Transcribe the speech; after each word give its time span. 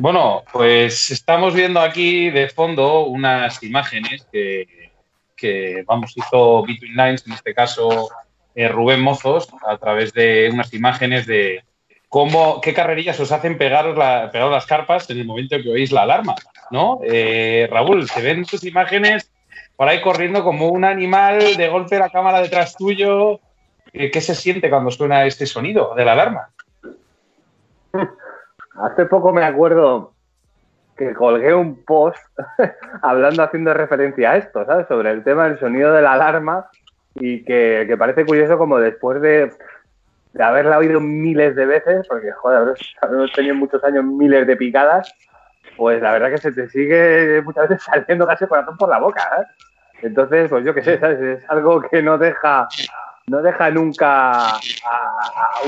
Bueno, 0.00 0.44
pues 0.52 1.10
estamos 1.10 1.54
viendo 1.54 1.80
aquí 1.80 2.30
de 2.30 2.48
fondo 2.48 3.06
unas 3.06 3.60
imágenes 3.64 4.28
que, 4.30 5.82
vamos, 5.86 6.16
hizo 6.16 6.62
Between 6.62 6.94
Lines, 6.94 7.26
en 7.26 7.32
este 7.32 7.52
caso 7.52 8.08
eh, 8.54 8.68
Rubén 8.68 9.00
Mozos, 9.00 9.48
a 9.66 9.76
través 9.76 10.12
de 10.12 10.50
unas 10.52 10.72
imágenes 10.72 11.26
de 11.26 11.64
cómo, 12.08 12.60
qué 12.60 12.72
carrerillas 12.72 13.18
os 13.18 13.32
hacen 13.32 13.58
pegar, 13.58 13.86
la, 13.86 14.30
pegar 14.30 14.48
las 14.48 14.66
carpas 14.66 15.10
en 15.10 15.18
el 15.18 15.26
momento 15.26 15.60
que 15.60 15.68
oís 15.68 15.90
la 15.90 16.02
alarma, 16.02 16.36
¿no? 16.70 17.00
Eh, 17.02 17.68
Raúl, 17.68 18.08
se 18.08 18.22
ven 18.22 18.44
tus 18.44 18.62
imágenes 18.62 19.32
por 19.74 19.88
ahí 19.88 20.00
corriendo 20.00 20.44
como 20.44 20.68
un 20.68 20.84
animal, 20.84 21.56
de 21.56 21.68
golpe 21.68 21.98
la 21.98 22.10
cámara 22.10 22.40
detrás 22.40 22.76
tuyo. 22.76 23.40
¿Qué 23.92 24.20
se 24.20 24.36
siente 24.36 24.70
cuando 24.70 24.92
suena 24.92 25.26
este 25.26 25.44
sonido 25.44 25.92
de 25.96 26.04
la 26.04 26.12
alarma? 26.12 26.50
Hace 28.80 29.06
poco 29.06 29.32
me 29.32 29.44
acuerdo 29.44 30.12
que 30.96 31.14
colgué 31.14 31.54
un 31.54 31.84
post 31.84 32.18
hablando, 33.02 33.42
haciendo 33.42 33.72
referencia 33.72 34.32
a 34.32 34.36
esto, 34.36 34.64
¿sabes? 34.66 34.86
Sobre 34.88 35.10
el 35.10 35.22
tema 35.22 35.48
del 35.48 35.58
sonido 35.58 35.92
de 35.92 36.02
la 36.02 36.14
alarma 36.14 36.68
y 37.14 37.44
que, 37.44 37.94
parece 37.98 38.24
curioso 38.26 38.58
como 38.58 38.78
después 38.78 39.20
de, 39.20 39.52
haberla 40.38 40.78
oído 40.78 41.00
miles 41.00 41.56
de 41.56 41.66
veces, 41.66 42.06
porque 42.08 42.32
joder, 42.32 42.74
hemos 43.02 43.32
tenido 43.32 43.54
muchos 43.54 43.82
años 43.84 44.04
miles 44.04 44.46
de 44.46 44.56
picadas, 44.56 45.12
pues 45.76 46.02
la 46.02 46.12
verdad 46.12 46.30
que 46.30 46.38
se 46.38 46.52
te 46.52 46.68
sigue 46.68 47.42
muchas 47.42 47.68
veces 47.68 47.84
saliendo 47.92 48.26
casi 48.26 48.46
corazón 48.46 48.76
por 48.76 48.88
la 48.88 48.98
boca, 48.98 49.22
¿eh? 49.40 49.44
Entonces, 50.00 50.48
pues 50.48 50.64
yo 50.64 50.72
qué 50.74 50.82
sé, 50.82 50.98
¿sabes? 50.98 51.20
Es 51.20 51.50
algo 51.50 51.80
que 51.82 52.02
no 52.02 52.18
deja 52.18 52.68
no 53.28 53.42
deja 53.42 53.70
nunca 53.70 54.48
a, 54.48 54.60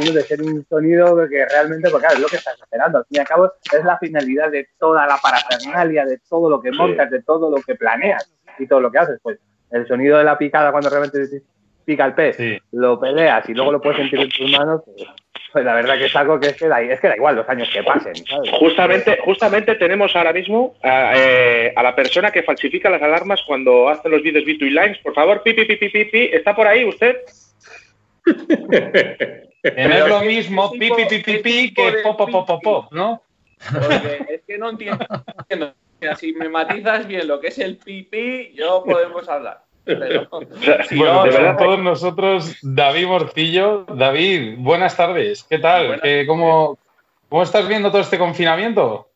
uno 0.00 0.12
de 0.12 0.22
ser 0.22 0.42
un 0.42 0.64
sonido 0.68 1.16
que 1.28 1.46
realmente, 1.46 1.90
porque 1.90 2.06
claro, 2.06 2.16
es 2.16 2.22
lo 2.22 2.28
que 2.28 2.36
estás 2.36 2.58
esperando. 2.60 2.98
Al 2.98 3.04
fin 3.06 3.16
y 3.16 3.20
al 3.20 3.26
cabo, 3.26 3.52
es 3.72 3.84
la 3.84 3.98
finalidad 3.98 4.50
de 4.50 4.68
toda 4.78 5.06
la 5.06 5.16
parafernalia, 5.18 6.04
de 6.04 6.18
todo 6.28 6.50
lo 6.50 6.60
que 6.60 6.72
montas, 6.72 7.10
de 7.10 7.22
todo 7.22 7.50
lo 7.50 7.62
que 7.62 7.74
planeas 7.74 8.32
y 8.58 8.66
todo 8.66 8.80
lo 8.80 8.90
que 8.90 8.98
haces. 8.98 9.20
Pues 9.22 9.38
el 9.70 9.86
sonido 9.86 10.18
de 10.18 10.24
la 10.24 10.38
picada 10.38 10.72
cuando 10.72 10.90
realmente 10.90 11.42
pica 11.84 12.04
el 12.04 12.14
pez, 12.14 12.36
lo 12.72 13.00
peleas 13.00 13.48
y 13.48 13.54
luego 13.54 13.72
lo 13.72 13.80
puedes 13.80 13.98
sentir 13.98 14.20
en 14.20 14.28
tus 14.28 14.50
manos, 14.50 14.82
pues, 14.84 15.08
pues, 15.52 15.64
la 15.64 15.74
verdad 15.74 15.98
que 15.98 16.04
es 16.06 16.16
algo 16.16 16.38
que 16.38 16.48
es 16.48 16.56
que 16.56 16.68
da, 16.68 16.80
es 16.80 17.00
que 17.00 17.08
da 17.08 17.16
igual 17.16 17.36
los 17.36 17.48
años 17.48 17.68
que 17.72 17.82
pasen. 17.82 18.12
Justamente, 18.58 19.18
justamente 19.24 19.74
tenemos 19.74 20.14
ahora 20.14 20.32
mismo 20.32 20.74
eh, 20.82 21.72
a, 21.74 21.82
la 21.82 21.94
persona 21.94 22.30
que 22.30 22.42
falsifica 22.42 22.90
las 22.90 23.02
alarmas 23.02 23.42
cuando 23.42 23.88
hace 23.88 24.08
los 24.08 24.22
vídeos 24.22 24.44
Between 24.44 24.74
Lines. 24.74 24.98
Por 24.98 25.14
favor, 25.14 25.42
pi, 25.42 25.54
pi, 25.54 25.64
pi, 25.64 25.76
pi, 25.76 26.04
pi, 26.04 26.30
¿está 26.32 26.54
por 26.54 26.66
ahí 26.66 26.84
usted? 26.84 27.16
Es 29.62 30.08
lo 30.08 30.20
mismo 30.20 30.70
pi, 30.72 30.90
pi, 30.90 31.04
pi, 31.08 31.18
pi, 31.18 31.38
pi 31.38 31.74
que 31.74 31.92
po, 32.02 32.16
po, 32.16 32.26
po, 32.26 32.46
po, 32.46 32.60
po, 32.60 32.88
¿no? 32.90 33.22
Porque 33.72 34.26
es 34.28 34.42
que 34.46 34.58
no 34.58 34.70
entiendo. 34.70 34.98
Si 36.18 36.32
me 36.32 36.48
matizas 36.48 37.06
bien 37.06 37.28
lo 37.28 37.40
que 37.40 37.48
es 37.48 37.58
el 37.58 37.76
pipí, 37.76 38.52
yo 38.54 38.82
podemos 38.84 39.28
hablar. 39.28 39.64
Pero, 39.84 40.28
bueno, 40.30 41.24
de 41.24 41.30
verdad, 41.30 41.56
todos 41.58 41.78
nosotros, 41.78 42.56
David 42.62 43.06
Morcillo. 43.06 43.84
David, 43.84 44.54
buenas 44.58 44.96
tardes. 44.96 45.44
¿Qué 45.44 45.58
tal? 45.58 46.00
cómo, 46.26 46.78
cómo, 47.28 47.42
estás 47.42 47.68
viendo 47.68 47.90
todo 47.90 48.00
este 48.00 48.18
confinamiento? 48.18 49.08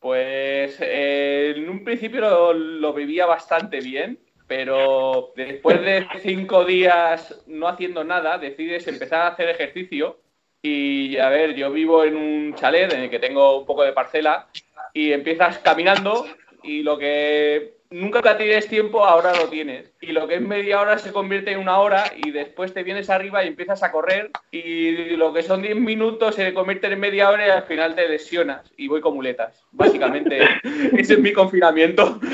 Pues 0.00 0.76
eh, 0.80 1.54
en 1.56 1.68
un 1.68 1.82
principio 1.82 2.20
lo, 2.20 2.52
lo, 2.52 2.92
vivía 2.92 3.26
bastante 3.26 3.80
bien, 3.80 4.18
pero 4.46 5.32
después 5.36 5.80
de 5.82 6.06
cinco 6.20 6.64
días 6.64 7.42
no 7.46 7.68
haciendo 7.68 8.04
nada, 8.04 8.38
decides 8.38 8.86
empezar 8.86 9.22
a 9.22 9.28
hacer 9.28 9.48
ejercicio. 9.48 10.18
Y 10.62 11.16
a 11.18 11.28
ver, 11.28 11.54
yo 11.54 11.70
vivo 11.70 12.04
en 12.04 12.16
un 12.16 12.54
chalet 12.54 12.92
en 12.92 13.02
el 13.02 13.10
que 13.10 13.18
tengo 13.18 13.58
un 13.60 13.66
poco 13.66 13.82
de 13.84 13.92
parcela 13.92 14.48
y 14.92 15.12
empiezas 15.12 15.58
caminando 15.58 16.26
y 16.62 16.82
lo 16.82 16.98
que 16.98 17.75
nunca 17.90 18.36
tienes 18.36 18.68
tiempo, 18.68 19.04
ahora 19.04 19.32
lo 19.34 19.48
tienes. 19.48 19.92
Y 20.00 20.12
lo 20.12 20.26
que 20.26 20.36
es 20.36 20.40
media 20.40 20.80
hora 20.80 20.98
se 20.98 21.12
convierte 21.12 21.52
en 21.52 21.58
una 21.58 21.78
hora 21.78 22.04
y 22.16 22.30
después 22.30 22.72
te 22.72 22.82
vienes 22.82 23.10
arriba 23.10 23.44
y 23.44 23.48
empiezas 23.48 23.82
a 23.82 23.92
correr 23.92 24.30
y 24.50 25.16
lo 25.16 25.32
que 25.32 25.42
son 25.42 25.62
10 25.62 25.76
minutos 25.76 26.34
se 26.34 26.52
convierte 26.54 26.86
en 26.86 27.00
media 27.00 27.30
hora 27.30 27.46
y 27.46 27.50
al 27.50 27.62
final 27.64 27.94
te 27.94 28.08
lesionas 28.08 28.70
y 28.76 28.88
voy 28.88 29.00
con 29.00 29.14
muletas. 29.14 29.64
Básicamente, 29.72 30.38
ese 30.96 31.14
es 31.14 31.20
mi 31.20 31.32
confinamiento. 31.32 32.20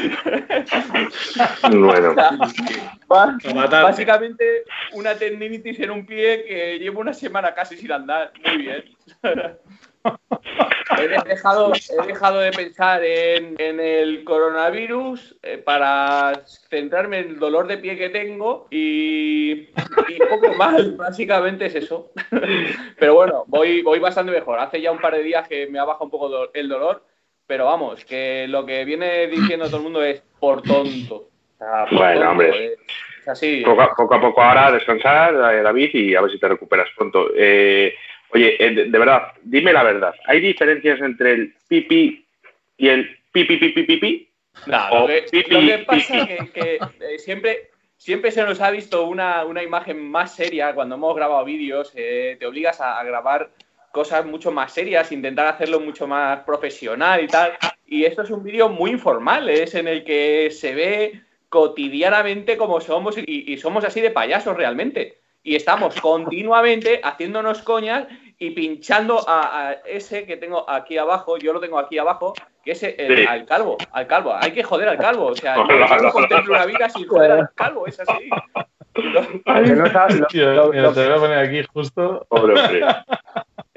Bueno. 3.09 3.35
básicamente 3.69 4.65
una 4.93 5.15
tendinitis 5.15 5.79
en 5.81 5.91
un 5.91 6.07
pie 6.07 6.45
que 6.45 6.79
llevo 6.79 7.01
una 7.01 7.13
semana 7.13 7.55
casi 7.55 7.77
sin 7.77 7.93
andar. 7.93 8.33
Muy 8.45 8.57
bien. 8.59 8.85
he, 10.99 11.29
dejado, 11.29 11.73
he 11.75 12.07
dejado 12.07 12.41
de 12.41 12.53
pensar 12.53 13.03
en, 13.05 13.81
el 13.81 14.25
coronavirus 14.25 15.37
eh, 15.43 15.59
para 15.59 16.43
centrarme 16.69 17.21
en 17.21 17.29
el 17.31 17.39
dolor 17.39 17.67
de 17.67 17.79
pie 17.79 17.97
que 17.97 18.11
tengo 18.11 18.67
y, 18.71 19.69
poco 20.29 20.55
más, 20.57 20.97
básicamente 20.97 21.67
es 21.67 21.75
eso. 21.75 22.11
pero 22.99 23.15
bueno, 23.15 23.45
voy, 23.47 23.83
voy 23.83 23.99
bastante 23.99 24.33
mejor. 24.33 24.59
Hace 24.59 24.81
ya 24.81 24.93
un 24.93 25.01
par 25.01 25.15
de 25.15 25.23
días 25.23 25.49
que 25.49 25.67
me 25.67 25.79
ha 25.79 25.85
bajado 25.85 26.05
un 26.05 26.11
poco 26.11 26.51
el 26.53 26.69
dolor, 26.69 27.05
pero 27.47 27.67
vamos, 27.67 28.05
que 28.05 28.47
lo 28.49 28.65
que 28.65 28.85
viene 28.85 29.27
diciendo 29.27 29.67
todo 29.67 29.79
el 29.79 29.83
mundo 29.83 30.03
es 30.03 30.23
por 30.39 30.63
tonto. 30.63 31.29
bueno, 31.91 32.31
hombre. 32.31 32.77
así. 33.27 33.63
Poco, 33.65 33.83
a, 33.83 34.21
poco 34.21 34.43
ahora 34.43 34.73
descansar, 34.73 35.35
eh, 35.35 35.63
David, 35.63 35.91
y 35.93 36.15
a 36.15 36.21
ver 36.21 36.31
si 36.31 36.39
te 36.39 36.49
recuperas 36.49 36.89
pronto. 36.97 37.29
Eh, 37.37 37.95
Oye, 38.35 38.57
eh, 38.59 38.71
de, 38.87 38.99
verdad, 38.99 39.33
dime 39.43 39.73
la 39.73 39.83
verdad. 39.83 40.15
¿Hay 40.27 40.41
diferencias 40.41 41.01
entre 41.01 41.33
el 41.33 41.55
pipi 41.69 42.25
y 42.79 42.89
el 42.89 43.19
pipi 43.31 43.59
pipi 43.59 43.83
pipi? 43.83 44.29
No, 44.67 45.01
lo 45.01 45.07
que, 45.07 45.85
pasa 45.87 46.19
es 46.23 46.51
que, 46.51 46.79
eh, 47.01 47.19
siempre, 47.19 47.71
siempre 47.97 48.31
se 48.31 48.43
nos 48.45 48.61
ha 48.61 48.71
visto 48.71 49.07
una, 49.07 49.45
imagen 49.63 50.11
más 50.11 50.35
seria 50.35 50.75
cuando 50.75 50.95
hemos 50.95 51.15
grabado 51.15 51.45
vídeos. 51.45 51.93
Eh, 51.95 52.37
te 52.39 52.47
obligas 52.47 52.81
a, 52.81 53.03
grabar 53.05 53.51
cosas 53.93 54.25
mucho 54.25 54.51
más 54.51 54.73
serias, 54.73 55.13
intentar 55.13 55.47
hacerlo 55.47 55.81
mucho 55.81 56.07
más 56.07 56.41
profesional 56.41 57.23
y 57.23 57.29
tal. 57.29 57.53
Y 57.87 58.05
esto 58.05 58.23
es 58.23 58.31
un 58.31 58.43
vídeo 58.43 58.71
muy 58.71 58.93
informal, 58.93 59.51
es 59.51 59.75
en 59.75 59.89
el 59.89 60.05
que 60.05 60.51
se 60.51 60.75
ve 60.75 61.21
cotidianamente 61.51 62.57
como 62.57 62.81
somos 62.81 63.17
y 63.19 63.59
somos 63.59 63.85
así 63.85 64.01
de 64.01 64.11
payasos 64.11 64.57
realmente 64.57 65.22
y 65.43 65.57
estamos 65.57 66.01
continuamente 66.01 67.01
haciéndonos 67.03 67.63
coñas 67.63 68.07
y 68.39 68.51
pinchando 68.51 69.25
a, 69.27 69.77
ese 69.87 70.27
que 70.27 70.37
tengo 70.37 70.69
aquí 70.69 70.99
abajo, 70.99 71.39
yo 71.39 71.53
lo 71.53 71.61
tengo 71.61 71.79
aquí 71.79 71.99
abajo, 71.99 72.33
que 72.65 72.73
es 72.73 72.83
el, 72.83 73.27
al 73.27 73.47
calvo, 73.47 73.77
al 73.93 74.07
calvo. 74.07 74.35
Hay 74.35 74.53
que 74.53 74.63
joder 74.63 74.89
al 74.89 74.99
calvo, 74.99 75.27
o 75.27 75.37
sea, 75.37 75.57
yo 75.69 76.03
no 76.03 76.11
contemplo 76.11 76.55
una 76.55 76.67
vida 76.67 76.89
sin 76.89 77.07
joder 77.07 77.33
al 77.33 77.51
calvo, 77.55 77.87
es 77.87 78.01
así. 78.01 78.29
Lo, 78.95 80.71
te 80.93 81.07
voy 81.07 81.17
a 81.17 81.21
poner 81.21 81.39
aquí 81.39 81.63
justo. 81.73 82.27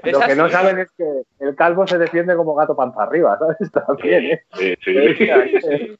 Lo 0.03 0.19
que 0.19 0.35
no 0.35 0.49
saben 0.49 0.79
es 0.79 0.91
que 0.91 1.05
el 1.39 1.55
calvo 1.55 1.87
se 1.87 1.97
defiende 1.97 2.35
como 2.35 2.53
gato 2.55 2.75
panza 2.75 3.03
arriba, 3.03 3.37
¿sabes? 3.39 3.71
También, 3.87 4.25
¿eh? 4.25 4.43
Sí, 4.53 4.75
sí. 4.83 5.97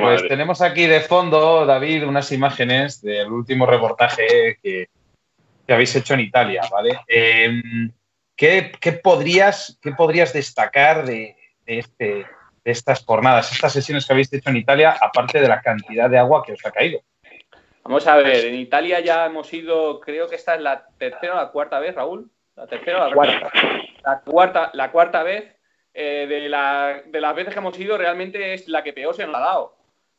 Pues 0.00 0.28
tenemos 0.28 0.60
aquí 0.60 0.86
de 0.86 1.00
fondo, 1.00 1.64
David, 1.64 2.06
unas 2.06 2.30
imágenes 2.32 3.00
del 3.00 3.30
último 3.30 3.66
reportaje 3.66 4.58
que, 4.62 4.88
habéis 5.68 5.94
hecho 5.94 6.14
en 6.14 6.20
Italia, 6.20 6.62
¿vale? 6.70 6.98
Em, 7.06 7.92
¿qué, 8.36 8.72
podrías, 9.02 9.78
¿qué, 9.80 9.92
podrías, 9.92 10.32
destacar 10.32 11.06
de, 11.06 11.36
este, 11.64 12.26
de, 12.64 12.70
estas 12.72 13.04
jornadas, 13.04 13.52
estas 13.52 13.72
sesiones 13.72 14.04
que 14.04 14.12
habéis 14.12 14.32
hecho 14.32 14.50
en 14.50 14.56
Italia, 14.56 14.96
aparte 15.00 15.40
de 15.40 15.46
la 15.46 15.60
cantidad 15.60 16.10
de 16.10 16.18
agua 16.18 16.42
que 16.44 16.54
os 16.54 16.66
ha 16.66 16.72
caído? 16.72 17.00
Vamos 17.84 18.04
a 18.08 18.16
ver, 18.16 18.46
en 18.46 18.56
Italia 18.56 18.98
ya 18.98 19.26
hemos 19.26 19.52
ido, 19.52 20.00
creo 20.00 20.28
que 20.28 20.34
esta 20.34 20.56
es 20.56 20.60
la 20.60 20.86
tercera 20.98 21.34
o 21.34 21.36
la 21.36 21.50
cuarta 21.50 21.78
vez, 21.78 21.94
Raúl. 21.94 22.28
La 22.56 22.66
tercera 22.66 23.04
o 23.04 23.08
la 23.08 23.14
cuarta. 23.14 23.50
La 24.04 24.20
cuarta, 24.20 24.70
la 24.74 24.90
cuarta 24.90 25.22
vez 25.22 25.59
eh, 25.94 26.26
de, 26.28 27.20
las 27.20 27.36
veces 27.36 27.52
que 27.52 27.60
hemos 27.60 27.78
ido, 27.78 27.98
realmente 27.98 28.54
es 28.54 28.68
la 28.68 28.82
que 28.82 28.92
peor 28.92 29.14
se 29.14 29.26
nos 29.26 29.36
ha 29.36 29.40
dado. 29.40 29.76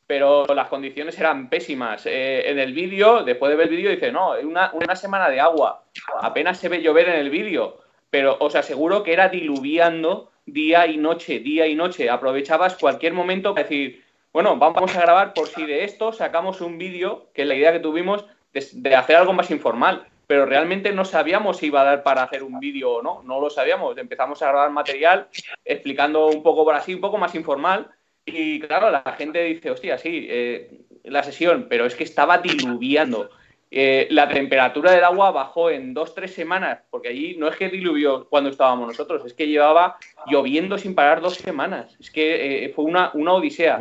Pero 0.08 0.46
las 0.48 0.68
condiciones 0.68 1.18
eran 1.20 1.50
pésimas. 1.50 2.06
Eh, 2.06 2.50
en 2.50 2.60
el 2.60 2.74
vídeo, 2.74 3.24
después 3.24 3.50
de 3.50 3.56
ver 3.56 3.70
el 3.70 3.76
vídeo, 3.76 3.92
dice, 3.92 4.12
no, 4.12 4.34
una, 4.44 4.72
una 4.74 4.96
semana 4.96 5.30
de 5.30 5.40
agua. 5.40 5.86
Apenas 6.20 6.58
se 6.58 6.68
ve 6.68 6.82
llover 6.82 7.08
en 7.10 7.16
el 7.16 7.30
vídeo. 7.30 7.80
Pero 8.10 8.36
os 8.40 8.56
aseguro 8.56 9.04
que 9.04 9.14
era 9.14 9.30
diluviando 9.30 10.32
día 10.46 10.86
y 10.88 10.98
noche, 10.98 11.40
día 11.40 11.68
y 11.68 11.76
noche. 11.76 12.10
Aprovechabas 12.10 12.76
cualquier 12.76 13.14
momento 13.14 13.54
para 13.54 13.64
decir, 13.64 14.04
bueno, 14.34 14.58
vamos 14.58 14.94
a 14.96 15.02
grabar 15.02 15.34
por 15.34 15.48
si 15.48 15.66
de 15.66 15.86
esto 15.86 16.12
sacamos 16.12 16.60
un 16.60 16.78
vídeo, 16.78 17.28
que 17.34 17.44
es 17.44 17.48
la 17.48 17.56
idea 17.56 17.72
que 17.72 17.80
tuvimos 17.80 18.26
de 18.54 18.96
hacer 18.96 19.16
algo 19.16 19.32
más 19.32 19.50
informal 19.50 20.11
pero 20.32 20.46
realmente 20.46 20.94
no 20.94 21.04
sabíamos 21.04 21.58
si 21.58 21.66
iba 21.66 21.82
a 21.82 21.84
dar 21.84 22.04
para 22.04 22.24
hacer 22.24 22.42
un 22.42 22.58
vídeo 22.58 22.90
o 22.90 23.02
no, 23.02 23.22
no 23.24 23.42
lo 23.42 23.50
sabíamos. 23.50 23.98
Empezamos 23.98 24.42
a 24.42 24.48
grabar 24.48 24.72
material 24.72 25.28
explicando 25.66 26.28
un 26.28 26.42
poco 26.42 26.64
por 26.64 26.74
así, 26.74 26.94
un 26.94 27.02
poco 27.02 27.18
más 27.18 27.36
informal, 27.36 27.92
y 28.24 28.62
claro, 28.62 28.90
la 28.90 29.04
gente 29.18 29.44
dice, 29.44 29.72
hostia, 29.72 29.98
sí, 29.98 30.28
eh, 30.30 30.84
la 31.04 31.22
sesión, 31.22 31.68
pero 31.70 31.86
es 31.86 31.96
que 31.96 32.06
estaba 32.06 32.38
diluviando. 32.38 33.30
eh, 33.72 34.08
la 34.12 34.30
temperatura 34.30 34.94
del 34.94 35.04
agua 35.04 35.32
bajó 35.32 35.70
en 35.70 35.94
dos, 35.94 36.16
tres 36.16 36.34
semanas, 36.34 36.80
porque 36.90 37.10
allí 37.10 37.36
no 37.38 37.50
es 37.50 37.58
que 37.58 37.68
diluvió 37.68 38.30
cuando 38.30 38.50
estábamos 38.50 38.88
nosotros, 38.88 39.26
es 39.26 39.34
que 39.34 39.48
llevaba 39.48 39.98
lloviendo 40.28 40.78
sin 40.78 40.96
parar 40.96 41.20
dos 41.20 41.36
semanas. 41.36 41.98
Es 42.00 42.10
que 42.10 42.64
eh, 42.64 42.70
fue 42.70 42.86
una, 42.86 43.12
una 43.16 43.34
odisea. 43.34 43.78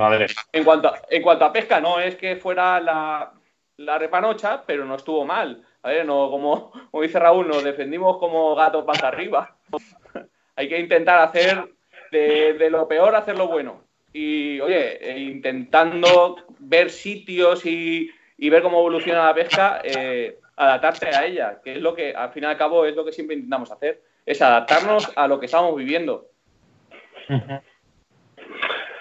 En, 0.53 0.65
cuanto 0.65 0.89
a, 0.89 1.01
en 1.11 1.23
cuanto 1.23 1.45
a 1.45 1.53
pesca, 1.53 1.81
no 1.81 2.01
es 2.01 2.17
que 2.17 2.35
fuera 2.35 2.81
la, 2.81 3.33
la 3.77 3.99
repanocha, 3.99 4.65
pero 4.67 4.85
no 4.85 4.97
estuvo 4.97 5.25
mal. 5.25 5.65
A 5.83 5.91
ver, 5.91 6.07
no, 6.07 6.31
como, 6.31 6.73
como 6.91 7.03
dice 7.03 7.19
Raúl, 7.19 7.49
nos 7.49 7.65
defendimos 7.65 8.19
como 8.19 8.55
gatos 8.55 8.85
para 8.85 9.09
arriba. 9.09 9.57
Hay 10.57 10.69
que 10.69 10.79
intentar 10.79 11.21
hacer 11.21 11.73
de, 12.11 12.55
de, 12.55 12.71
lo 12.71 12.87
peor, 12.87 13.15
hacer 13.15 13.39
lo 13.39 13.49
bueno. 13.49 13.83
Y, 14.13 14.61
oye, 14.61 14.99
eh, 15.11 15.19
intentando 15.19 16.37
ver 16.59 16.91
sitios 16.91 17.65
y 17.65 18.11
y 18.41 18.49
ver 18.49 18.63
cómo 18.63 18.79
evoluciona 18.79 19.27
la 19.27 19.35
pesca, 19.35 19.81
eh, 19.85 20.39
adaptarse 20.57 21.09
a 21.09 21.27
ella, 21.27 21.61
que 21.63 21.75
es 21.75 21.83
lo 21.83 21.95
que, 21.95 22.15
al 22.15 22.31
fin 22.31 22.45
y 22.45 22.47
al 22.47 22.57
cabo, 22.57 22.87
es 22.87 22.97
lo 22.97 23.05
que 23.05 23.13
siempre 23.13 23.37
intentamos 23.37 23.71
hacer, 23.71 24.01
es 24.25 24.41
adaptarnos 24.41 25.13
a 25.15 25.29
lo 25.29 25.39
que 25.39 25.47
estamos 25.47 25.77
viviendo. 25.77 26.27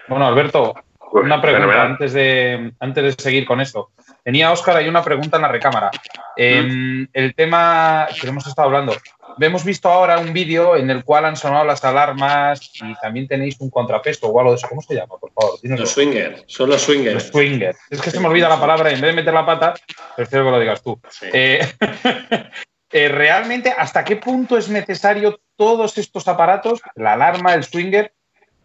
Bueno, 0.10 0.28
Alberto, 0.28 0.74
pues, 1.10 1.24
una 1.24 1.42
pregunta 1.42 1.84
antes 1.84 2.12
de, 2.12 2.74
antes 2.81 3.04
de 3.04 3.24
seguir 3.24 3.46
con 3.46 3.62
esto. 3.62 3.92
Tenía 4.24 4.51
Óscar 4.51 4.77
ahí 4.77 4.88
una 4.88 5.04
pregunta 5.04 5.38
en 5.38 5.44
la 5.44 5.48
recámara. 5.48 5.92
Em, 6.36 7.07
el 7.13 7.36
tema 7.36 8.07
que 8.19 8.27
hemos 8.27 8.45
estado 8.48 8.68
hablando, 8.68 8.95
hemos 9.39 9.63
visto 9.63 9.89
ahora 9.89 10.19
un 10.19 10.33
vídeo 10.33 10.75
en 10.75 10.89
el 10.89 11.04
cual 11.04 11.25
han 11.25 11.36
sonado 11.36 11.66
las 11.66 11.83
alarmas 11.83 12.60
y 12.75 12.94
también 12.95 13.27
tenéis 13.27 13.57
un 13.60 13.69
contrapeso 13.69 14.27
o 14.27 14.39
algo 14.39 14.51
de 14.51 14.57
eso. 14.57 14.68
¿Cómo 14.68 14.81
se 14.81 14.95
llama, 14.95 15.18
por 15.19 15.31
favor? 15.31 15.60
Los 15.63 15.92
swingers, 15.92 16.44
son 16.48 16.69
los 16.69 16.81
swingers. 16.81 17.16
Los 17.16 17.27
swingers. 17.27 17.77
Es 17.89 18.01
que 18.01 18.12
se 18.12 18.19
me 18.19 18.27
olvida 18.27 18.50
la 18.50 18.60
palabra 18.60 18.92
y 18.92 18.95
en 18.95 19.01
vez 19.01 19.12
de 19.12 19.16
meter 19.16 19.33
la 19.33 19.45
pata, 19.45 19.74
prefiero 20.16 20.45
que 20.45 20.51
lo 20.51 20.60
digas 20.60 20.81
tú. 20.81 21.00
Eh, 21.33 21.66
eh, 22.92 23.07
realmente, 23.10 23.74
¿hasta 23.75 24.04
qué 24.04 24.18
punto 24.18 24.57
es 24.57 24.69
necesario 24.69 25.39
todos 25.56 25.98
estos 25.98 26.27
aparatos, 26.27 26.81
la 26.95 27.13
alarma, 27.13 27.54
el 27.54 27.63
swinger, 27.63 28.13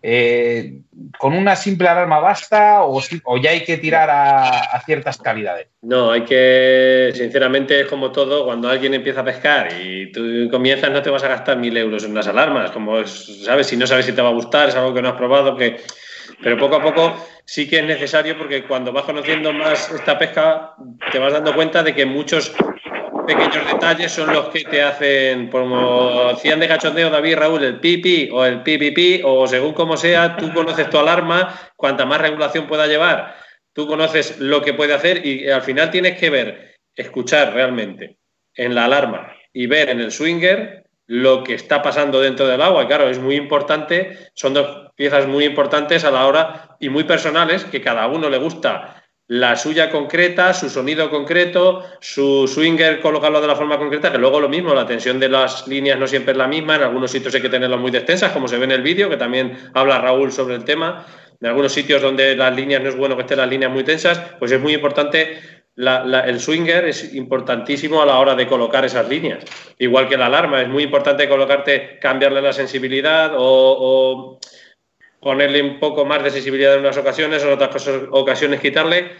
eh, 0.06 0.80
¿con 1.18 1.32
una 1.32 1.56
simple 1.56 1.88
alarma 1.88 2.20
basta 2.20 2.82
o, 2.84 3.00
ya 3.40 3.52
hay 3.52 3.64
que 3.64 3.78
tirar 3.78 4.10
a, 4.12 4.78
ciertas 4.84 5.16
calidades? 5.16 5.68
No, 5.80 6.10
hay 6.10 6.24
que, 6.24 7.10
sinceramente, 7.14 7.80
es 7.80 7.86
como 7.86 8.12
todo, 8.12 8.44
cuando 8.44 8.68
alguien 8.68 8.92
empieza 8.92 9.22
a 9.22 9.24
pescar 9.24 9.68
y 9.80 10.12
tú 10.12 10.50
comienzas, 10.50 10.90
no 10.90 11.00
te 11.00 11.08
vas 11.08 11.24
a 11.24 11.28
gastar 11.28 11.56
mil 11.56 11.74
euros 11.74 12.04
en 12.04 12.10
unas 12.10 12.28
alarmas, 12.28 12.70
como, 12.70 13.02
¿sabes? 13.06 13.66
Si 13.66 13.78
no 13.78 13.86
sabes 13.86 14.04
si 14.04 14.12
te 14.12 14.20
va 14.20 14.28
a 14.28 14.32
gustar, 14.32 14.68
es 14.68 14.76
algo 14.76 14.92
que 14.92 15.00
no 15.00 15.08
has 15.08 15.16
probado, 15.16 15.56
que... 15.56 15.78
Pero 16.42 16.58
poco 16.58 16.76
a 16.76 16.82
poco 16.82 17.26
sí 17.46 17.66
que 17.66 17.78
es 17.78 17.84
necesario 17.84 18.36
porque 18.36 18.64
cuando 18.64 18.92
vas 18.92 19.04
conociendo 19.04 19.54
más 19.54 19.90
esta 19.90 20.18
pesca, 20.18 20.74
te 21.12 21.18
vas 21.18 21.32
dando 21.32 21.54
cuenta 21.54 21.82
de 21.82 21.94
que 21.94 22.04
muchos 22.04 22.54
pequeños 23.26 23.66
detalles 23.66 24.12
son 24.12 24.32
los 24.32 24.48
que 24.48 24.64
te 24.64 24.82
hacen, 24.82 25.48
como 25.48 26.28
decían 26.28 26.60
de 26.60 26.68
cachondeo 26.68 27.10
David 27.10 27.36
Raúl, 27.36 27.64
el 27.64 27.80
pipi 27.80 28.28
o 28.32 28.44
el 28.44 28.62
pipipi, 28.62 29.20
o 29.24 29.46
según 29.46 29.72
como 29.72 29.96
sea, 29.96 30.36
tú 30.36 30.52
conoces 30.52 30.90
tu 30.90 30.98
alarma, 30.98 31.54
cuanta 31.76 32.06
más 32.06 32.20
regulación 32.20 32.66
pueda 32.66 32.86
llevar, 32.86 33.36
tú 33.72 33.86
conoces 33.86 34.38
lo 34.38 34.62
que 34.62 34.74
puede 34.74 34.94
hacer 34.94 35.26
y 35.26 35.50
al 35.50 35.62
final 35.62 35.90
tienes 35.90 36.18
que 36.18 36.30
ver, 36.30 36.76
escuchar 36.94 37.52
realmente 37.52 38.18
en 38.54 38.74
la 38.74 38.84
alarma 38.84 39.32
y 39.52 39.66
ver 39.66 39.88
en 39.88 40.00
el 40.00 40.12
swinger 40.12 40.84
lo 41.06 41.44
que 41.44 41.54
está 41.54 41.82
pasando 41.82 42.20
dentro 42.20 42.46
del 42.46 42.62
agua. 42.62 42.86
claro, 42.86 43.08
es 43.08 43.18
muy 43.18 43.34
importante, 43.34 44.16
son 44.34 44.54
dos 44.54 44.92
piezas 44.96 45.26
muy 45.26 45.44
importantes 45.44 46.04
a 46.04 46.10
la 46.10 46.26
hora 46.26 46.76
y 46.80 46.88
muy 46.88 47.04
personales 47.04 47.64
que 47.64 47.82
cada 47.82 48.06
uno 48.06 48.30
le 48.30 48.38
gusta 48.38 49.03
la 49.26 49.56
suya 49.56 49.90
concreta, 49.90 50.52
su 50.52 50.68
sonido 50.68 51.08
concreto, 51.08 51.82
su 52.00 52.46
swinger 52.46 53.00
colocarlo 53.00 53.40
de 53.40 53.46
la 53.46 53.56
forma 53.56 53.78
concreta, 53.78 54.12
que 54.12 54.18
luego 54.18 54.38
lo 54.38 54.50
mismo, 54.50 54.74
la 54.74 54.86
tensión 54.86 55.18
de 55.18 55.30
las 55.30 55.66
líneas 55.66 55.98
no 55.98 56.06
siempre 56.06 56.32
es 56.32 56.38
la 56.38 56.46
misma, 56.46 56.76
en 56.76 56.82
algunos 56.82 57.10
sitios 57.10 57.34
hay 57.34 57.40
que 57.40 57.48
tenerlas 57.48 57.80
muy 57.80 57.90
extensas, 57.90 58.32
como 58.32 58.48
se 58.48 58.58
ve 58.58 58.64
en 58.64 58.72
el 58.72 58.82
vídeo, 58.82 59.08
que 59.08 59.16
también 59.16 59.56
habla 59.72 59.98
Raúl 59.98 60.30
sobre 60.30 60.56
el 60.56 60.64
tema. 60.64 61.06
En 61.40 61.48
algunos 61.48 61.72
sitios 61.72 62.00
donde 62.00 62.36
las 62.36 62.54
líneas 62.54 62.82
no 62.82 62.88
es 62.88 62.96
bueno 62.96 63.16
que 63.16 63.22
estén 63.22 63.38
las 63.38 63.48
líneas 63.48 63.70
muy 63.70 63.82
tensas, 63.84 64.20
pues 64.38 64.52
es 64.52 64.60
muy 64.60 64.74
importante 64.74 65.38
el 65.76 66.38
swinger 66.38 66.84
es 66.84 67.14
importantísimo 67.14 68.00
a 68.00 68.06
la 68.06 68.18
hora 68.18 68.36
de 68.36 68.46
colocar 68.46 68.84
esas 68.84 69.08
líneas. 69.08 69.44
Igual 69.78 70.08
que 70.08 70.16
la 70.16 70.26
alarma, 70.26 70.62
es 70.62 70.68
muy 70.68 70.84
importante 70.84 71.28
colocarte, 71.28 71.98
cambiarle 71.98 72.40
la 72.40 72.52
sensibilidad 72.52 73.32
o 73.36 74.38
ponerle 75.24 75.60
un 75.62 75.80
poco 75.80 76.04
más 76.04 76.22
de 76.22 76.30
sensibilidad 76.30 76.74
en 76.74 76.80
unas 76.80 76.96
ocasiones, 76.96 77.42
en 77.42 77.52
otras 77.52 77.88
ocasiones 78.10 78.60
quitarle. 78.60 79.10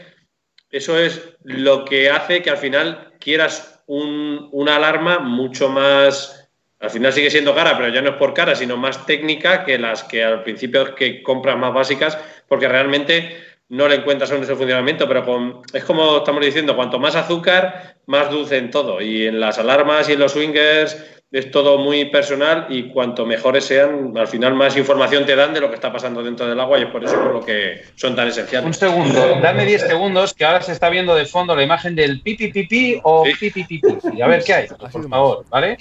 Eso 0.71 0.99
es 0.99 1.37
lo 1.43 1.85
que 1.85 2.11
hace 2.11 2.43
que 2.43 2.51
al 2.51 2.59
final 2.59 3.15
quieras 3.19 3.83
una 3.87 4.77
alarma 4.77 5.19
mucho 5.19 5.69
más, 5.69 6.51
al 6.79 6.91
final 6.91 7.12
sigue 7.12 7.31
siendo 7.31 7.55
cara, 7.55 7.77
pero 7.77 7.93
ya 7.93 8.03
no 8.03 8.11
es 8.11 8.17
por 8.17 8.35
cara, 8.35 8.55
sino 8.55 8.77
más 8.77 9.06
técnica 9.06 9.65
que 9.65 9.79
las 9.79 10.05
que 10.05 10.23
al 10.23 10.43
principio 10.43 10.95
que 10.95 11.23
compras 11.23 11.59
más 11.59 11.73
básicas, 11.73 12.19
porque 12.49 12.69
realmente 12.69 13.37
no 13.75 13.88
le 13.88 13.97
encuentras 13.97 14.31
en 14.31 14.43
ese 14.43 14.55
funcionamiento, 14.55 15.09
pero 15.09 15.62
es 15.73 15.85
como 15.85 16.19
estamos 16.19 16.44
diciendo, 16.44 16.76
cuanto 16.76 17.00
más 17.00 17.17
azúcar, 17.17 17.97
más 18.06 18.31
dulce 18.31 18.56
en 18.56 18.71
todo. 18.71 19.00
Y 19.00 19.26
en 19.26 19.41
las 19.41 19.59
alarmas 19.59 20.09
y 20.09 20.12
en 20.12 20.21
los 20.21 20.32
swingers 20.32 20.97
es 21.32 21.50
todo 21.50 21.79
muy 21.79 22.05
personal 22.05 22.67
y 22.69 22.85
cuanto 22.91 23.26
mejores 23.26 23.65
sean, 23.65 24.17
al 24.17 24.29
final 24.29 24.55
más 24.55 24.76
información 24.76 25.26
te 25.26 25.35
dan 25.35 25.53
de 25.53 25.61
lo 25.61 25.69
que 25.69 25.75
está 25.75 25.93
pasando 25.93 26.23
dentro 26.23 26.47
del 26.47 26.61
agua 26.61 26.79
y 26.79 26.82
es 26.82 26.88
por 26.91 27.05
eso 27.05 27.17
por 27.17 27.32
lo 27.32 27.41
que 27.44 27.82
son 27.97 28.15
tan 28.15 28.29
esenciales. 28.29 28.65
Un 28.65 28.75
segundo, 28.75 29.41
dame 29.43 29.67
10 29.67 29.88
segundos 29.88 30.35
que 30.35 30.44
ahora 30.44 30.62
se 30.62 30.70
está 30.70 30.88
viendo 30.88 31.12
de 31.17 31.27
fondo 31.27 31.56
la 31.56 31.65
imagen 31.65 31.97
del 31.97 32.23
pipi 32.23 32.53
pipi 32.53 33.00
o 33.03 33.25
pipi 33.25 33.65
pipi. 33.65 33.81
Y 34.17 34.23
a 34.23 34.29
ver 34.29 34.44
qué 34.44 34.55
hay, 34.55 34.69
por 34.69 35.09
favor, 35.09 35.44
¿vale? 35.50 35.79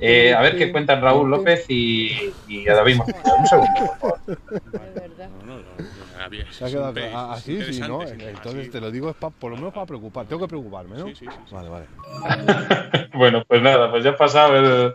Eh, 0.00 0.32
a 0.32 0.40
ver 0.40 0.56
qué 0.56 0.72
cuentan 0.72 1.02
Raúl 1.02 1.30
López 1.30 1.66
y, 1.68 2.32
y 2.48 2.66
a 2.66 2.74
David 2.74 2.98
Un 3.38 3.46
segundo, 3.46 3.72
por 3.76 3.98
favor. 3.98 4.20
Se 6.50 6.64
ha 6.64 6.68
quedado 6.68 6.92
así, 7.30 7.62
sí, 7.62 7.80
¿no? 7.80 8.02
Entonces 8.02 8.70
te 8.70 8.80
lo 8.80 8.90
digo 8.90 9.10
es 9.10 9.16
por 9.16 9.50
lo 9.50 9.56
menos 9.56 9.72
para 9.72 9.86
preocupar. 9.86 10.26
Tengo 10.26 10.42
que 10.42 10.48
preocuparme, 10.48 10.96
¿no? 10.96 11.06
Sí, 11.08 11.14
sí, 11.14 11.26
sí. 11.28 11.54
Vale, 11.54 11.68
vale. 11.68 11.86
bueno, 13.14 13.44
pues 13.46 13.62
nada, 13.62 13.90
pues 13.90 14.04
ya 14.04 14.10
ha 14.10 14.16
pasado 14.16 14.56
el, 14.56 14.94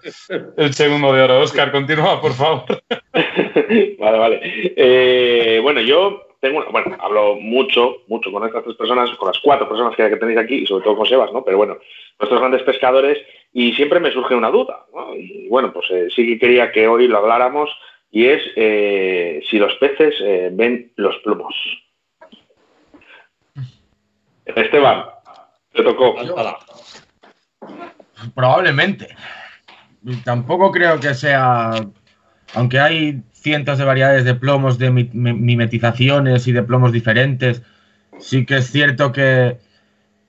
el 0.58 0.74
segundo 0.74 1.14
de 1.14 1.24
oro. 1.24 1.40
Oscar, 1.42 1.72
continúa, 1.72 2.22
por 2.22 2.34
favor. 2.34 2.66
vale, 4.00 4.18
vale. 4.18 4.40
Eh, 4.76 5.60
bueno, 5.62 5.82
yo 5.82 6.32
tengo, 6.42 6.66
bueno, 6.72 6.98
hablo 7.00 7.36
mucho, 7.36 7.98
mucho 8.08 8.32
con 8.32 8.46
estas 8.46 8.64
tres 8.64 8.76
personas, 8.76 9.12
con 9.12 9.28
las 9.28 9.40
cuatro 9.40 9.70
personas 9.70 9.96
que, 9.96 10.18
tenéis 10.18 10.40
aquí, 10.40 10.56
y 10.56 10.66
sobre 10.66 10.84
todo 10.84 10.98
con 10.98 11.06
Sebas, 11.06 11.32
¿no? 11.32 11.44
Pero 11.44 11.58
bueno, 11.58 11.78
nuestros 12.20 12.40
grandes 12.40 12.64
pescadores, 12.64 13.20
y 13.54 13.74
siempre 13.74 14.00
me 14.00 14.12
surge 14.12 14.36
una 14.36 14.50
duda, 14.50 14.86
¿no? 14.94 15.16
Y 15.16 15.48
bueno, 15.50 15.72
pues 15.72 15.86
eh, 15.92 16.08
sí 16.14 16.26
que 16.26 16.40
quería 16.40 16.72
que 16.72 16.88
hoy 16.88 17.08
lo 17.08 17.20
habláramos 17.20 17.70
y 18.12 18.28
es 18.28 18.42
eh, 18.58 19.42
si 19.50 19.58
los 19.58 19.74
peces 19.76 20.14
eh, 20.22 20.50
ven 20.52 20.92
los 20.98 21.16
plomos. 21.24 21.56
Esteban, 24.46 25.06
te 25.74 25.82
tocó. 25.82 26.16
Probablemente. 28.36 29.16
Tampoco 30.26 30.72
creo 30.72 31.00
que 31.00 31.14
sea, 31.14 31.72
aunque 32.54 32.80
hay 32.80 33.22
cientos 33.32 33.78
de 33.78 33.86
variedades 33.86 34.26
de 34.26 34.36
plomos, 34.36 34.78
de 34.78 34.92
mimetizaciones 34.92 36.48
y 36.48 36.52
de 36.52 36.64
plomos 36.64 36.92
diferentes, 36.92 37.64
sí 38.20 38.46
que 38.46 38.58
es 38.58 38.72
cierto 38.72 39.12
que 39.12 39.48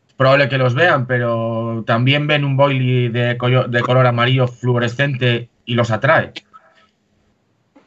es 0.06 0.14
probable 0.16 0.48
que 0.48 0.58
los 0.58 0.74
vean, 0.74 1.06
pero 1.06 1.82
también 1.86 2.26
ven 2.28 2.44
un 2.44 2.56
boilie 2.56 3.10
de, 3.10 3.34
de 3.68 3.80
color 3.80 4.06
amarillo 4.06 4.46
fluorescente 4.46 5.48
y 5.64 5.74
los 5.74 5.90
atrae. 5.90 6.32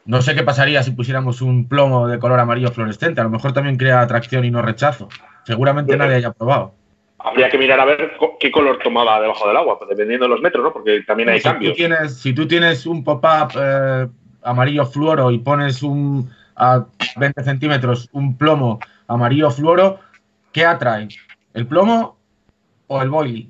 No 0.06 0.22
sé 0.22 0.34
qué 0.34 0.44
pasaría 0.44 0.82
si 0.82 0.92
pusiéramos 0.92 1.42
un 1.42 1.68
plomo 1.68 2.06
de 2.06 2.18
color 2.18 2.38
amarillo 2.38 2.70
fluorescente. 2.70 3.20
A 3.20 3.24
lo 3.24 3.30
mejor 3.30 3.52
también 3.52 3.76
crea 3.76 4.00
atracción 4.00 4.44
y 4.44 4.50
no 4.50 4.62
rechazo. 4.62 5.08
Seguramente 5.44 5.96
nadie 5.96 6.14
haya 6.14 6.32
probado. 6.32 6.74
Habría 7.18 7.50
que 7.50 7.58
mirar 7.58 7.80
a 7.80 7.84
ver 7.84 8.12
qué 8.38 8.52
color 8.52 8.78
tomaba 8.84 9.20
debajo 9.20 9.48
del 9.48 9.56
agua, 9.56 9.78
pues 9.78 9.90
dependiendo 9.90 10.26
de 10.26 10.30
los 10.30 10.40
metros, 10.40 10.62
¿no? 10.62 10.72
Porque 10.72 11.02
también 11.02 11.28
hay 11.28 11.40
cambios. 11.40 11.76
si 12.12 12.32
tú 12.32 12.46
tienes 12.46 12.86
un 12.86 13.02
pop-up 13.02 13.50
eh, 13.60 14.06
amarillo 14.42 14.86
fluoro 14.86 15.30
y 15.32 15.38
pones 15.38 15.82
un 15.82 16.30
a 16.54 16.86
20 17.16 17.42
centímetros 17.42 18.08
un 18.12 18.38
plomo 18.38 18.78
amarillo 19.08 19.50
fluoro, 19.50 19.98
¿qué 20.52 20.64
atrae? 20.64 21.08
¿El 21.52 21.66
plomo 21.66 22.16
o 22.86 23.02
el 23.02 23.10
boilie? 23.10 23.48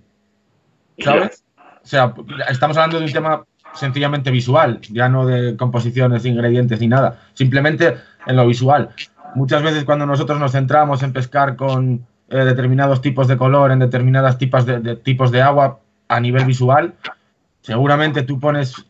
¿Sabes? 0.98 1.44
O 1.58 1.86
sea, 1.86 2.14
estamos 2.48 2.76
hablando 2.76 2.98
de 2.98 3.04
un 3.04 3.12
tema 3.12 3.44
sencillamente 3.74 4.30
visual, 4.30 4.80
ya 4.90 5.08
no 5.08 5.26
de 5.26 5.56
composiciones, 5.56 6.24
ingredientes 6.24 6.80
ni 6.80 6.88
nada, 6.88 7.20
simplemente 7.34 7.96
en 8.26 8.36
lo 8.36 8.46
visual. 8.46 8.90
Muchas 9.34 9.62
veces 9.62 9.84
cuando 9.84 10.06
nosotros 10.06 10.40
nos 10.40 10.52
centramos 10.52 11.02
en 11.02 11.12
pescar 11.12 11.56
con 11.56 12.06
eh, 12.28 12.36
determinados 12.38 13.00
tipos 13.00 13.28
de 13.28 13.36
color, 13.36 13.70
en 13.70 13.78
determinadas 13.78 14.38
tipos 14.38 14.66
de, 14.66 14.96
tipos 14.96 15.30
de 15.30 15.42
agua 15.42 15.80
a 16.08 16.20
nivel 16.20 16.44
visual, 16.44 16.94
seguramente 17.60 18.22
tú 18.22 18.40
pones 18.40 18.86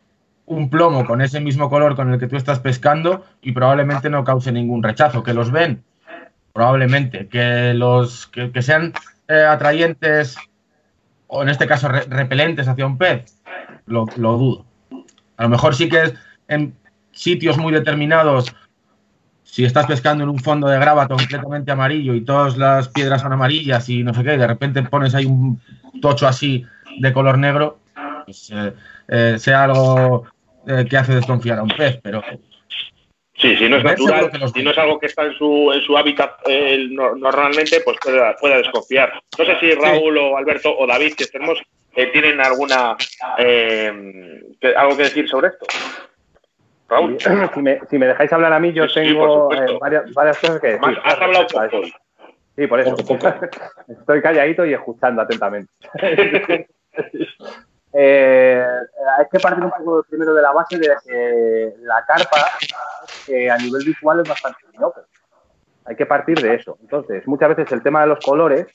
un 0.47 0.71
plomo 0.71 1.05
con 1.05 1.21
ese 1.21 1.41
mismo 1.41 1.69
color 1.69 1.97
con 1.97 2.13
el 2.13 2.21
que 2.21 2.29
tú 2.29 2.37
estás 2.37 2.61
pescando 2.61 3.25
y 3.43 3.53
probablemente 3.53 4.09
no 4.09 4.25
cause 4.25 4.53
ningún 4.53 4.83
rechazo. 4.83 5.23
Que 5.23 5.35
los 5.35 5.51
ven, 5.51 5.83
probablemente. 6.53 7.29
Que 7.29 7.75
los 7.75 8.29
que, 8.29 8.63
sean 8.63 8.93
eh, 9.29 9.43
atrayentes 9.43 10.37
o 11.27 11.43
en 11.43 11.49
este 11.49 11.67
caso 11.67 11.89
repelentes 11.89 12.69
hacia 12.69 12.87
un 12.87 12.99
pez, 12.99 13.43
lo, 13.87 14.07
lo 14.17 14.39
dudo. 14.39 14.66
A 15.37 15.43
lo 15.45 15.49
mejor 15.49 15.75
sí 15.75 15.89
que 15.89 16.03
es 16.03 16.15
en 16.49 16.75
sitios 17.13 17.59
muy 17.59 17.73
determinados 17.73 18.55
si 19.57 19.65
estás 19.65 19.87
pescando 19.87 20.23
en 20.23 20.29
un 20.29 20.39
fondo 20.39 20.69
de 20.69 20.79
grava 20.79 21.09
completamente 21.09 21.71
amarillo 21.71 22.13
y 22.13 22.25
todas 22.25 22.59
las 22.59 22.89
piedras 22.89 23.23
son 23.23 23.33
amarillas 23.33 23.89
y 23.89 24.03
no 24.03 24.13
sé 24.13 24.23
qué, 24.23 24.35
y 24.35 24.37
de 24.37 24.47
repente 24.47 24.83
pones 24.83 25.15
ahí 25.15 25.25
un 25.25 25.59
tocho 26.03 26.27
así 26.29 26.67
de 26.99 27.13
color 27.13 27.39
negro, 27.39 27.79
pues, 28.27 28.51
eh, 28.53 28.73
eh, 29.09 29.37
sea 29.39 29.65
algo 29.65 30.27
eh, 30.67 30.85
que 30.89 30.97
hace 30.99 31.15
desconfiar 31.15 31.59
a 31.59 31.63
un 31.63 31.71
pez, 31.71 31.99
pero... 32.03 32.23
Sí, 33.39 33.57
si 33.57 33.69
no 33.69 33.77
es 33.77 33.85
natural, 33.85 34.31
si 34.55 34.63
no 34.63 34.71
es 34.73 34.79
algo 34.79 34.99
que 34.99 35.07
está 35.07 35.25
en 35.25 35.35
su, 35.39 35.71
en 35.73 35.81
su 35.83 35.97
hábitat 35.97 36.33
normalmente, 37.17 37.81
pues 37.83 37.99
puede, 38.41 38.57
desconfiar. 38.59 39.13
No 39.39 39.45
sé 39.45 39.59
si 39.61 39.73
Raúl 39.73 40.17
o 40.19 40.37
Alberto 40.37 40.75
o 40.77 40.87
David, 40.87 41.15
que 41.15 41.27
tenemos, 41.27 41.59
tienen 42.13 42.41
alguna 42.41 42.97
algo 44.77 44.97
que 44.97 45.03
decir 45.03 45.29
sobre 45.29 45.49
esto. 45.49 45.67
Raúl. 46.89 47.19
Si 47.55 47.63
me, 47.63 47.81
si 47.91 47.99
me, 47.99 48.07
dejáis 48.07 48.33
hablar 48.33 48.53
a 48.53 48.61
mí, 48.61 48.73
yo 48.73 48.87
tengo 48.93 49.53
eh, 49.53 49.79
varias, 49.81 50.13
varias, 50.13 50.39
cosas 50.39 50.61
que 50.61 50.79
decir. 50.79 50.99
Has 51.05 51.21
hablado 51.21 51.47
poco. 51.47 51.83
Sí, 52.57 52.67
por 52.67 52.81
eso. 52.81 52.97
Estoy 53.89 54.23
calladito 54.23 54.65
y 54.65 54.75
escuchando 54.75 55.23
atentamente. 55.23 55.73
eh, 57.93 58.67
hay 59.19 59.27
que 59.31 59.39
partir 59.39 59.65
un 59.65 59.71
poco 59.71 60.05
primero 60.09 60.35
de 60.35 60.43
la 60.43 60.53
base 60.53 60.79
de 60.79 60.89
que 61.05 61.75
la 61.81 62.05
carpa 62.07 62.47
que 63.27 63.51
a 63.51 63.59
nivel 63.59 63.85
visual 63.85 64.21
es 64.21 64.29
bastante 64.29 64.59
mediocre. 64.73 65.03
Hay 65.85 65.97
que 65.97 66.07
partir 66.07 66.41
de 66.41 66.55
eso. 66.55 66.79
Entonces, 66.81 67.27
muchas 67.27 67.51
veces 67.51 67.71
el 67.73 67.83
tema 67.83 68.01
de 68.01 68.09
los 68.09 68.25
colores 68.25 68.67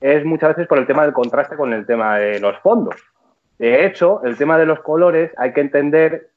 es 0.00 0.24
muchas 0.24 0.50
veces 0.50 0.66
por 0.66 0.78
el 0.78 0.86
tema 0.86 1.02
del 1.02 1.12
contraste 1.12 1.56
con 1.56 1.72
el 1.72 1.86
tema 1.86 2.18
de 2.18 2.40
los 2.40 2.58
fondos. 2.60 2.96
De 3.58 3.84
hecho, 3.84 4.22
el 4.24 4.36
tema 4.36 4.56
de 4.56 4.66
los 4.66 4.80
colores 4.80 5.32
hay 5.36 5.52
que 5.52 5.60
entender 5.60 6.30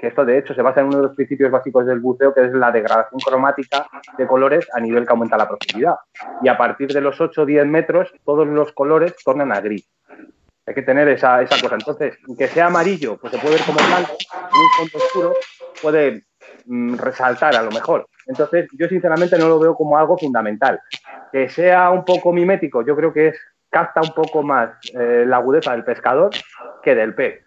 que 0.00 0.08
esto 0.08 0.24
de 0.24 0.38
hecho 0.38 0.54
se 0.54 0.62
basa 0.62 0.80
en 0.80 0.86
uno 0.86 0.98
de 0.98 1.02
los 1.04 1.16
principios 1.16 1.50
básicos 1.50 1.86
del 1.86 2.00
buceo, 2.00 2.32
que 2.32 2.44
es 2.44 2.52
la 2.52 2.70
degradación 2.70 3.20
cromática 3.20 3.86
de 4.16 4.26
colores 4.26 4.68
a 4.72 4.80
nivel 4.80 5.04
que 5.04 5.10
aumenta 5.10 5.36
la 5.36 5.48
profundidad. 5.48 5.96
Y 6.42 6.48
a 6.48 6.56
partir 6.56 6.92
de 6.92 7.00
los 7.00 7.20
8 7.20 7.42
o 7.42 7.46
10 7.46 7.66
metros, 7.66 8.12
todos 8.24 8.46
los 8.46 8.72
colores 8.72 9.14
tornan 9.24 9.52
a 9.52 9.60
gris. 9.60 9.88
Hay 10.66 10.74
que 10.74 10.82
tener 10.82 11.08
esa, 11.08 11.42
esa 11.42 11.60
cosa. 11.60 11.74
Entonces, 11.74 12.18
que 12.38 12.48
sea 12.48 12.66
amarillo, 12.66 13.16
pues 13.18 13.32
se 13.32 13.38
puede 13.38 13.56
ver 13.56 13.64
como 13.64 13.78
blanco, 13.78 14.12
un 14.12 14.70
fondo 14.76 15.04
oscuro 15.04 15.34
puede 15.82 16.22
resaltar 16.66 17.54
a 17.56 17.62
lo 17.62 17.70
mejor. 17.70 18.06
Entonces, 18.26 18.68
yo 18.78 18.88
sinceramente 18.88 19.38
no 19.38 19.48
lo 19.48 19.58
veo 19.58 19.74
como 19.74 19.98
algo 19.98 20.16
fundamental. 20.16 20.80
Que 21.32 21.48
sea 21.48 21.90
un 21.90 22.04
poco 22.04 22.32
mimético, 22.32 22.84
yo 22.84 22.96
creo 22.96 23.12
que 23.12 23.28
es 23.28 23.40
capta 23.70 24.00
un 24.00 24.14
poco 24.14 24.42
más 24.42 24.70
eh, 24.94 25.24
la 25.26 25.38
agudeza 25.38 25.72
del 25.72 25.84
pescador 25.84 26.30
que 26.82 26.94
del 26.94 27.14
pez. 27.14 27.44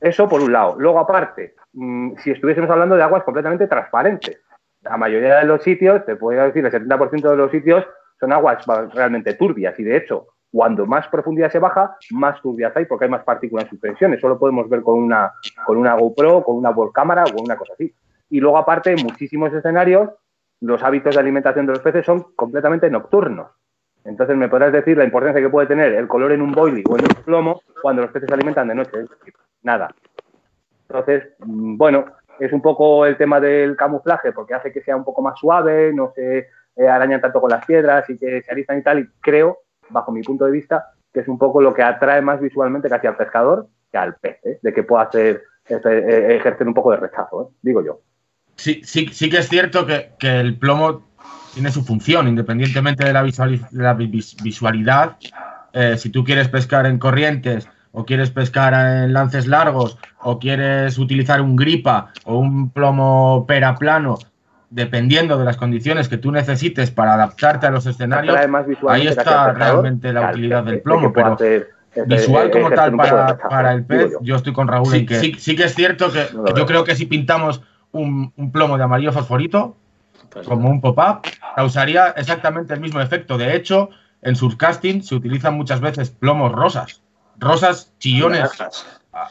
Eso 0.00 0.28
por 0.28 0.40
un 0.40 0.52
lado. 0.52 0.76
Luego, 0.78 0.98
aparte, 0.98 1.54
Mm, 1.76 2.16
si 2.24 2.30
estuviésemos 2.30 2.70
hablando 2.70 2.96
de 2.96 3.02
aguas 3.02 3.22
completamente 3.22 3.66
transparentes. 3.66 4.40
La 4.80 4.96
mayoría 4.96 5.36
de 5.36 5.44
los 5.44 5.62
sitios, 5.62 6.06
te 6.06 6.16
puedo 6.16 6.42
decir, 6.42 6.64
el 6.64 6.72
70% 6.72 7.30
de 7.30 7.36
los 7.36 7.50
sitios 7.50 7.84
son 8.18 8.32
aguas 8.32 8.64
realmente 8.94 9.34
turbias 9.34 9.78
y 9.78 9.84
de 9.84 9.98
hecho, 9.98 10.28
cuando 10.50 10.86
más 10.86 11.06
profundidad 11.08 11.52
se 11.52 11.58
baja, 11.58 11.96
más 12.12 12.40
turbias 12.40 12.74
hay 12.76 12.86
porque 12.86 13.04
hay 13.04 13.10
más 13.10 13.24
partículas 13.24 13.64
en 13.64 13.70
suspensión. 13.70 14.14
Eso 14.14 14.26
lo 14.26 14.38
podemos 14.38 14.70
ver 14.70 14.80
con 14.80 14.94
una, 14.94 15.32
con 15.66 15.76
una 15.76 15.94
GoPro, 15.94 16.42
con 16.42 16.56
una 16.56 16.74
cámara 16.94 17.24
o 17.24 17.42
una 17.42 17.56
cosa 17.56 17.74
así. 17.74 17.92
Y 18.30 18.40
luego, 18.40 18.58
aparte, 18.58 18.92
en 18.92 19.02
muchísimos 19.02 19.52
escenarios, 19.52 20.10
los 20.60 20.82
hábitos 20.82 21.14
de 21.14 21.20
alimentación 21.20 21.66
de 21.66 21.72
los 21.72 21.82
peces 21.82 22.04
son 22.04 22.34
completamente 22.34 22.90
nocturnos. 22.90 23.50
Entonces, 24.04 24.36
me 24.36 24.48
podrás 24.48 24.72
decir 24.72 24.96
la 24.96 25.04
importancia 25.04 25.40
que 25.40 25.50
puede 25.50 25.66
tener 25.66 25.92
el 25.94 26.08
color 26.08 26.32
en 26.32 26.42
un 26.42 26.52
boilie 26.52 26.84
o 26.88 26.96
en 26.96 27.04
un 27.04 27.24
plomo 27.24 27.60
cuando 27.82 28.02
los 28.02 28.10
peces 28.10 28.28
se 28.28 28.34
alimentan 28.34 28.68
de 28.68 28.74
noche. 28.74 29.04
Nada. 29.62 29.94
Entonces, 30.88 31.34
mm, 31.38 31.76
bueno, 31.76 32.06
es 32.38 32.52
un 32.52 32.62
poco 32.62 33.06
el 33.06 33.16
tema 33.16 33.40
del 33.40 33.76
camuflaje, 33.76 34.32
porque 34.32 34.54
hace 34.54 34.72
que 34.72 34.82
sea 34.82 34.96
un 34.96 35.04
poco 35.04 35.22
más 35.22 35.38
suave, 35.38 35.92
no 35.92 36.12
se 36.14 36.48
eh, 36.76 36.88
arañan 36.88 37.20
tanto 37.20 37.40
con 37.40 37.50
las 37.50 37.64
piedras 37.64 38.08
y 38.10 38.18
que 38.18 38.42
se 38.42 38.52
alistan 38.52 38.78
y 38.78 38.82
tal, 38.82 38.98
y 39.00 39.08
creo, 39.20 39.58
bajo 39.88 40.12
mi 40.12 40.22
punto 40.22 40.44
de 40.44 40.52
vista, 40.52 40.92
que 41.12 41.20
es 41.20 41.28
un 41.28 41.38
poco 41.38 41.60
lo 41.60 41.72
que 41.72 41.82
atrae 41.82 42.20
más 42.20 42.40
visualmente 42.40 42.88
casi 42.88 43.06
al 43.06 43.16
pescador 43.16 43.68
que 43.90 43.98
al 43.98 44.16
pez, 44.16 44.38
¿eh? 44.44 44.58
de 44.62 44.72
que 44.74 44.82
pueda 44.82 45.04
hacer, 45.04 45.42
eh, 45.68 46.36
ejercer 46.36 46.66
un 46.66 46.74
poco 46.74 46.90
de 46.90 46.98
rechazo, 46.98 47.52
digo 47.62 47.82
yo. 47.82 48.00
Sí, 48.56 48.80
sí, 48.84 49.08
sí 49.12 49.30
que 49.30 49.38
es 49.38 49.48
cierto 49.48 49.86
que, 49.86 50.12
el 50.20 50.56
plomo 50.56 51.06
tiene 51.54 51.70
su 51.70 51.84
función, 51.84 52.28
independientemente 52.28 53.04
de 53.04 53.12
la, 53.12 53.22
visualidad. 53.22 55.16
si 55.96 56.10
tú 56.10 56.24
quieres 56.24 56.48
pescar 56.48 56.86
en 56.86 56.98
corrientes 56.98 57.68
o 57.92 58.04
quieres 58.04 58.30
pescar 58.30 58.74
en 58.74 59.14
lances 59.14 59.46
largos, 59.46 59.96
o 60.22 60.38
quieres 60.38 60.98
utilizar 60.98 61.40
un 61.40 61.56
gripa 61.56 62.12
o 62.24 62.36
un 62.38 62.70
plomo 62.70 63.46
pera 63.46 63.76
plano, 63.76 64.18
dependiendo 64.68 65.38
de 65.38 65.44
las 65.44 65.56
condiciones 65.56 66.08
que 66.08 66.18
tú 66.18 66.32
necesites 66.32 66.90
para 66.90 67.14
adaptarte 67.14 67.66
a 67.66 67.70
los 67.70 67.86
escenarios, 67.86 68.36
ahí 68.88 69.06
está 69.06 69.52
realmente 69.52 70.12
la 70.12 70.30
utilidad 70.30 70.64
del 70.64 70.80
plomo. 70.80 71.12
Pero 71.12 71.36
visual 72.06 72.50
como 72.50 72.70
tal 72.70 72.94
para, 72.94 73.72
el 73.72 73.84
pez, 73.84 74.12
yo 74.20 74.36
estoy 74.36 74.52
con 74.52 74.68
Raúl 74.68 74.94
en 74.94 75.06
que 75.06 75.14
sí, 75.14 75.56
que 75.56 75.64
es 75.64 75.74
cierto 75.74 76.12
que 76.12 76.26
yo 76.54 76.66
creo 76.66 76.84
que 76.84 76.94
si 76.94 77.06
pintamos 77.06 77.62
un, 78.00 78.50
plomo 78.52 78.76
de 78.76 78.84
amarillo 78.84 79.12
fosforito, 79.12 79.76
pues 80.30 80.46
como 80.46 80.68
un 80.68 80.80
pop-up, 80.80 81.22
causaría 81.54 82.08
exactamente 82.16 82.74
el 82.74 82.80
mismo 82.80 83.00
efecto. 83.00 83.38
De 83.38 83.54
hecho, 83.56 83.90
en 84.22 84.36
surcasting 84.36 85.02
se 85.02 85.14
utilizan 85.14 85.56
muchas 85.56 85.80
veces 85.80 86.10
plomos 86.10 86.52
rosas 86.52 87.00
rosas 87.38 87.92
chillones 87.98 88.50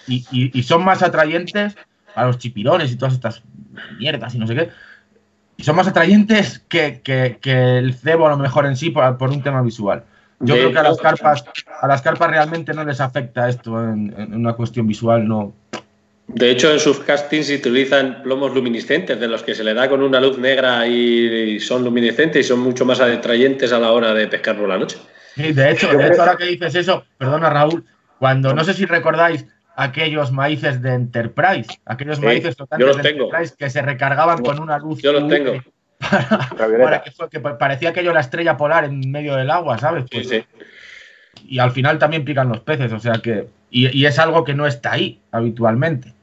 y, 0.08 0.64
son 0.64 0.84
más 0.84 1.04
atrayentes 1.04 1.76
a 2.16 2.26
los 2.26 2.38
chipirones 2.38 2.92
y 2.92 2.96
todas 2.96 3.14
estas 3.14 3.44
mierdas 4.00 4.34
y 4.36 4.40
no 4.40 4.48
sé 4.48 4.56
qué. 4.56 4.70
Y 5.58 5.64
son 5.64 5.76
más 5.76 5.88
atrayentes 5.88 6.60
que, 6.68 7.02
el 7.44 7.94
cebo 7.94 8.28
a 8.28 8.32
lo 8.32 8.38
mejor 8.38 8.66
en 8.66 8.76
sí 8.76 8.90
por, 8.90 9.18
por 9.18 9.30
un 9.30 9.42
tema 9.42 9.62
visual. 9.62 10.04
Yo 10.42 10.54
creo 10.56 10.72
que 10.72 10.80
a 10.80 10.84
las 10.84 10.98
carpas, 10.98 11.46
a 11.82 11.88
las 11.88 12.02
carpas 12.02 12.30
realmente 12.30 12.74
no 12.74 12.84
les 12.84 13.00
afecta 13.00 13.48
esto 13.48 13.82
en, 13.82 14.34
una 14.34 14.54
cuestión 14.54 14.86
visual, 14.86 15.28
no. 15.28 15.54
De 16.28 16.50
hecho, 16.50 16.72
en 16.72 16.80
sus 16.80 17.00
castings 17.00 17.48
se 17.48 17.56
utilizan 17.56 18.24
plomos 18.24 18.54
luminiscentes, 18.54 19.20
de 19.20 19.28
los 19.28 19.44
que 19.44 19.54
se 19.54 19.64
le 19.64 19.74
da 19.74 19.88
con 19.88 20.02
una 20.02 20.20
luz 20.20 20.38
negra 20.38 20.88
y, 20.88 21.60
son 21.60 21.84
luminiscentes 21.84 22.46
y 22.46 22.50
son 22.50 22.60
mucho 22.60 22.84
más 22.86 23.00
atrayentes 23.00 23.72
a 23.72 23.80
la 23.80 23.92
hora 23.92 24.14
de 24.14 24.28
pescar 24.28 24.58
por 24.58 24.68
la 24.68 24.78
noche. 24.78 24.98
Sí, 25.36 25.54
de 25.54 25.72
hecho, 25.72 25.88
de 25.96 26.08
hecho, 26.08 26.22
ahora 26.22 26.38
que 26.38 26.46
dices 26.46 26.76
eso, 26.76 27.06
perdona 27.18 27.50
Raúl, 27.50 27.86
cuando 28.20 28.54
no 28.54 28.64
sé 28.64 28.74
si 28.74 28.86
recordáis 28.86 29.46
aquellos 29.76 30.32
maíces 30.32 30.82
de 30.82 30.94
Enterprise, 30.94 31.80
aquellos 31.86 32.20
maíces 32.20 32.56
totalmente 32.56 33.02
de 33.02 33.10
Enterprise 33.10 33.54
que 33.58 33.70
se 33.70 33.82
recargaban 33.82 34.42
con 34.44 34.60
una 34.60 34.80
luz. 34.80 35.02
Yo 35.02 35.14
los 35.14 35.28
tengo. 35.28 35.54
Para, 36.00 37.04
que, 37.30 37.40
parecía 37.40 37.90
aquello 37.90 38.14
la 38.14 38.20
estrella 38.20 38.58
polar 38.58 38.84
en 38.84 39.12
medio 39.12 39.36
del 39.36 39.50
agua, 39.50 39.78
¿sabes? 39.78 40.06
sí, 40.12 40.24
sí. 40.24 40.44
Y 41.48 41.60
al 41.60 41.72
final 41.72 42.00
también 42.00 42.26
pican 42.26 42.50
los 42.50 42.62
peces, 42.62 42.92
o 42.92 43.00
sea 43.00 43.14
que. 43.22 43.48
Y, 43.78 44.06
es 44.06 44.20
algo 44.20 44.46
que 44.46 44.54
no 44.54 44.66
está 44.66 44.94
ahí 44.94 45.22
habitualmente. 45.32 46.14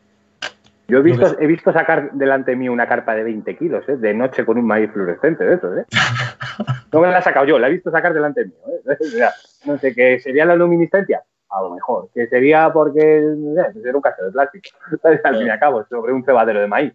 Yo 0.89 1.01
he 1.01 1.03
visto, 1.03 1.39
he 1.39 1.47
visto 1.47 1.71
sacar 1.71 2.11
delante 2.13 2.57
mío 2.57 2.73
una 2.73 2.89
carpa 2.89 3.15
de 3.15 3.25
20 3.25 3.59
kilos, 3.59 3.87
¿eh? 3.91 3.97
de 3.99 4.15
noche 4.15 4.47
con 4.47 4.57
un 4.57 4.67
maíz 4.67 4.91
fluorescente 4.91 5.45
de 5.45 5.55
¿eh? 5.57 5.85
No 6.93 7.01
me 7.01 7.09
la 7.09 7.19
he 7.19 7.23
sacado 7.23 7.45
yo, 7.45 7.59
la 7.59 7.69
he 7.69 7.73
visto 7.73 7.91
sacar 7.91 8.15
delante 8.15 8.47
mío. 8.47 8.55
¿eh? 8.89 9.29
No 9.67 9.77
sé 9.77 9.95
qué 9.95 10.19
sería 10.19 10.47
la 10.47 10.57
luminiscencia 10.57 11.23
a 11.51 11.61
lo 11.61 11.75
mejor, 11.75 12.09
que 12.15 12.27
sería 12.29 12.73
porque 12.73 13.01
eh, 13.01 13.81
era 13.85 13.97
un 13.97 14.03
caso 14.03 14.25
de 14.25 14.33
plástico, 14.33 14.71
al 15.05 15.37
fin 15.37 15.47
y 15.47 15.51
al 15.51 15.61
cabo, 15.61 15.85
sobre 15.91 16.15
un 16.15 16.25
cebadero 16.25 16.59
de 16.59 16.67
maíz. 16.69 16.95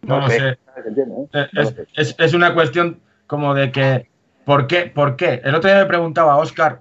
No, 0.00 0.20
lo 0.20 0.28
sé. 0.28 0.58
Es, 1.94 2.32
una 2.32 2.54
cuestión 2.54 3.00
como 3.26 3.52
de 3.52 3.70
que, 3.72 4.08
¿por 4.46 4.68
qué? 4.68 4.86
¿Por 4.86 5.16
qué? 5.16 5.42
El 5.44 5.54
otro 5.54 5.68
día 5.68 5.80
me 5.80 5.86
preguntaba 5.86 6.32
a 6.32 6.38
Oscar, 6.38 6.80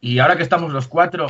y 0.00 0.20
ahora 0.20 0.36
que 0.36 0.44
estamos 0.44 0.72
los 0.72 0.86
cuatro, 0.86 1.26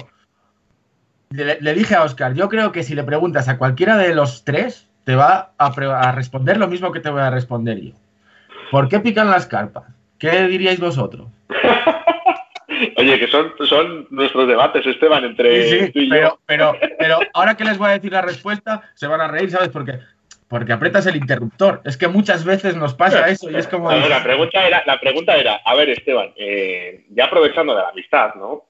le, 1.32 1.74
dije 1.74 1.94
a 1.94 2.02
Oscar, 2.02 2.34
yo 2.34 2.48
creo 2.48 2.72
que 2.72 2.82
si 2.82 2.94
le 2.94 3.04
preguntas 3.04 3.48
a 3.48 3.58
cualquiera 3.58 3.96
de 3.96 4.14
los 4.14 4.44
tres, 4.44 4.88
te 5.04 5.14
va 5.14 5.52
a, 5.58 5.66
a 5.66 6.12
responder 6.12 6.56
lo 6.56 6.68
mismo 6.68 6.92
que 6.92 7.00
te 7.00 7.10
voy 7.10 7.22
a 7.22 7.30
responder 7.30 7.80
yo. 7.80 7.92
¿Por 8.70 8.88
qué 8.88 9.00
pican 9.00 9.30
las 9.30 9.46
carpas? 9.46 9.84
¿Qué 10.18 10.46
diríais 10.46 10.80
vosotros? 10.80 11.28
Oye, 12.96 13.18
que 13.18 13.28
son, 13.28 13.52
son 13.68 14.06
nuestros 14.10 14.48
debates, 14.48 14.86
Esteban, 14.86 15.24
entre 15.24 15.68
sí, 15.68 15.92
sí, 15.92 16.08
pero, 16.10 16.38
Pero, 16.46 16.72
pero 16.98 17.18
ahora 17.34 17.56
que 17.56 17.64
les 17.64 17.78
voy 17.78 17.88
a 17.88 17.92
decir 17.92 18.12
la 18.12 18.22
respuesta, 18.22 18.82
se 18.94 19.06
van 19.06 19.20
a 19.20 19.28
reír, 19.28 19.50
¿sabes? 19.50 19.68
Porque, 19.68 19.98
porque 20.48 20.72
apretas 20.72 21.06
el 21.06 21.16
interruptor. 21.16 21.80
Es 21.84 21.96
que 21.96 22.08
muchas 22.08 22.44
veces 22.44 22.76
nos 22.76 22.94
pasa 22.94 23.28
eso 23.28 23.50
y 23.50 23.56
es 23.56 23.68
como... 23.68 23.90
la, 23.90 24.22
pregunta 24.22 24.66
era, 24.66 24.82
la 24.86 24.98
pregunta 24.98 25.36
era, 25.36 25.56
a 25.64 25.74
ver, 25.74 25.90
Esteban, 25.90 26.32
eh, 26.36 27.04
ya 27.10 27.26
aprovechando 27.26 27.74
de 27.74 27.82
la 27.82 27.88
amistad, 27.88 28.34
¿no? 28.34 28.64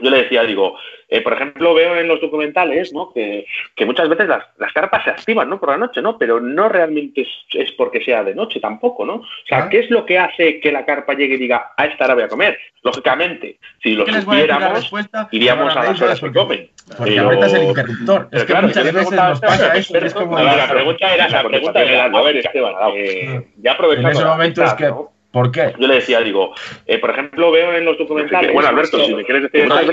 Yo 0.00 0.10
le 0.10 0.22
decía, 0.22 0.42
digo, 0.44 0.76
eh, 1.08 1.20
por 1.20 1.34
ejemplo, 1.34 1.74
veo 1.74 1.96
en 1.96 2.08
los 2.08 2.20
documentales 2.20 2.92
¿no? 2.94 3.12
que, 3.12 3.46
muchas 3.84 4.08
veces 4.08 4.28
las, 4.28 4.72
carpas 4.72 5.04
se 5.04 5.10
activan 5.10 5.50
¿no? 5.50 5.60
por 5.60 5.68
la 5.68 5.76
noche, 5.76 6.00
¿no? 6.00 6.16
pero 6.16 6.40
no 6.40 6.68
realmente 6.68 7.26
es, 7.52 7.72
porque 7.72 8.02
sea 8.02 8.24
de 8.24 8.34
noche 8.34 8.60
tampoco. 8.60 9.04
¿no? 9.04 9.16
O 9.16 9.26
sea, 9.46 9.68
¿qué 9.68 9.80
es 9.80 9.90
lo 9.90 10.06
que 10.06 10.18
hace 10.18 10.58
que 10.60 10.72
la 10.72 10.86
carpa 10.86 11.12
llegue 11.12 11.34
y 11.34 11.38
diga, 11.38 11.72
a 11.76 11.84
esta 11.84 12.06
hora 12.06 12.14
voy 12.14 12.22
a 12.22 12.28
comer? 12.28 12.58
Lógicamente, 12.82 13.58
si 13.82 13.94
lo 13.94 14.06
supiéramos, 14.06 14.90
iríamos 15.30 15.76
a 15.76 15.84
las 15.84 16.00
horas 16.00 16.20
que 16.20 16.32
comen. 16.32 16.70
Porque 16.96 17.18
ahorita 17.18 17.46
es 17.46 17.54
el 17.54 17.64
interruptor. 17.64 18.28
Es 18.32 18.44
que 18.44 18.54
muchas 18.54 18.84
veces 18.84 19.12
nos 19.12 19.40
pasa 19.40 19.76
eso. 19.76 19.96
Es 19.98 20.14
como 20.14 20.38
la, 20.38 20.68
pregunta 20.68 21.14
era, 21.14 21.28
la 21.28 21.44
pregunta 21.44 21.82
era, 21.82 22.04
a 22.06 22.22
ver, 22.22 22.38
Esteban, 22.38 22.74
eh, 22.96 23.46
ya 23.58 23.72
aprovechando. 23.72 24.08
En 24.08 24.16
ese 24.16 24.24
momento 24.24 24.64
es 24.64 24.74
que 24.74 24.92
¿Por 25.32 25.50
qué? 25.50 25.74
Yo 25.78 25.88
le 25.88 25.94
decía, 25.94 26.20
digo, 26.20 26.52
eh, 26.86 26.98
por 26.98 27.10
ejemplo, 27.10 27.50
veo 27.50 27.72
en 27.72 27.86
los 27.86 27.96
documentales. 27.96 28.52
Bueno, 28.52 28.68
Alberto, 28.68 29.02
si 29.02 29.14
me 29.14 29.24
quieres 29.24 29.50
decir, 29.50 29.66
hay, 29.72 29.88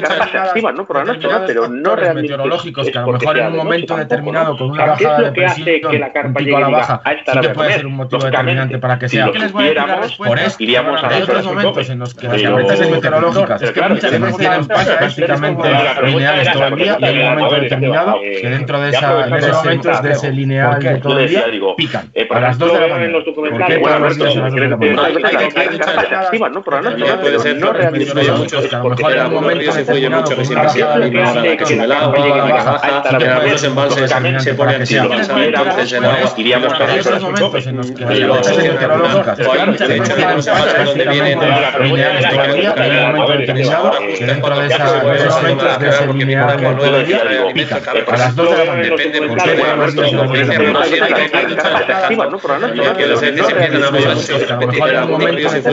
se 0.00 0.38
activan, 0.38 0.74
¿no? 0.74 0.84
Por 0.84 0.96
la 0.96 1.04
noche, 1.04 1.28
pero 1.46 1.68
no 1.68 1.94
realmente. 1.94 2.32
meteorológicos 2.32 2.90
que 2.90 2.98
a 2.98 3.02
lo 3.02 3.12
mejor 3.12 3.38
en 3.38 3.46
un 3.46 3.56
momento 3.56 3.96
determinado, 3.96 4.56
con 4.56 4.70
una 4.70 4.86
bajada 4.86 5.20
de 5.22 5.32
presión, 5.32 5.68
un 6.24 6.34
pico 6.34 6.56
a 6.56 6.60
la 6.60 6.68
baja, 6.68 7.02
sí 7.32 7.40
que 7.40 7.48
puede 7.50 7.74
ser 7.74 7.86
un 7.86 7.94
motivo 7.94 8.24
determinante 8.24 8.78
para 8.78 8.98
que 8.98 9.08
sea. 9.08 9.30
Por 10.16 10.38
eso, 10.38 10.56
iríamos 10.58 11.02
a 11.02 11.16
otros 11.16 11.44
momentos 11.44 11.88
en 11.88 11.98
los 12.00 12.14
que 12.14 12.26
las 12.26 12.42
tormentas 12.42 12.90
meteorológicas, 12.90 13.62
es 13.62 13.70
que 13.70 13.82
muchas 13.82 14.20
veces 14.20 14.36
tienen 14.36 14.66
prácticamente 14.66 15.68
lineales 16.02 16.52
todo 16.52 16.66
el 16.66 16.76
día 16.76 16.96
y 16.98 17.04
hay 17.04 17.18
un 17.18 17.28
momento 17.28 17.54
determinado 17.54 18.20
que 18.20 18.50
dentro 18.50 18.80
de 18.80 18.90
esos 18.90 19.64
momentos 19.64 20.02
de 20.02 20.10
ese 20.10 20.32
lineal 20.32 20.82
de 20.82 20.96
todo 20.96 21.20
el 21.20 21.28
día 21.28 21.44
pican. 21.76 22.10
A 22.32 22.40
las 22.40 22.58
2 22.58 22.72
de 22.72 22.80
la 22.80 22.88
mañana. 22.88 23.12
¿Por 23.22 23.66
qué 23.66 24.71
todos 24.76 24.92
los 24.92 25.06
días 25.06 25.24
a 25.24 25.32
las 25.32 25.50
2 25.50 26.32
de 26.32 26.40
la 26.40 26.48
¿no? 26.48 26.62
Por 26.62 26.74
la 26.74 26.90
noche, 26.90 27.04
puede 27.20 27.38
ser 27.38 27.56
no 27.56 27.72
realmente. 27.72 28.12
Mucho, 28.32 28.58
a 28.58 28.62
lo 28.78 28.90
mejor 28.90 29.12
en 29.12 29.26
un 29.26 29.34
momento 29.34 29.72
se 29.72 29.80
influye 29.80 30.08
mucho 30.08 30.36
que 30.36 30.44
siempre 30.44 31.10
que 31.56 31.66
sube 31.66 31.84
el 31.84 31.92
agua, 31.92 32.18
y 32.18 33.22
en 33.22 33.30
algunos 33.30 33.64
embalses 33.64 34.14
se 34.38 34.54
pone 34.54 34.76
así 34.76 34.96
entonces 34.96 35.28
agua 36.00 36.34
iríamos 36.36 36.72
para 36.72 36.94
en 37.66 37.94
que 37.94 38.04
hay 38.04 38.24
meteorológicas. 38.24 39.38
De 39.38 39.96
hecho, 39.96 40.14
hay 40.16 40.22
unos 40.24 40.46
embalses 40.46 40.84
donde 40.84 41.04
vienen 41.06 41.40
de 41.40 41.46
a 48.12 48.16
las 48.16 48.36
2 48.36 48.50
de 48.50 48.56
la 48.56 48.72
a 54.62 54.66
moverse 54.66 54.72
repetir 54.72 54.94
el 54.94 55.08
momento 55.08 55.48
se 55.48 55.62
se 55.62 55.72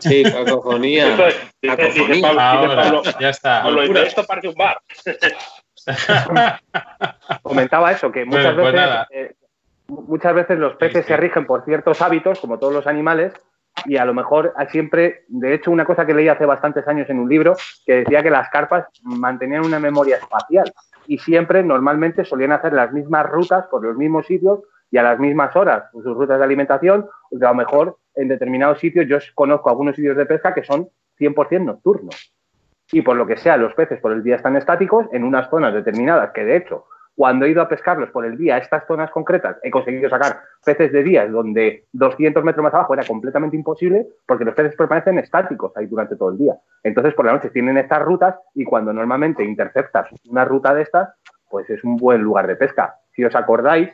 Sí, 0.00 0.22
cacofonía. 0.22 1.16
Ahora, 2.38 3.02
ya 3.18 3.30
está. 3.30 3.64
esto 4.04 4.24
parte 4.24 4.48
un 4.48 4.54
bar. 4.54 4.78
Comentaba 7.42 7.92
eso, 7.92 8.10
que 8.10 8.24
muchas 8.24 8.54
pues, 8.54 8.72
pues 8.72 8.72
veces, 8.72 9.06
eh, 9.10 9.34
muchas 9.88 10.34
veces 10.34 10.58
los 10.58 10.74
peces 10.76 11.06
se 11.06 11.16
rigen 11.16 11.46
por 11.46 11.64
ciertos 11.64 12.02
hábitos, 12.02 12.40
como 12.40 12.58
todos 12.58 12.72
los 12.72 12.86
animales, 12.86 13.32
y 13.84 13.96
a 13.96 14.04
lo 14.04 14.14
mejor 14.14 14.54
siempre, 14.70 15.24
de 15.28 15.54
hecho, 15.54 15.70
una 15.70 15.84
cosa 15.84 16.06
que 16.06 16.14
leí 16.14 16.28
hace 16.28 16.46
bastantes 16.46 16.86
años 16.88 17.08
en 17.10 17.18
un 17.18 17.28
libro, 17.28 17.54
que 17.84 17.96
decía 17.96 18.22
que 18.22 18.30
las 18.30 18.48
carpas 18.50 18.86
mantenían 19.02 19.64
una 19.64 19.78
memoria 19.78 20.16
espacial 20.16 20.72
y 21.06 21.18
siempre, 21.18 21.62
normalmente, 21.62 22.24
solían 22.24 22.52
hacer 22.52 22.72
las 22.72 22.92
mismas 22.92 23.26
rutas 23.26 23.66
por 23.66 23.84
los 23.84 23.96
mismos 23.96 24.26
sitios 24.26 24.60
y 24.90 24.98
a 24.98 25.02
las 25.02 25.18
mismas 25.18 25.54
horas, 25.56 25.84
sus 25.92 26.04
rutas 26.04 26.38
de 26.38 26.44
alimentación, 26.44 27.06
a 27.32 27.48
lo 27.48 27.54
mejor 27.54 27.98
en 28.14 28.28
determinados 28.28 28.78
sitios, 28.78 29.06
yo 29.06 29.18
conozco 29.34 29.68
algunos 29.68 29.96
sitios 29.96 30.16
de 30.16 30.26
pesca 30.26 30.54
que 30.54 30.64
son 30.64 30.88
100% 31.18 31.64
nocturnos. 31.64 32.32
Y 32.92 33.02
por 33.02 33.16
lo 33.16 33.26
que 33.26 33.36
sea, 33.36 33.56
los 33.56 33.74
peces 33.74 34.00
por 34.00 34.12
el 34.12 34.22
día 34.22 34.36
están 34.36 34.56
estáticos 34.56 35.06
en 35.12 35.24
unas 35.24 35.50
zonas 35.50 35.74
determinadas, 35.74 36.30
que 36.32 36.44
de 36.44 36.56
hecho, 36.56 36.86
cuando 37.16 37.46
he 37.46 37.50
ido 37.50 37.62
a 37.62 37.68
pescarlos 37.68 38.10
por 38.10 38.26
el 38.26 38.36
día 38.36 38.56
a 38.56 38.58
estas 38.58 38.86
zonas 38.86 39.10
concretas, 39.10 39.56
he 39.62 39.70
conseguido 39.70 40.10
sacar 40.10 40.40
peces 40.62 40.92
de 40.92 41.02
días 41.02 41.32
donde 41.32 41.86
200 41.92 42.44
metros 42.44 42.62
más 42.62 42.74
abajo 42.74 42.92
era 42.92 43.04
completamente 43.04 43.56
imposible, 43.56 44.06
porque 44.26 44.44
los 44.44 44.54
peces 44.54 44.76
permanecen 44.76 45.18
estáticos 45.18 45.72
ahí 45.76 45.86
durante 45.86 46.16
todo 46.16 46.28
el 46.28 46.38
día. 46.38 46.54
Entonces, 46.82 47.14
por 47.14 47.24
la 47.24 47.32
noche 47.32 47.48
tienen 47.48 47.78
estas 47.78 48.02
rutas 48.02 48.36
y 48.54 48.64
cuando 48.64 48.92
normalmente 48.92 49.42
interceptas 49.42 50.10
una 50.28 50.44
ruta 50.44 50.74
de 50.74 50.82
estas, 50.82 51.08
pues 51.48 51.68
es 51.70 51.82
un 51.84 51.96
buen 51.96 52.20
lugar 52.20 52.46
de 52.46 52.56
pesca. 52.56 52.96
Si 53.14 53.24
os 53.24 53.34
acordáis 53.34 53.88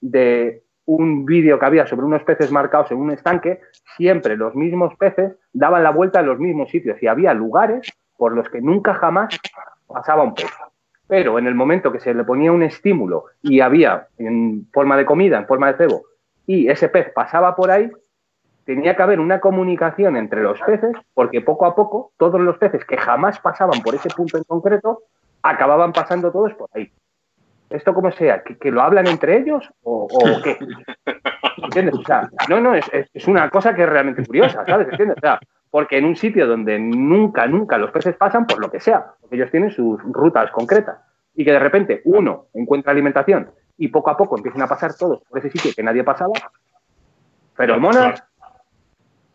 de 0.00 0.64
un 0.86 1.24
vídeo 1.24 1.60
que 1.60 1.66
había 1.66 1.86
sobre 1.86 2.06
unos 2.06 2.24
peces 2.24 2.50
marcados 2.50 2.90
en 2.90 2.98
un 2.98 3.12
estanque, 3.12 3.60
siempre 3.96 4.36
los 4.36 4.56
mismos 4.56 4.96
peces 4.96 5.32
daban 5.52 5.84
la 5.84 5.90
vuelta 5.90 6.20
en 6.20 6.26
los 6.26 6.40
mismos 6.40 6.70
sitios 6.70 7.00
y 7.00 7.06
había 7.06 7.32
lugares 7.34 7.88
por 8.16 8.32
los 8.34 8.48
que 8.48 8.60
nunca 8.60 8.94
jamás 8.94 9.38
pasaba 9.86 10.24
un 10.24 10.34
pez. 10.34 10.50
Pero 11.06 11.38
en 11.38 11.46
el 11.46 11.54
momento 11.54 11.92
que 11.92 12.00
se 12.00 12.14
le 12.14 12.24
ponía 12.24 12.52
un 12.52 12.62
estímulo 12.62 13.26
y 13.42 13.60
había 13.60 14.08
en 14.18 14.66
forma 14.72 14.96
de 14.96 15.04
comida, 15.04 15.38
en 15.38 15.46
forma 15.46 15.72
de 15.72 15.78
cebo, 15.78 16.02
y 16.46 16.68
ese 16.68 16.88
pez 16.88 17.10
pasaba 17.12 17.54
por 17.56 17.70
ahí, 17.70 17.90
tenía 18.64 18.96
que 18.96 19.02
haber 19.02 19.20
una 19.20 19.40
comunicación 19.40 20.16
entre 20.16 20.42
los 20.42 20.60
peces, 20.60 20.96
porque 21.12 21.40
poco 21.40 21.66
a 21.66 21.74
poco 21.74 22.12
todos 22.16 22.40
los 22.40 22.56
peces 22.56 22.84
que 22.84 22.96
jamás 22.96 23.38
pasaban 23.38 23.82
por 23.82 23.94
ese 23.94 24.08
punto 24.08 24.38
en 24.38 24.44
concreto, 24.44 25.02
acababan 25.42 25.92
pasando 25.92 26.32
todos 26.32 26.54
por 26.54 26.70
ahí 26.74 26.90
esto 27.74 27.94
como 27.94 28.10
sea, 28.12 28.42
que, 28.42 28.70
lo 28.70 28.82
hablan 28.82 29.06
entre 29.06 29.38
ellos 29.38 29.68
o, 29.82 30.08
qué. 30.42 30.58
¿Entiendes? 31.62 31.94
O 31.94 32.04
sea, 32.04 32.30
no, 32.48 32.60
no, 32.60 32.74
es, 32.74 32.84
es, 33.12 33.26
una 33.26 33.48
cosa 33.50 33.74
que 33.74 33.82
es 33.82 33.88
realmente 33.88 34.24
curiosa, 34.24 34.64
¿sabes? 34.66 34.88
¿Entiendes? 34.90 35.16
O 35.16 35.20
sea, 35.20 35.40
porque 35.74 35.98
en 35.98 36.04
un 36.04 36.14
sitio 36.14 36.46
donde 36.46 36.78
nunca, 36.78 37.48
nunca 37.48 37.78
los 37.78 37.90
peces 37.90 38.14
pasan, 38.14 38.46
por 38.46 38.60
lo 38.60 38.70
que 38.70 38.78
sea, 38.78 39.06
porque 39.20 39.34
ellos 39.34 39.50
tienen 39.50 39.72
sus 39.72 40.00
rutas 40.04 40.52
concretas, 40.52 40.98
y 41.34 41.44
que 41.44 41.50
de 41.50 41.58
repente 41.58 42.00
uno 42.04 42.46
encuentra 42.54 42.92
alimentación 42.92 43.50
y 43.76 43.88
poco 43.88 44.10
a 44.10 44.16
poco 44.16 44.36
empiezan 44.36 44.62
a 44.62 44.68
pasar 44.68 44.94
todos 44.96 45.22
por 45.28 45.40
ese 45.40 45.50
sitio 45.50 45.72
que 45.74 45.82
nadie 45.82 46.04
pasaba, 46.04 46.34
pero 47.56 47.80
monas. 47.80 48.22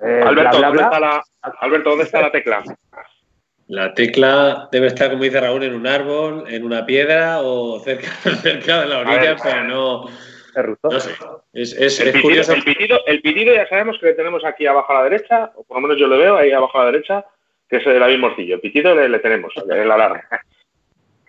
Eh, 0.01 0.23
Alberto, 0.25 0.61
¿dónde 0.61 0.81
está 0.81 0.99
la, 1.01 1.21
Alberto, 1.59 1.89
¿dónde 1.89 2.05
está 2.05 2.21
la 2.21 2.31
tecla? 2.31 2.63
La 3.67 3.93
tecla 3.93 4.69
debe 4.71 4.87
estar, 4.87 5.11
como 5.11 5.23
dice 5.23 5.41
Raúl, 5.41 5.63
en 5.63 5.75
un 5.75 5.87
árbol, 5.87 6.45
en 6.47 6.63
una 6.63 6.85
piedra 6.85 7.41
o 7.41 7.81
cerca, 7.81 8.07
cerca 8.41 8.79
de 8.79 8.85
la 8.85 8.99
orilla, 8.99 9.35
pero 9.43 9.65
no. 9.65 10.05
No 10.83 10.99
sé. 10.99 11.11
Es, 11.53 11.73
es, 11.73 11.99
el, 11.99 12.13
pitido, 12.13 12.53
El, 12.53 12.63
pitido, 12.63 12.99
el, 13.05 13.21
pitido, 13.21 13.53
ya 13.53 13.67
sabemos 13.67 13.97
que 13.99 14.07
lo 14.07 14.15
tenemos 14.15 14.43
aquí 14.45 14.65
abajo 14.65 14.91
a 14.91 14.95
la 14.97 15.09
derecha, 15.09 15.51
o 15.55 15.63
por 15.63 15.77
lo 15.77 15.81
menos 15.81 15.99
yo 15.99 16.07
lo 16.07 16.17
veo 16.17 16.37
ahí 16.37 16.51
abajo 16.51 16.79
a 16.79 16.85
la 16.85 16.91
derecha, 16.91 17.25
que 17.69 17.77
es 17.77 17.85
el 17.85 17.99
David 17.99 18.19
Morcillo. 18.19 18.55
El 18.55 18.61
pitido 18.61 18.95
le, 18.95 19.19
tenemos, 19.19 19.53
el 19.69 19.91
alarma. 19.91 20.23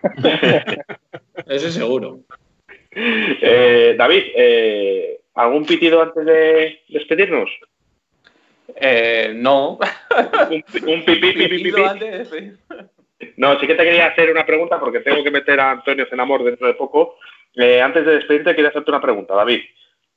Eso 1.47 1.67
es 1.67 1.73
seguro. 1.73 2.19
Eh, 2.93 3.95
David, 3.97 4.23
eh, 4.35 5.19
¿algún 5.35 5.65
pitido 5.65 6.01
antes 6.01 6.25
de 6.25 6.81
despedirnos? 6.89 7.49
Eh, 8.75 9.33
no. 9.35 9.77
un, 10.49 11.05
pipí, 11.05 11.33
pipí, 11.33 11.47
pipí. 11.47 11.71
No, 13.37 13.59
sí 13.59 13.67
que 13.67 13.75
te 13.75 13.83
quería 13.83 14.07
hacer 14.07 14.31
una 14.31 14.45
pregunta 14.45 14.79
porque 14.79 14.99
tengo 14.99 15.23
que 15.23 15.31
meter 15.31 15.59
a 15.59 15.71
Antonio 15.71 16.05
Zenamor 16.09 16.43
dentro 16.43 16.67
de 16.67 16.73
poco. 16.73 17.17
Eh, 17.55 17.81
antes 17.81 18.05
de 18.05 18.15
despedirte, 18.15 18.55
quería 18.55 18.69
hacerte 18.69 18.91
una 18.91 19.01
pregunta, 19.01 19.35
David. 19.35 19.61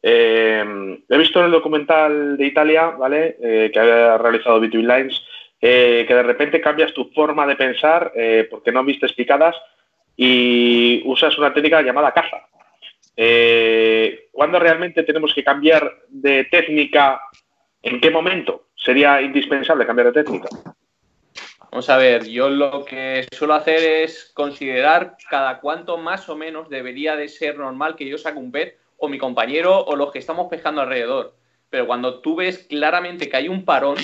Eh, 0.02 0.98
he 1.08 1.18
visto 1.18 1.40
en 1.40 1.46
el 1.46 1.52
documental 1.52 2.36
de 2.36 2.46
Italia, 2.46 2.90
¿vale? 2.90 3.36
Eh, 3.42 3.70
que 3.72 3.80
había 3.80 4.18
realizado 4.18 4.60
Between 4.60 4.86
Lines, 4.86 5.22
que 5.60 6.06
de 6.06 6.22
repente 6.22 6.60
cambias 6.60 6.92
tu 6.92 7.06
forma 7.14 7.46
de 7.46 7.56
pensar 7.56 8.12
porque 8.50 8.70
no 8.70 8.84
viste 8.84 9.06
picadas 9.16 9.56
y 10.14 11.00
usas 11.06 11.38
una 11.38 11.54
técnica 11.54 11.80
llamada 11.80 12.12
caza. 12.12 12.46
¿Cuándo 14.30 14.58
realmente 14.58 15.04
tenemos 15.04 15.32
que 15.32 15.42
cambiar 15.42 15.90
de 16.08 16.44
técnica? 16.44 17.18
¿En 17.80 17.98
qué 17.98 18.10
momento 18.10 18.66
sería 18.76 19.22
indispensable 19.22 19.86
cambiar 19.86 20.12
de 20.12 20.22
técnica? 20.22 20.50
Vamos 21.74 21.90
a 21.90 21.96
ver, 21.96 22.28
yo 22.28 22.50
lo 22.50 22.84
que 22.84 23.26
suelo 23.32 23.54
hacer 23.54 24.04
es 24.04 24.30
considerar 24.32 25.16
cada 25.28 25.58
cuánto 25.58 25.98
más 25.98 26.28
o 26.28 26.36
menos 26.36 26.68
debería 26.68 27.16
de 27.16 27.28
ser 27.28 27.58
normal 27.58 27.96
que 27.96 28.08
yo 28.08 28.16
saque 28.16 28.38
un 28.38 28.52
pet 28.52 28.78
o 28.96 29.08
mi 29.08 29.18
compañero 29.18 29.84
o 29.84 29.96
los 29.96 30.12
que 30.12 30.20
estamos 30.20 30.46
pescando 30.48 30.82
alrededor. 30.82 31.34
Pero 31.70 31.88
cuando 31.88 32.20
tú 32.20 32.36
ves 32.36 32.58
claramente 32.68 33.28
que 33.28 33.36
hay 33.38 33.48
un 33.48 33.64
parón, 33.64 33.96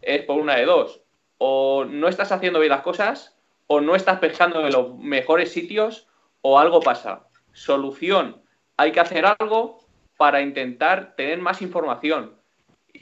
es 0.00 0.22
por 0.22 0.40
una 0.40 0.56
de 0.56 0.64
dos. 0.64 1.02
O 1.36 1.84
no 1.84 2.08
estás 2.08 2.32
haciendo 2.32 2.60
bien 2.60 2.70
las 2.70 2.80
cosas, 2.80 3.36
o 3.66 3.82
no 3.82 3.94
estás 3.94 4.18
pescando 4.18 4.66
en 4.66 4.72
los 4.72 4.96
mejores 4.96 5.52
sitios, 5.52 6.08
o 6.40 6.58
algo 6.58 6.80
pasa. 6.80 7.28
Solución, 7.52 8.40
hay 8.78 8.90
que 8.90 9.00
hacer 9.00 9.26
algo 9.26 9.80
para 10.16 10.40
intentar 10.40 11.14
tener 11.14 11.40
más 11.40 11.60
información. 11.60 12.36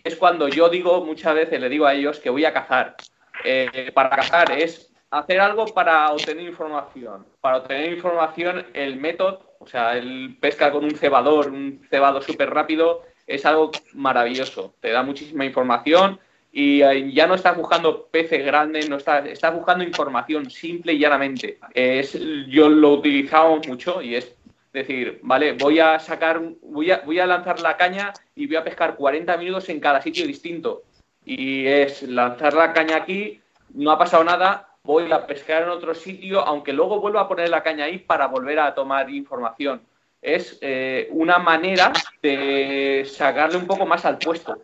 Es 0.02 0.16
cuando 0.16 0.48
yo 0.48 0.68
digo, 0.68 1.04
muchas 1.04 1.36
veces 1.36 1.60
le 1.60 1.68
digo 1.68 1.86
a 1.86 1.94
ellos 1.94 2.18
que 2.18 2.30
voy 2.30 2.44
a 2.44 2.52
cazar. 2.52 2.96
Eh, 3.44 3.90
para 3.94 4.10
cazar 4.10 4.52
es 4.52 4.92
hacer 5.10 5.40
algo 5.40 5.66
para 5.66 6.10
obtener 6.12 6.48
información. 6.48 7.26
Para 7.40 7.58
obtener 7.58 7.92
información, 7.92 8.66
el 8.74 8.96
método, 8.96 9.56
o 9.58 9.66
sea, 9.66 9.96
el 9.96 10.36
pesca 10.40 10.70
con 10.70 10.84
un 10.84 10.92
cebador, 10.92 11.48
un 11.48 11.86
cebado 11.90 12.22
súper 12.22 12.50
rápido, 12.50 13.02
es 13.26 13.44
algo 13.44 13.70
maravilloso. 13.94 14.74
Te 14.80 14.90
da 14.90 15.02
muchísima 15.02 15.44
información 15.44 16.18
y 16.52 16.82
eh, 16.82 17.12
ya 17.12 17.26
no 17.26 17.34
estás 17.34 17.56
buscando 17.56 18.06
peces 18.06 18.44
grandes, 18.44 18.88
no 18.88 18.96
estás, 18.96 19.26
estás 19.26 19.54
buscando 19.54 19.84
información 19.84 20.50
simple 20.50 20.92
y 20.92 20.98
llanamente. 20.98 21.58
Es, 21.74 22.18
yo 22.48 22.68
lo 22.68 22.94
utilizamos 22.94 23.66
mucho 23.68 24.02
y 24.02 24.16
es 24.16 24.34
decir, 24.72 25.20
vale, 25.22 25.52
voy 25.52 25.80
a 25.80 25.98
sacar, 25.98 26.40
voy 26.62 26.90
a, 26.90 27.00
voy 27.00 27.18
a 27.18 27.26
lanzar 27.26 27.60
la 27.60 27.76
caña 27.76 28.12
y 28.34 28.46
voy 28.46 28.56
a 28.56 28.64
pescar 28.64 28.96
40 28.96 29.36
minutos 29.36 29.68
en 29.68 29.80
cada 29.80 30.00
sitio 30.00 30.26
distinto. 30.26 30.84
Y 31.24 31.66
es 31.66 32.02
lanzar 32.02 32.54
la 32.54 32.72
caña 32.72 32.96
aquí, 32.96 33.40
no 33.74 33.90
ha 33.90 33.98
pasado 33.98 34.24
nada, 34.24 34.68
voy 34.82 35.10
a 35.12 35.26
pescar 35.26 35.64
en 35.64 35.68
otro 35.68 35.94
sitio, 35.94 36.40
aunque 36.40 36.72
luego 36.72 37.00
vuelva 37.00 37.22
a 37.22 37.28
poner 37.28 37.48
la 37.48 37.62
caña 37.62 37.84
ahí 37.84 37.98
para 37.98 38.26
volver 38.26 38.58
a 38.58 38.74
tomar 38.74 39.10
información. 39.10 39.82
Es 40.22 40.58
eh, 40.60 41.08
una 41.12 41.38
manera 41.38 41.92
de 42.22 43.06
sacarle 43.10 43.58
un 43.58 43.66
poco 43.66 43.86
más 43.86 44.04
al 44.04 44.18
puesto. 44.18 44.58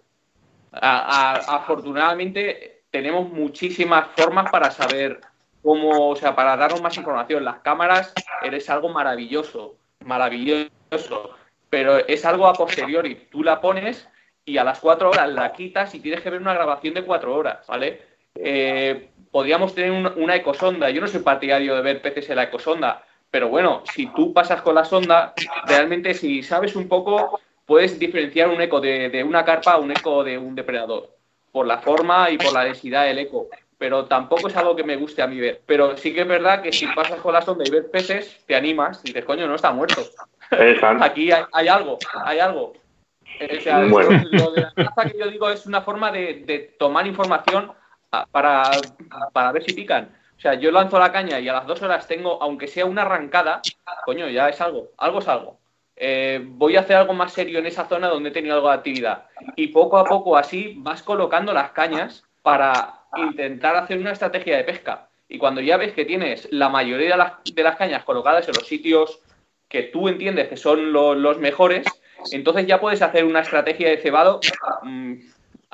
afortunadamente 0.72 2.82
tenemos 2.90 3.30
muchísimas 3.30 4.08
formas 4.16 4.50
para 4.50 4.70
saber 4.70 5.20
cómo, 5.62 6.10
o 6.10 6.16
sea, 6.16 6.34
para 6.34 6.56
darnos 6.56 6.82
más 6.82 6.96
información. 6.96 7.44
Las 7.44 7.60
cámaras 7.60 8.12
eres 8.42 8.68
algo 8.68 8.88
maravilloso 8.88 9.76
maravilloso, 10.06 11.30
pero 11.68 11.98
es 11.98 12.24
algo 12.24 12.46
a 12.46 12.54
posteriori. 12.54 13.28
Tú 13.30 13.42
la 13.42 13.60
pones 13.60 14.08
y 14.46 14.56
a 14.56 14.64
las 14.64 14.80
cuatro 14.80 15.10
horas 15.10 15.28
la 15.28 15.52
quitas 15.52 15.94
y 15.94 16.00
tienes 16.00 16.22
que 16.22 16.30
ver 16.30 16.40
una 16.40 16.54
grabación 16.54 16.94
de 16.94 17.02
cuatro 17.02 17.34
horas, 17.34 17.66
¿vale? 17.66 18.00
Eh, 18.36 19.08
podríamos 19.30 19.74
tener 19.74 19.90
una 19.90 20.36
ecosonda. 20.36 20.88
Yo 20.88 21.02
no 21.02 21.08
soy 21.08 21.20
partidario 21.20 21.74
de 21.74 21.82
ver 21.82 22.00
peces 22.00 22.30
en 22.30 22.36
la 22.36 22.44
ecosonda, 22.44 23.04
pero 23.30 23.48
bueno, 23.48 23.82
si 23.92 24.06
tú 24.06 24.32
pasas 24.32 24.62
con 24.62 24.76
la 24.76 24.84
sonda, 24.84 25.34
realmente 25.66 26.14
si 26.14 26.42
sabes 26.42 26.76
un 26.76 26.88
poco, 26.88 27.40
puedes 27.66 27.98
diferenciar 27.98 28.48
un 28.48 28.60
eco 28.60 28.80
de, 28.80 29.10
de 29.10 29.24
una 29.24 29.44
carpa 29.44 29.72
a 29.72 29.78
un 29.78 29.90
eco 29.90 30.24
de 30.24 30.38
un 30.38 30.54
depredador, 30.54 31.10
por 31.52 31.66
la 31.66 31.78
forma 31.78 32.30
y 32.30 32.38
por 32.38 32.52
la 32.52 32.64
densidad 32.64 33.04
del 33.04 33.18
eco 33.18 33.48
pero 33.78 34.06
tampoco 34.06 34.48
es 34.48 34.56
algo 34.56 34.74
que 34.74 34.84
me 34.84 34.96
guste 34.96 35.22
a 35.22 35.26
mí 35.26 35.38
ver. 35.38 35.60
Pero 35.66 35.96
sí 35.96 36.14
que 36.14 36.22
es 36.22 36.28
verdad 36.28 36.62
que 36.62 36.72
si 36.72 36.86
pasas 36.88 37.20
con 37.20 37.32
la 37.32 37.42
sonda 37.42 37.64
y 37.66 37.70
ves 37.70 37.84
peces, 37.84 38.44
te 38.46 38.54
animas 38.54 39.00
y 39.04 39.08
dices, 39.08 39.24
coño, 39.24 39.46
no 39.46 39.54
está 39.54 39.72
muerto. 39.72 40.02
Aquí 41.00 41.30
hay, 41.30 41.68
algo, 41.68 41.98
hay 42.24 42.38
algo. 42.38 42.72
O 43.40 43.60
sea, 43.60 43.82
lo 43.82 44.52
de 44.52 44.60
la 44.62 44.72
caza 44.74 45.10
que 45.10 45.18
yo 45.18 45.30
digo 45.30 45.48
es 45.50 45.66
una 45.66 45.82
forma 45.82 46.10
de, 46.10 46.74
tomar 46.78 47.06
información 47.06 47.72
para, 48.30 48.70
para, 49.32 49.52
ver 49.52 49.62
si 49.64 49.74
pican. 49.74 50.16
O 50.36 50.40
sea, 50.40 50.54
yo 50.54 50.70
lanzo 50.70 50.98
la 50.98 51.12
caña 51.12 51.40
y 51.40 51.48
a 51.48 51.52
las 51.52 51.66
dos 51.66 51.82
horas 51.82 52.06
tengo, 52.06 52.42
aunque 52.42 52.66
sea 52.66 52.86
una 52.86 53.02
arrancada, 53.02 53.62
coño, 54.04 54.28
ya 54.28 54.48
es 54.48 54.60
algo, 54.60 54.90
algo 54.98 55.18
es 55.18 55.28
algo. 55.28 55.58
Eh, 55.96 56.42
voy 56.44 56.76
a 56.76 56.80
hacer 56.80 56.96
algo 56.96 57.14
más 57.14 57.32
serio 57.32 57.58
en 57.58 57.66
esa 57.66 57.88
zona 57.88 58.08
donde 58.08 58.28
he 58.28 58.32
tenido 58.32 58.54
algo 58.54 58.68
de 58.68 58.74
actividad. 58.74 59.26
Y 59.56 59.68
poco 59.68 59.98
a 59.98 60.04
poco 60.04 60.36
así 60.36 60.74
vas 60.78 61.02
colocando 61.02 61.52
las 61.54 61.70
cañas 61.70 62.24
para 62.42 63.06
intentar 63.16 63.76
hacer 63.76 63.98
una 63.98 64.12
estrategia 64.12 64.56
de 64.56 64.64
pesca. 64.64 65.08
Y 65.28 65.38
cuando 65.38 65.60
ya 65.60 65.76
ves 65.76 65.92
que 65.92 66.04
tienes 66.04 66.48
la 66.52 66.68
mayoría 66.68 67.10
de 67.10 67.16
las, 67.16 67.32
de 67.44 67.62
las 67.62 67.76
cañas 67.76 68.04
colocadas 68.04 68.46
en 68.46 68.54
los 68.54 68.66
sitios 68.66 69.20
que 69.68 69.84
tú 69.84 70.08
entiendes 70.08 70.48
que 70.48 70.56
son 70.56 70.92
los 70.92 71.38
mejores, 71.38 71.86
entonces 72.32 72.66
ya 72.66 72.80
puedes 72.80 73.02
hacer 73.02 73.24
una 73.24 73.40
estrategia 73.40 73.90
de 73.90 73.98
cebado 73.98 74.40
mm, 74.82 75.14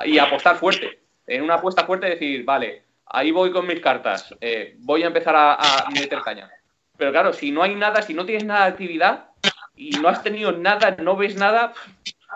y 0.05 0.17
apostar 0.19 0.57
fuerte. 0.57 0.99
En 1.27 1.43
una 1.43 1.55
apuesta 1.55 1.85
fuerte 1.85 2.09
decir, 2.09 2.43
vale, 2.43 2.83
ahí 3.05 3.31
voy 3.31 3.51
con 3.51 3.65
mis 3.65 3.79
cartas, 3.79 4.35
eh, 4.41 4.75
voy 4.79 5.03
a 5.03 5.07
empezar 5.07 5.35
a, 5.35 5.89
meter 5.93 6.21
caña. 6.21 6.49
Pero 6.97 7.11
claro, 7.11 7.33
si 7.33 7.51
no 7.51 7.63
hay 7.63 7.75
nada, 7.75 8.01
si 8.01 8.13
no 8.13 8.25
tienes 8.25 8.45
nada 8.45 8.65
de 8.65 8.71
actividad 8.71 9.29
y 9.75 9.91
no 9.91 10.09
has 10.09 10.21
tenido 10.21 10.51
nada, 10.51 10.95
no 10.99 11.15
ves 11.15 11.35
nada, 11.35 11.73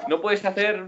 no 0.07 0.21
puedes 0.21 0.45
hacer 0.45 0.87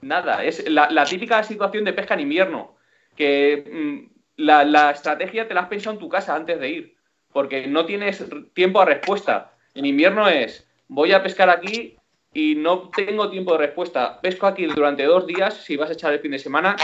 nada. 0.00 0.42
Es 0.44 0.68
la, 0.68 0.90
la 0.90 1.04
típica 1.04 1.42
situación 1.42 1.84
de 1.84 1.92
pesca 1.92 2.14
en 2.14 2.20
invierno 2.20 2.76
que 3.16 3.64
mm, 3.70 4.12
la, 4.36 4.90
estrategia 4.90 5.46
te 5.46 5.54
la 5.54 5.62
has 5.62 5.68
pensado 5.68 5.94
en 5.94 6.00
tu 6.00 6.08
casa 6.08 6.34
antes 6.34 6.58
de 6.58 6.68
ir, 6.68 6.96
porque 7.32 7.66
no 7.66 7.86
tienes 7.86 8.24
tiempo 8.54 8.80
a 8.80 8.84
respuesta. 8.84 9.52
En 9.74 9.86
invierno 9.86 10.28
es, 10.28 10.66
voy 10.88 11.12
a 11.12 11.22
pescar 11.22 11.50
aquí 11.50 11.96
y 12.34 12.54
no 12.54 12.90
tengo 12.90 13.30
tiempo 13.30 13.52
de 13.52 13.66
respuesta. 13.66 14.20
Pesco 14.20 14.46
aquí 14.46 14.66
durante 14.66 15.04
dos 15.04 15.26
días 15.26 15.54
si 15.54 15.76
vas 15.76 15.90
a 15.90 15.92
echar 15.92 16.12
el 16.12 16.20
fin 16.20 16.30
de 16.30 16.38
semana 16.38 16.76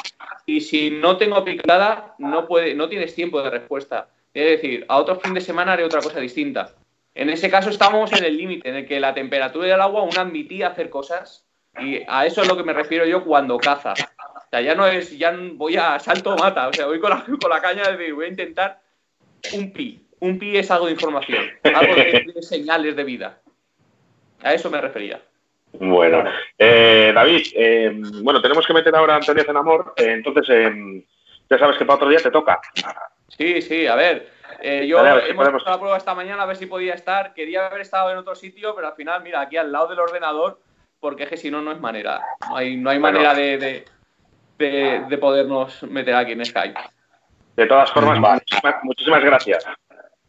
y 0.46 0.60
si 0.60 0.90
no 0.90 1.16
tengo 1.16 1.44
picada 1.44 2.14
no, 2.18 2.46
puede, 2.46 2.74
no 2.74 2.88
tienes 2.88 3.14
tiempo 3.14 3.42
de 3.42 3.50
respuesta. 3.50 4.08
Es 4.34 4.60
decir, 4.60 4.84
a 4.88 4.98
otro 4.98 5.18
fin 5.20 5.34
de 5.34 5.40
semana 5.40 5.72
haré 5.72 5.84
otra 5.84 6.00
cosa 6.00 6.20
distinta. 6.20 6.74
En 7.14 7.30
ese 7.30 7.50
caso 7.50 7.70
estamos 7.70 8.12
en 8.12 8.24
el 8.24 8.36
límite 8.36 8.68
en 8.68 8.76
el 8.76 8.86
que 8.86 9.00
la 9.00 9.14
temperatura 9.14 9.66
del 9.66 9.80
agua 9.80 10.02
aún 10.02 10.16
admitía 10.16 10.68
hacer 10.68 10.90
cosas 10.90 11.44
y 11.80 12.02
a 12.06 12.26
eso 12.26 12.42
es 12.42 12.48
lo 12.48 12.56
que 12.56 12.62
me 12.62 12.72
refiero 12.72 13.06
yo 13.06 13.24
cuando 13.24 13.58
caza. 13.58 13.92
O 13.92 14.50
sea, 14.50 14.60
ya 14.60 14.74
no 14.74 14.86
es, 14.86 15.16
ya 15.18 15.36
voy 15.54 15.76
a 15.76 15.98
salto 15.98 16.36
mata, 16.36 16.68
o 16.68 16.72
sea, 16.72 16.86
voy 16.86 17.00
con 17.00 17.10
la, 17.10 17.60
caña 17.62 17.90
de 17.90 18.12
voy 18.12 18.26
a 18.26 18.28
intentar 18.28 18.80
un 19.52 19.72
pi. 19.72 20.06
Un 20.20 20.38
pi 20.38 20.56
es 20.56 20.70
algo 20.70 20.86
de 20.86 20.92
información, 20.92 21.44
algo 21.62 21.94
de, 21.94 22.42
señales 22.42 22.96
de 22.96 23.04
vida. 23.04 23.40
A 24.42 24.54
eso 24.54 24.70
me 24.70 24.80
refería. 24.80 25.20
Bueno, 25.72 26.24
eh, 26.56 27.12
David, 27.14 27.46
eh, 27.54 28.00
bueno, 28.22 28.40
tenemos 28.40 28.66
que 28.66 28.72
meter 28.72 28.94
ahora 28.94 29.14
a 29.14 29.16
Antonio 29.16 29.44
Zenamor, 29.44 29.94
eh, 29.96 30.12
entonces 30.12 30.46
ya 31.48 31.58
sabes 31.58 31.76
que 31.76 31.84
para 31.84 31.96
otro 31.96 32.08
día 32.08 32.18
te 32.18 32.30
toca. 32.30 32.60
Sí, 33.28 33.62
sí, 33.62 33.86
a 33.86 33.94
ver. 33.94 34.30
yo 34.86 35.04
hemos 35.04 35.48
hecho 35.48 35.70
la 35.70 35.78
prueba 35.78 35.96
esta 35.96 36.14
mañana 36.14 36.42
a 36.42 36.46
ver 36.46 36.56
si 36.56 36.66
podía 36.66 36.94
estar. 36.94 37.34
Quería 37.34 37.66
haber 37.66 37.82
estado 37.82 38.10
en 38.10 38.18
otro 38.18 38.34
sitio, 38.34 38.74
pero 38.74 38.88
al 38.88 38.94
final, 38.94 39.22
mira, 39.22 39.40
aquí 39.40 39.56
al 39.56 39.70
lado 39.70 39.88
del 39.88 40.00
ordenador, 40.00 40.60
porque 40.98 41.24
es 41.24 41.28
que 41.28 41.36
si 41.36 41.50
no, 41.50 41.60
no 41.60 41.72
es 41.72 41.80
manera. 41.80 42.20
No 42.48 42.56
hay, 42.56 42.76
no 42.76 42.90
hay 42.90 42.98
manera 42.98 43.34
de 43.34 43.84
de, 44.58 45.18
podernos 45.18 45.82
meter 45.84 46.14
aquí 46.14 46.32
en 46.32 46.44
Skype. 46.44 46.78
De 47.56 47.66
todas 47.66 47.90
formas, 47.92 48.18
muchísimas, 48.82 49.24
gracias 49.24 49.64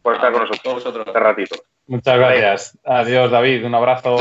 por 0.02 0.14
estar 0.14 0.32
con 0.32 0.42
nosotros 0.42 0.84
este 1.06 1.20
ratito. 1.20 1.56
Muchas 1.90 2.18
gracias. 2.18 2.78
Adiós, 2.84 3.32
David. 3.32 3.66
Un 3.66 3.74
abrazo. 3.74 4.16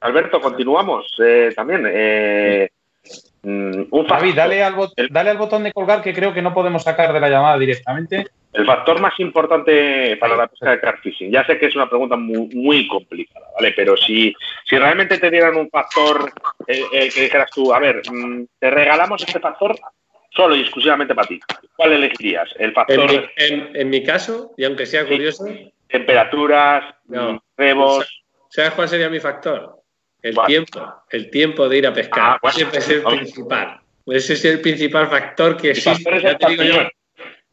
Alberto, 0.00 0.40
continuamos 0.40 1.06
eh, 1.24 1.52
también. 1.54 1.84
Eh, 1.88 2.68
mm, 3.42 3.84
David, 4.08 4.34
dale 4.34 4.64
al, 4.64 4.74
dale 5.08 5.30
al 5.30 5.38
botón 5.38 5.62
de 5.62 5.72
colgar 5.72 6.02
que 6.02 6.12
creo 6.12 6.34
que 6.34 6.42
no 6.42 6.52
podemos 6.52 6.82
sacar 6.82 7.12
de 7.12 7.20
la 7.20 7.28
llamada 7.28 7.56
directamente. 7.58 8.26
El 8.52 8.66
factor 8.66 9.00
más 9.00 9.18
importante 9.20 10.16
para 10.16 10.34
la 10.34 10.48
pesca 10.48 10.72
de 10.72 10.80
carfishing, 10.80 11.30
ya 11.30 11.46
sé 11.46 11.58
que 11.58 11.66
es 11.66 11.76
una 11.76 11.88
pregunta 11.88 12.16
muy, 12.16 12.88
complicada, 12.88 13.46
¿vale? 13.54 13.72
Pero 13.76 13.96
si, 13.96 14.34
si 14.64 14.76
realmente 14.76 15.18
te 15.18 15.30
dieran 15.30 15.56
un 15.56 15.70
factor 15.70 16.32
eh, 16.66 16.82
eh, 16.92 17.08
que 17.14 17.20
dijeras 17.20 17.50
tú, 17.52 17.72
a 17.72 17.78
ver, 17.78 18.02
mm, 18.10 18.46
te 18.58 18.68
regalamos 18.68 19.22
este 19.22 19.38
factor 19.38 19.76
solo 20.30 20.56
y 20.56 20.62
exclusivamente 20.62 21.14
para 21.14 21.28
ti, 21.28 21.38
¿cuál 21.76 21.92
elegirías? 21.92 22.48
El 22.58 22.72
factor. 22.72 23.30
En 23.36 23.90
mi, 23.90 24.02
caso, 24.02 24.50
y 24.56 24.64
aunque 24.64 24.86
sea 24.86 25.06
curioso. 25.06 25.46
Temperaturas, 25.88 26.94
no, 27.06 27.42
rebos. 27.56 28.24
¿Sabes 28.48 28.72
cuál 28.72 28.88
sería 28.88 29.08
mi 29.08 29.20
factor? 29.20 29.80
El 30.22 30.36
tiempo. 30.46 30.94
El 31.10 31.30
tiempo 31.30 31.68
de 31.68 31.78
ir 31.78 31.86
a 31.86 31.92
pescar. 31.92 32.38
Ah, 32.42 32.52
Siempre 32.52 32.78
es 32.78 32.88
el 32.88 33.02
principal. 33.02 33.80
Ese 34.06 34.32
es 34.34 34.44
el 34.44 34.60
principal 34.60 35.08
factor 35.08 35.56
que 35.56 35.70
existe. 35.70 36.20
Ya 36.20 36.36
te 36.38 36.48
digo 36.48 36.62
yo 36.62 36.88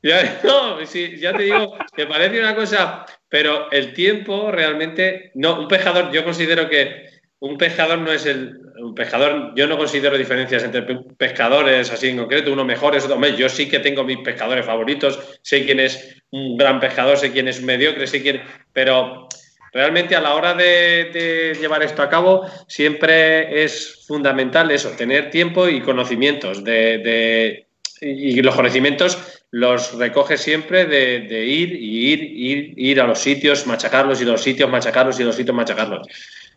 ya, 0.04 0.41
no, 0.44 0.86
sí, 0.86 1.17
ya 1.17 1.34
te 1.34 1.44
digo 1.44 1.78
que 1.96 2.08
parece 2.08 2.39
una 2.39 2.56
cosa, 2.56 3.06
pero 3.30 3.72
el 3.72 3.94
tiempo 3.94 4.52
realmente, 4.52 5.32
no, 5.36 5.60
un 5.60 5.67
pescador, 5.67 6.12
yo 6.12 6.24
considero 6.24 6.67
que 6.70 7.06
un 7.41 7.58
pescador 7.58 7.97
no 7.99 8.12
es 8.12 8.25
el. 8.25 8.60
Un 8.77 8.95
pescador, 8.95 9.54
yo 9.56 9.67
no 9.67 9.77
considero 9.77 10.17
diferencias 10.17 10.63
entre 10.63 10.84
pescadores 11.17 11.91
así 11.91 12.10
en 12.10 12.17
concreto, 12.17 12.54
uno 12.54 12.63
mejor 12.63 12.95
es 12.95 13.06
otro. 13.06 13.19
Yo 13.30 13.49
sí 13.49 13.67
que 13.67 13.80
tengo 13.80 14.04
mis 14.04 14.19
pescadores 14.19 14.65
favoritos, 14.65 15.19
sé 15.41 15.65
quién 15.65 15.80
es 15.80 16.21
un 16.32 16.58
gran 16.58 16.80
pescador, 16.80 17.17
sé 17.17 17.32
quién 17.32 17.47
es 17.47 17.62
mediocre, 17.62 18.08
sé 18.08 18.21
quién. 18.21 18.41
Pero 18.73 19.27
realmente 19.73 20.15
a 20.15 20.21
la 20.21 20.36
hora 20.36 20.54
de, 20.54 21.56
llevar 21.60 21.82
esto 21.84 22.04
a 22.04 22.10
cabo, 22.10 22.45
siempre 22.67 23.63
es 23.63 24.06
fundamental 24.08 24.69
eso, 24.69 24.91
tener 24.91 25.32
tiempo 25.32 25.67
y 25.67 25.82
conocimientos 25.82 26.63
de, 26.63 27.65
y 28.01 28.41
los 28.41 28.56
conocimientos 28.56 29.17
los 29.49 29.97
recoge 29.97 30.38
siempre 30.38 30.86
de, 30.86 31.21
de, 31.21 31.45
ir 31.45 31.73
y 31.73 32.13
ir, 32.13 32.23
ir, 32.23 32.73
ir 32.77 33.01
a 33.01 33.08
los 33.08 33.19
sitios, 33.19 33.67
machacarlos 33.67 34.21
y 34.21 34.25
los 34.25 34.41
sitios, 34.41 34.69
machacarlos 34.69 35.19
y 35.19 35.23
los 35.23 35.36
sitios, 35.36 35.56
machacarlos. 35.56 36.08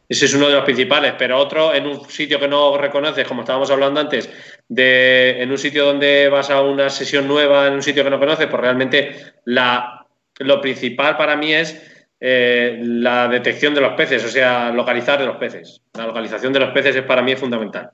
Ese 0.08 0.26
es 0.26 0.34
uno 0.34 0.48
de 0.48 0.54
los 0.54 0.64
principales, 0.64 1.14
pero 1.18 1.38
otro 1.38 1.74
en 1.74 1.86
un 1.86 2.08
sitio 2.08 2.38
que 2.38 2.48
no 2.48 2.76
reconoces, 2.76 3.26
como 3.26 3.40
estábamos 3.40 3.70
hablando 3.70 4.00
antes, 4.00 4.30
de, 4.68 5.42
en 5.42 5.50
un 5.50 5.58
sitio 5.58 5.86
donde 5.86 6.28
vas 6.28 6.50
a 6.50 6.60
una 6.60 6.90
sesión 6.90 7.26
nueva, 7.26 7.66
en 7.66 7.74
un 7.74 7.82
sitio 7.82 8.04
que 8.04 8.10
no 8.10 8.18
conoces, 8.18 8.46
pues 8.46 8.60
realmente 8.60 9.16
la, 9.46 10.06
lo 10.40 10.60
principal 10.60 11.16
para 11.16 11.36
mí 11.36 11.54
es 11.54 12.06
eh, 12.20 12.78
la 12.80 13.28
detección 13.28 13.74
de 13.74 13.80
los 13.80 13.94
peces, 13.94 14.24
o 14.24 14.28
sea, 14.28 14.70
localizar 14.70 15.18
de 15.18 15.26
los 15.26 15.36
peces. 15.36 15.82
La 15.94 16.06
localización 16.06 16.52
de 16.52 16.60
los 16.60 16.70
peces 16.70 16.96
es 16.96 17.02
para 17.02 17.22
mí 17.22 17.34
fundamental. 17.36 17.90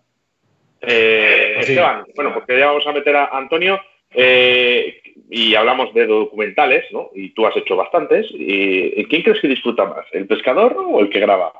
Eh, 0.80 1.56
Esteban, 1.58 2.04
bueno, 2.16 2.34
porque 2.34 2.58
ya 2.58 2.66
vamos 2.66 2.86
a 2.86 2.92
meter 2.92 3.14
a 3.14 3.26
Antonio 3.26 3.78
eh, 4.10 5.00
y 5.30 5.54
hablamos 5.54 5.92
de 5.94 6.06
documentales, 6.06 6.84
¿no? 6.90 7.10
Y 7.14 7.30
tú 7.30 7.46
has 7.46 7.56
hecho 7.56 7.76
bastantes. 7.76 8.26
¿Y 8.32 9.04
quién 9.04 9.22
crees 9.22 9.40
que 9.40 9.48
disfruta 9.48 9.84
más, 9.84 10.06
el 10.12 10.26
pescador 10.26 10.76
o 10.76 11.00
el 11.00 11.10
que 11.10 11.20
graba? 11.20 11.52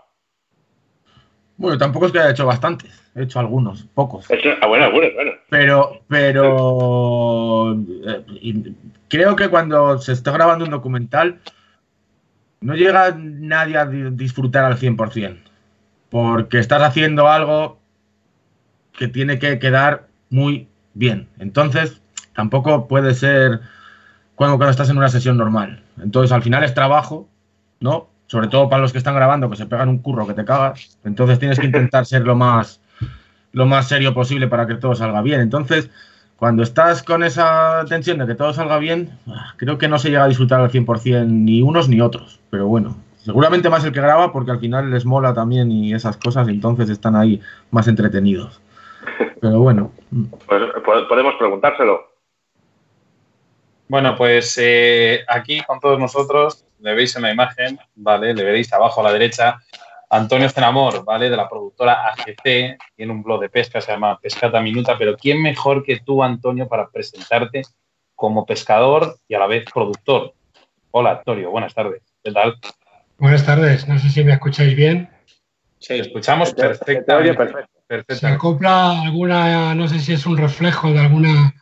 Bueno, 1.61 1.77
tampoco 1.77 2.07
es 2.07 2.13
que 2.13 2.19
haya 2.19 2.31
hecho 2.31 2.47
bastantes, 2.47 2.91
he 3.15 3.25
hecho 3.25 3.39
algunos, 3.39 3.85
pocos. 3.93 4.27
ah, 4.31 4.67
bueno, 4.67 4.91
bueno, 4.93 5.09
bueno. 5.15 5.33
Pero, 5.51 6.01
pero 6.09 7.75
eh, 7.75 8.73
creo 9.09 9.37
que 9.37 9.49
cuando 9.49 9.99
se 9.99 10.13
está 10.13 10.33
grabando 10.33 10.65
un 10.65 10.71
documental 10.71 11.39
no 12.63 12.75
llega 12.75 13.15
nadie 13.15 13.77
a 13.77 13.85
disfrutar 13.85 14.65
al 14.65 14.79
100%, 14.79 15.37
porque 16.09 16.59
estás 16.59 16.81
haciendo 16.81 17.29
algo 17.29 17.79
que 18.97 19.09
tiene 19.09 19.39
que 19.39 19.59
quedar 19.59 20.07
muy 20.31 20.67
bien. 20.95 21.29
Entonces, 21.39 22.01
tampoco 22.35 22.89
puede 22.89 23.13
ser 23.13 23.61
cuando, 24.35 24.57
cuando 24.57 24.71
estás 24.71 24.89
en 24.89 24.97
una 24.97 25.11
sesión 25.11 25.37
normal. 25.37 25.83
Entonces, 26.03 26.33
al 26.33 26.43
final 26.43 26.65
es 26.65 26.73
trabajo, 26.73 27.29
¿no? 27.81 28.09
Sobre 28.31 28.47
todo 28.47 28.69
para 28.69 28.81
los 28.81 28.93
que 28.93 28.99
están 28.99 29.17
grabando, 29.17 29.51
que 29.51 29.57
se 29.57 29.67
pegan 29.67 29.89
un 29.89 29.99
curro 29.99 30.25
que 30.25 30.35
te 30.35 30.45
cagas. 30.45 30.97
Entonces 31.03 31.41
tienes 31.41 31.59
que 31.59 31.67
intentar 31.67 32.07
ser 32.07 32.23
lo 32.23 32.37
más, 32.37 32.81
lo 33.51 33.67
más 33.67 33.89
serio 33.89 34.15
posible 34.15 34.47
para 34.47 34.69
que 34.69 34.77
todo 34.77 34.95
salga 34.95 35.21
bien. 35.21 35.41
Entonces, 35.41 35.91
cuando 36.37 36.63
estás 36.63 37.03
con 37.03 37.25
esa 37.25 37.85
tensión 37.89 38.19
de 38.19 38.29
que 38.29 38.37
todo 38.37 38.53
salga 38.53 38.79
bien, 38.79 39.19
creo 39.57 39.79
que 39.79 39.89
no 39.89 39.99
se 39.99 40.11
llega 40.11 40.23
a 40.23 40.29
disfrutar 40.29 40.61
al 40.61 40.71
100% 40.71 41.27
ni 41.27 41.61
unos 41.61 41.89
ni 41.89 42.01
otros. 42.01 42.39
Pero 42.51 42.69
bueno, 42.69 42.97
seguramente 43.17 43.69
más 43.69 43.85
el 43.85 43.91
que 43.91 44.01
graba 44.01 44.31
porque 44.31 44.53
al 44.53 44.61
final 44.61 44.93
les 44.93 45.05
mola 45.05 45.35
también 45.35 45.73
y 45.73 45.93
esas 45.93 46.17
cosas, 46.17 46.47
entonces 46.47 46.89
están 46.89 47.17
ahí 47.17 47.41
más 47.73 47.89
entretenidos. 47.89 48.61
Pero 49.41 49.59
bueno. 49.59 49.91
Pues, 50.47 50.63
podemos 51.09 51.35
preguntárselo. 51.37 52.13
Bueno, 53.89 54.15
pues 54.15 54.57
eh, 54.63 55.25
aquí 55.27 55.65
con 55.67 55.81
todos 55.81 55.99
nosotros 55.99 56.65
le 56.81 56.95
veis 56.95 57.15
en 57.17 57.23
la 57.23 57.33
imagen, 57.33 57.79
¿vale? 57.95 58.35
Le 58.35 58.45
veréis 58.45 58.73
abajo 58.73 59.01
a 59.01 59.05
la 59.05 59.13
derecha. 59.13 59.59
Antonio 60.09 60.49
Stenamor, 60.49 61.05
¿vale? 61.05 61.31
De 61.31 61.37
la 61.37 61.49
productora 61.49 62.09
AGC, 62.09 62.79
tiene 62.97 63.13
un 63.13 63.23
blog 63.23 63.41
de 63.41 63.49
pesca, 63.49 63.81
se 63.81 63.93
llama 63.93 64.19
Pescata 64.19 64.61
Minuta, 64.61 64.99
pero 64.99 65.17
¿quién 65.17 65.41
mejor 65.41 65.85
que 65.85 66.01
tú, 66.01 66.23
Antonio, 66.23 66.67
para 66.67 66.89
presentarte 66.89 67.63
como 68.17 68.45
pescador 68.45 69.19
y 69.29 69.35
a 69.35 69.39
la 69.39 69.47
vez 69.47 69.65
productor? 69.73 70.35
Hola, 70.91 71.11
Antonio, 71.19 71.51
buenas 71.51 71.75
tardes. 71.75 72.03
¿Qué 72.25 72.33
tal? 72.33 72.57
Buenas 73.19 73.47
tardes, 73.47 73.87
no 73.87 73.99
sé 73.99 74.09
si 74.09 74.25
me 74.25 74.33
escucháis 74.33 74.75
bien. 74.75 75.09
Sí, 75.79 75.95
escuchamos 75.95 76.53
perfectamente. 76.55 77.35
Perfecto. 77.87 78.15
¿Se 78.15 78.27
acopla 78.27 79.03
alguna, 79.03 79.75
no 79.75 79.89
sé 79.89 79.99
si 79.99 80.13
es 80.13 80.27
un 80.27 80.37
reflejo 80.37 80.93
de 80.93 81.01
alguna, 81.01 81.55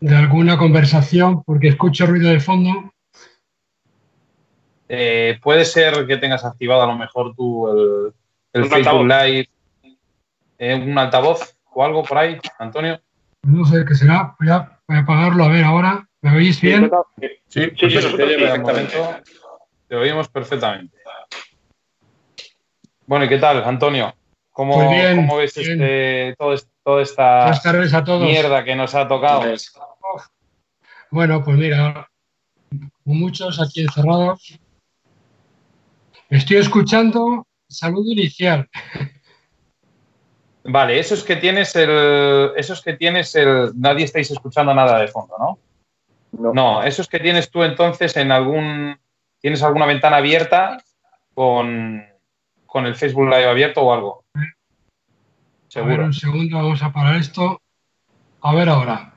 de 0.00 0.14
alguna 0.14 0.56
conversación, 0.56 1.42
porque 1.44 1.68
escucho 1.68 2.06
ruido 2.06 2.30
de 2.30 2.40
fondo? 2.40 2.93
Eh, 4.88 5.38
puede 5.42 5.64
ser 5.64 6.06
que 6.06 6.16
tengas 6.18 6.44
activado 6.44 6.82
a 6.82 6.86
lo 6.86 6.96
mejor 6.96 7.34
tú 7.34 8.12
el, 8.52 8.64
Facebook 8.66 9.06
Live, 9.06 9.48
eh, 10.58 10.74
un 10.74 10.96
altavoz 10.98 11.56
o 11.72 11.84
algo 11.84 12.02
por 12.02 12.18
ahí, 12.18 12.38
Antonio. 12.58 13.00
No 13.42 13.64
sé 13.64 13.84
qué 13.86 13.94
será, 13.94 14.34
voy 14.38 14.48
a, 14.48 14.78
apagarlo 14.88 15.44
a 15.44 15.48
ver 15.48 15.64
ahora. 15.64 16.08
¿Me 16.22 16.36
oís 16.36 16.60
bien? 16.60 16.90
Sí, 17.48 17.70
sí, 17.76 17.90
sí, 17.90 17.98
perfectamente. 18.16 18.94
Te 19.88 19.96
oímos 19.96 20.28
perfectamente. 20.28 20.96
Bueno, 23.06 23.26
¿y 23.26 23.28
qué 23.28 23.38
tal, 23.38 23.62
Antonio? 23.64 24.14
¿Cómo, 24.50 24.76
pues 24.76 25.16
¿cómo 25.16 25.36
ves 25.36 25.56
este, 25.56 26.34
todo, 26.38 26.54
toda 26.84 27.02
esta 27.02 27.60
mierda 28.20 28.64
que 28.64 28.76
nos 28.76 28.94
ha 28.94 29.06
tocado? 29.08 29.42
Bueno, 31.10 31.44
pues 31.44 31.58
mira, 31.58 32.08
muchos 33.04 33.60
aquí 33.60 33.82
encerrados, 33.82 34.58
Estoy 36.34 36.56
escuchando 36.56 37.46
saludo 37.68 38.10
inicial. 38.10 38.68
Vale, 40.64 40.98
eso 40.98 41.14
es 41.14 41.22
que 41.22 41.36
tienes 41.36 41.76
el. 41.76 42.50
Eso 42.56 42.72
es 42.72 42.80
que 42.80 42.94
tienes 42.94 43.36
el. 43.36 43.70
Nadie 43.76 44.04
estáis 44.04 44.32
escuchando 44.32 44.74
nada 44.74 44.98
de 44.98 45.06
fondo, 45.06 45.36
¿no? 45.38 46.52
No. 46.52 46.82
eso 46.82 47.02
es 47.02 47.08
que 47.08 47.20
tienes 47.20 47.52
tú 47.52 47.62
entonces 47.62 48.16
en 48.16 48.32
algún. 48.32 48.98
¿Tienes 49.40 49.62
alguna 49.62 49.86
ventana 49.86 50.16
abierta 50.16 50.78
con, 51.34 52.04
con 52.66 52.86
el 52.86 52.96
Facebook 52.96 53.28
Live 53.28 53.46
abierto 53.46 53.82
o 53.82 53.94
algo? 53.94 54.24
Seguro. 55.68 55.94
A 55.94 55.96
ver, 55.98 56.06
un 56.06 56.14
segundo, 56.14 56.56
vamos 56.56 56.82
a 56.82 56.92
parar 56.92 57.14
esto. 57.14 57.60
A 58.40 58.54
ver 58.56 58.68
ahora. 58.68 59.14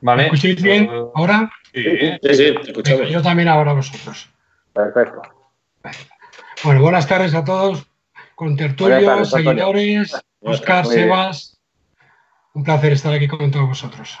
Vale. 0.00 0.22
¿Me 0.22 0.28
escucháis 0.28 0.62
bien 0.62 0.88
ahora? 1.14 1.50
Sí, 1.74 1.82
sí, 2.22 2.34
sí, 2.34 2.54
Yo 3.10 3.20
también 3.20 3.48
ahora 3.48 3.74
vosotros. 3.74 4.31
Perfecto. 4.72 5.22
Bueno, 6.64 6.82
buenas 6.82 7.06
tardes 7.06 7.34
a 7.34 7.44
todos, 7.44 7.86
con 8.34 8.56
tertulios, 8.56 9.30
seguidores, 9.30 10.16
Oscar, 10.40 10.86
Sebas. 10.86 11.60
Un 12.54 12.64
placer 12.64 12.92
estar 12.92 13.12
aquí 13.12 13.28
con 13.28 13.50
todos 13.50 13.68
vosotros. 13.68 14.18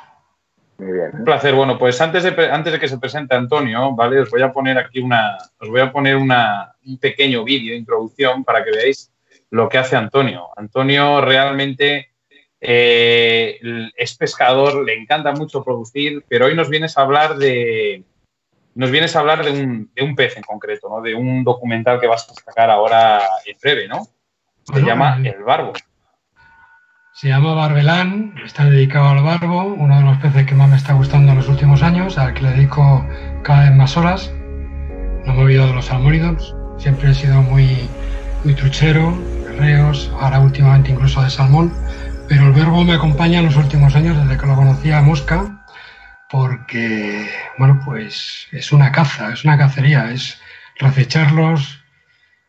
Muy 0.78 0.92
bien. 0.92 1.10
Un 1.12 1.24
placer. 1.24 1.54
Bueno, 1.54 1.78
pues 1.78 2.00
antes 2.00 2.24
de, 2.24 2.50
antes 2.50 2.72
de 2.72 2.80
que 2.80 2.88
se 2.88 2.98
presente 2.98 3.34
Antonio, 3.34 3.94
¿vale? 3.94 4.20
Os 4.20 4.30
voy 4.30 4.42
a 4.42 4.52
poner 4.52 4.78
aquí 4.78 5.00
una, 5.00 5.36
os 5.58 5.68
voy 5.68 5.80
a 5.80 5.92
poner 5.92 6.16
una, 6.16 6.74
un 6.84 6.98
pequeño 6.98 7.44
vídeo 7.44 7.72
de 7.72 7.78
introducción 7.78 8.42
para 8.44 8.64
que 8.64 8.70
veáis 8.70 9.12
lo 9.50 9.68
que 9.68 9.78
hace 9.78 9.96
Antonio. 9.96 10.48
Antonio 10.56 11.20
realmente 11.20 12.12
eh, 12.60 13.60
es 13.96 14.16
pescador, 14.16 14.84
le 14.84 14.94
encanta 14.94 15.32
mucho 15.32 15.62
producir, 15.62 16.24
pero 16.28 16.46
hoy 16.46 16.56
nos 16.56 16.68
vienes 16.68 16.96
a 16.96 17.02
hablar 17.02 17.36
de, 17.36 18.02
nos 18.74 18.90
vienes 18.90 19.14
a 19.14 19.20
hablar 19.20 19.44
de 19.44 19.50
un, 19.50 19.90
de 19.94 20.02
un 20.02 20.14
pez 20.14 20.36
en 20.36 20.42
concreto, 20.42 20.88
¿no? 20.88 21.00
De 21.00 21.14
un 21.14 21.44
documental 21.44 22.00
que 22.00 22.06
vas 22.06 22.28
a 22.28 22.34
sacar 22.34 22.70
ahora 22.70 23.20
en 23.44 23.56
breve, 23.60 23.88
¿no? 23.88 24.06
Se 24.64 24.80
llama 24.80 25.18
El 25.22 25.42
Barbo. 25.42 25.72
Se 27.14 27.28
llama 27.28 27.54
Barbelán, 27.54 28.34
está 28.42 28.64
dedicado 28.64 29.10
al 29.10 29.22
barbo, 29.22 29.64
uno 29.64 29.98
de 29.98 30.02
los 30.02 30.16
peces 30.16 30.46
que 30.46 30.54
más 30.54 30.70
me 30.70 30.76
está 30.76 30.94
gustando 30.94 31.32
en 31.32 31.38
los 31.38 31.48
últimos 31.48 31.82
años, 31.82 32.16
al 32.16 32.32
que 32.32 32.40
le 32.40 32.50
dedico 32.52 33.06
cada 33.42 33.64
vez 33.64 33.76
más 33.76 33.96
horas. 33.98 34.32
No 35.26 35.34
me 35.34 35.40
he 35.40 35.44
olvidado 35.44 35.68
de 35.68 35.74
los 35.74 35.84
salmónidos, 35.84 36.56
siempre 36.78 37.10
he 37.10 37.14
sido 37.14 37.42
muy, 37.42 37.86
muy 38.44 38.54
truchero, 38.54 39.12
de 39.44 39.52
reos, 39.52 40.10
ahora 40.20 40.40
últimamente 40.40 40.90
incluso 40.90 41.22
de 41.22 41.28
salmón, 41.28 41.72
pero 42.28 42.46
el 42.46 42.52
verbo 42.52 42.82
me 42.82 42.94
acompaña 42.94 43.40
en 43.40 43.44
los 43.44 43.56
últimos 43.56 43.94
años 43.94 44.16
desde 44.16 44.40
que 44.40 44.46
lo 44.46 44.56
conocía 44.56 44.98
a 44.98 45.02
Mosca 45.02 45.61
porque, 46.32 47.28
bueno, 47.58 47.78
pues 47.84 48.48
es 48.52 48.72
una 48.72 48.90
caza, 48.90 49.34
es 49.34 49.44
una 49.44 49.58
cacería, 49.58 50.10
es 50.10 50.40
rececharlos, 50.78 51.78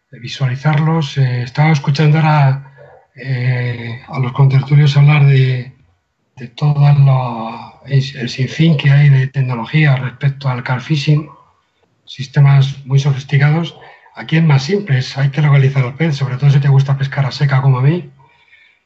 visualizarlos. 0.10 1.18
Eh, 1.18 1.44
estaba 1.44 1.74
escuchando 1.74 2.18
ahora 2.18 2.74
eh, 3.14 4.02
a 4.08 4.20
los 4.20 4.32
contertulios 4.32 4.96
hablar 4.96 5.26
de, 5.26 5.76
de 6.38 6.48
todo 6.48 6.82
el 7.86 8.30
sinfín 8.30 8.78
que 8.78 8.90
hay 8.90 9.10
de 9.10 9.28
tecnología 9.28 9.98
respecto 9.98 10.48
al 10.48 10.64
car 10.64 10.80
fishing, 10.80 11.30
sistemas 12.06 12.86
muy 12.86 13.00
sofisticados. 13.00 13.76
Aquí 14.16 14.38
es 14.38 14.44
más 14.44 14.64
simple, 14.64 15.02
hay 15.18 15.30
que 15.30 15.42
localizar 15.42 15.84
el 15.84 15.96
pez, 15.96 16.16
sobre 16.16 16.38
todo 16.38 16.50
si 16.52 16.62
te 16.62 16.70
gusta 16.70 16.98
pescar 16.98 17.26
a 17.26 17.32
seca 17.32 17.62
como 17.62 17.80
a 17.80 17.82
mí. 17.82 18.10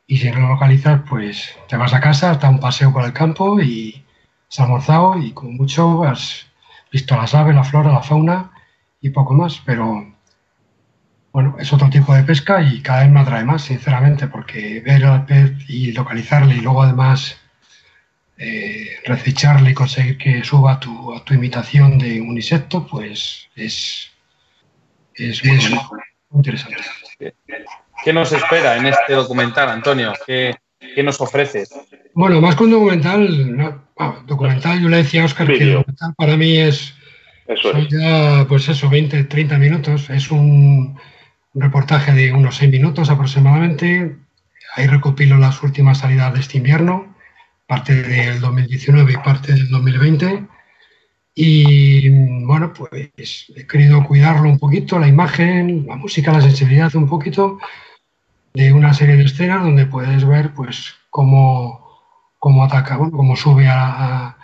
Y 0.07 0.17
si 0.17 0.31
no 0.31 0.39
lo 0.39 0.47
localizas, 0.47 1.01
pues 1.07 1.55
te 1.69 1.77
vas 1.77 1.93
a 1.93 1.99
casa, 1.99 2.33
da 2.33 2.49
un 2.49 2.59
paseo 2.59 2.91
por 2.91 3.05
el 3.05 3.13
campo 3.13 3.61
y, 3.61 4.06
has 4.49 4.59
almorzado 4.59 5.17
y 5.19 5.31
con 5.31 5.55
mucho 5.55 6.03
has 6.03 6.47
visto 6.91 7.15
las 7.15 7.33
aves, 7.35 7.55
la 7.55 7.63
flora, 7.63 7.91
la 7.91 8.01
fauna 8.01 8.51
y 9.01 9.09
poco 9.09 9.33
más, 9.33 9.61
pero 9.65 10.13
bueno, 11.31 11.55
es 11.59 11.71
otro 11.71 11.89
tipo 11.89 12.13
de 12.15 12.23
pesca 12.23 12.61
y 12.61 12.81
cada 12.81 13.03
vez 13.03 13.11
me 13.11 13.19
atrae 13.19 13.43
más, 13.43 13.63
sinceramente, 13.63 14.27
porque 14.27 14.81
ver 14.81 15.05
al 15.05 15.25
pez 15.25 15.51
y 15.67 15.91
localizarle 15.91 16.55
y 16.55 16.61
luego 16.61 16.81
además 16.81 17.37
eh, 18.37 18.99
recicharle 19.05 19.71
y 19.71 19.73
conseguir 19.73 20.17
que 20.17 20.43
suba 20.43 20.73
a 20.73 20.79
tu, 20.79 21.13
a 21.13 21.23
tu 21.23 21.33
imitación 21.33 21.97
de 21.97 22.21
un 22.21 22.35
insecto, 22.35 22.87
pues 22.87 23.49
es, 23.55 24.11
es 25.15 25.43
muy, 25.43 25.59
interesante. 26.33 26.77
¿Qué 28.03 28.13
nos 28.13 28.31
espera 28.31 28.77
en 28.77 28.87
este 28.87 29.13
documental, 29.13 29.69
Antonio? 29.69 30.13
¿Qué, 30.25 30.55
qué 30.79 31.03
nos 31.03 31.19
ofreces? 31.21 31.69
Bueno, 32.13 32.41
más 32.41 32.55
que 32.55 32.63
un 32.63 32.71
documental, 32.71 33.83
documental, 34.25 34.81
yo 34.81 34.89
le 34.89 34.97
decía 34.97 35.21
a 35.21 35.25
Oscar 35.25 35.47
que 35.47 35.63
el 35.63 35.73
documental 35.73 36.13
para 36.15 36.37
mí 36.37 36.57
es, 36.57 36.93
eso 37.47 37.71
ya, 37.89 38.45
pues 38.47 38.67
eso, 38.67 38.89
20, 38.89 39.23
30 39.25 39.57
minutos. 39.57 40.09
Es 40.09 40.31
un 40.31 40.97
reportaje 41.53 42.11
de 42.13 42.33
unos 42.33 42.57
6 42.57 42.71
minutos 42.71 43.09
aproximadamente. 43.09 44.17
Ahí 44.75 44.87
recopilo 44.87 45.37
las 45.37 45.63
últimas 45.63 45.99
salidas 45.99 46.33
de 46.33 46.41
este 46.41 46.57
invierno, 46.57 47.15
parte 47.65 47.95
del 47.95 48.39
2019 48.41 49.13
y 49.13 49.17
parte 49.17 49.53
del 49.53 49.69
2020. 49.69 50.45
Y 51.35 52.09
bueno, 52.45 52.73
pues 52.73 53.51
he 53.55 53.67
querido 53.67 54.03
cuidarlo 54.03 54.49
un 54.49 54.59
poquito, 54.59 54.99
la 54.99 55.07
imagen, 55.07 55.85
la 55.87 55.95
música, 55.95 56.33
la 56.33 56.41
sensibilidad 56.41 56.93
un 56.95 57.07
poquito 57.07 57.59
de 58.57 58.73
una 58.73 58.91
serie 58.91 59.15
de 59.15 59.25
escenas 59.25 59.63
donde 59.63 59.85
puedes 59.85 60.27
ver 60.27 60.51
pues 60.55 60.95
cómo, 61.11 62.01
cómo 62.39 62.63
ataca, 62.63 62.97
bueno, 62.97 63.15
cómo 63.15 63.35
sube 63.35 63.67
a, 63.67 64.35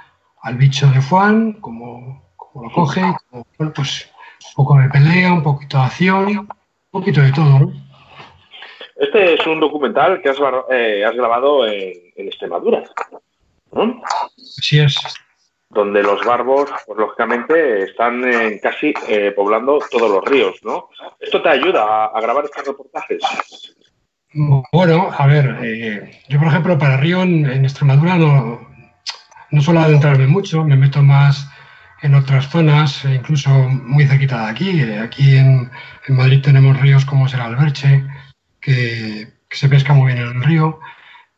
al 0.44 0.56
bicho 0.56 0.88
de 0.88 1.02
Juan, 1.02 1.54
cómo, 1.54 2.32
cómo 2.36 2.66
lo 2.66 2.72
coge, 2.72 3.02
bueno, 3.32 3.74
pues 3.76 4.08
un 4.56 4.66
poco 4.66 4.78
de 4.78 4.90
pelea, 4.90 5.34
un 5.34 5.42
poquito 5.42 5.78
de 5.78 5.84
acción, 5.84 6.28
un 6.28 6.48
poquito 6.92 7.22
de 7.22 7.32
todo, 7.32 7.60
¿no? 7.60 7.74
Este 8.98 9.34
es 9.34 9.48
un 9.48 9.60
documental 9.60 10.22
que 10.22 10.30
has, 10.30 10.38
eh, 10.70 11.04
has 11.04 11.16
grabado 11.16 11.66
en, 11.66 11.94
en 12.16 12.28
Extremadura, 12.28 12.84
¿no? 13.72 14.00
Así 14.38 14.80
es 14.80 14.96
donde 15.74 16.04
los 16.04 16.24
barbos, 16.24 16.70
pues 16.86 17.00
lógicamente, 17.00 17.84
están 17.84 18.24
eh, 18.24 18.60
casi 18.62 18.94
eh, 19.08 19.32
poblando 19.32 19.80
todos 19.90 20.10
los 20.10 20.24
ríos, 20.24 20.60
¿no? 20.64 20.90
¿Esto 21.20 21.42
te 21.42 21.50
ayuda 21.50 22.06
a, 22.06 22.22
grabar 22.22 22.46
estos 22.46 22.66
reportajes? 22.66 23.22
Bueno, 24.34 25.10
a 25.16 25.28
ver, 25.28 25.60
eh, 25.64 26.22
yo 26.28 26.40
por 26.40 26.48
ejemplo 26.48 26.78
para 26.78 26.98
río 26.98 27.22
en, 27.22 27.46
Extremadura 27.64 28.18
no, 28.18 28.68
no 29.52 29.62
suelo 29.62 29.82
adentrarme 29.82 30.28
mucho, 30.28 30.64
me 30.64 30.76
meto 30.76 31.04
más 31.04 31.48
en 32.02 32.16
otras 32.16 32.50
zonas, 32.50 33.06
incluso 33.06 33.50
muy 33.70 34.06
cerquita 34.06 34.46
de 34.46 34.52
aquí. 34.52 34.82
Aquí 34.82 35.38
en, 35.38 35.70
Madrid 36.10 36.42
tenemos 36.42 36.80
ríos 36.82 37.06
como 37.06 37.28
el 37.28 37.42
Alberche, 37.42 38.04
que, 38.60 39.28
que 39.48 39.58
se 39.58 39.70
pesca 39.70 39.94
muy 39.94 40.14
bien 40.14 40.26
en 40.26 40.38
el 40.38 40.44
río. 40.44 40.80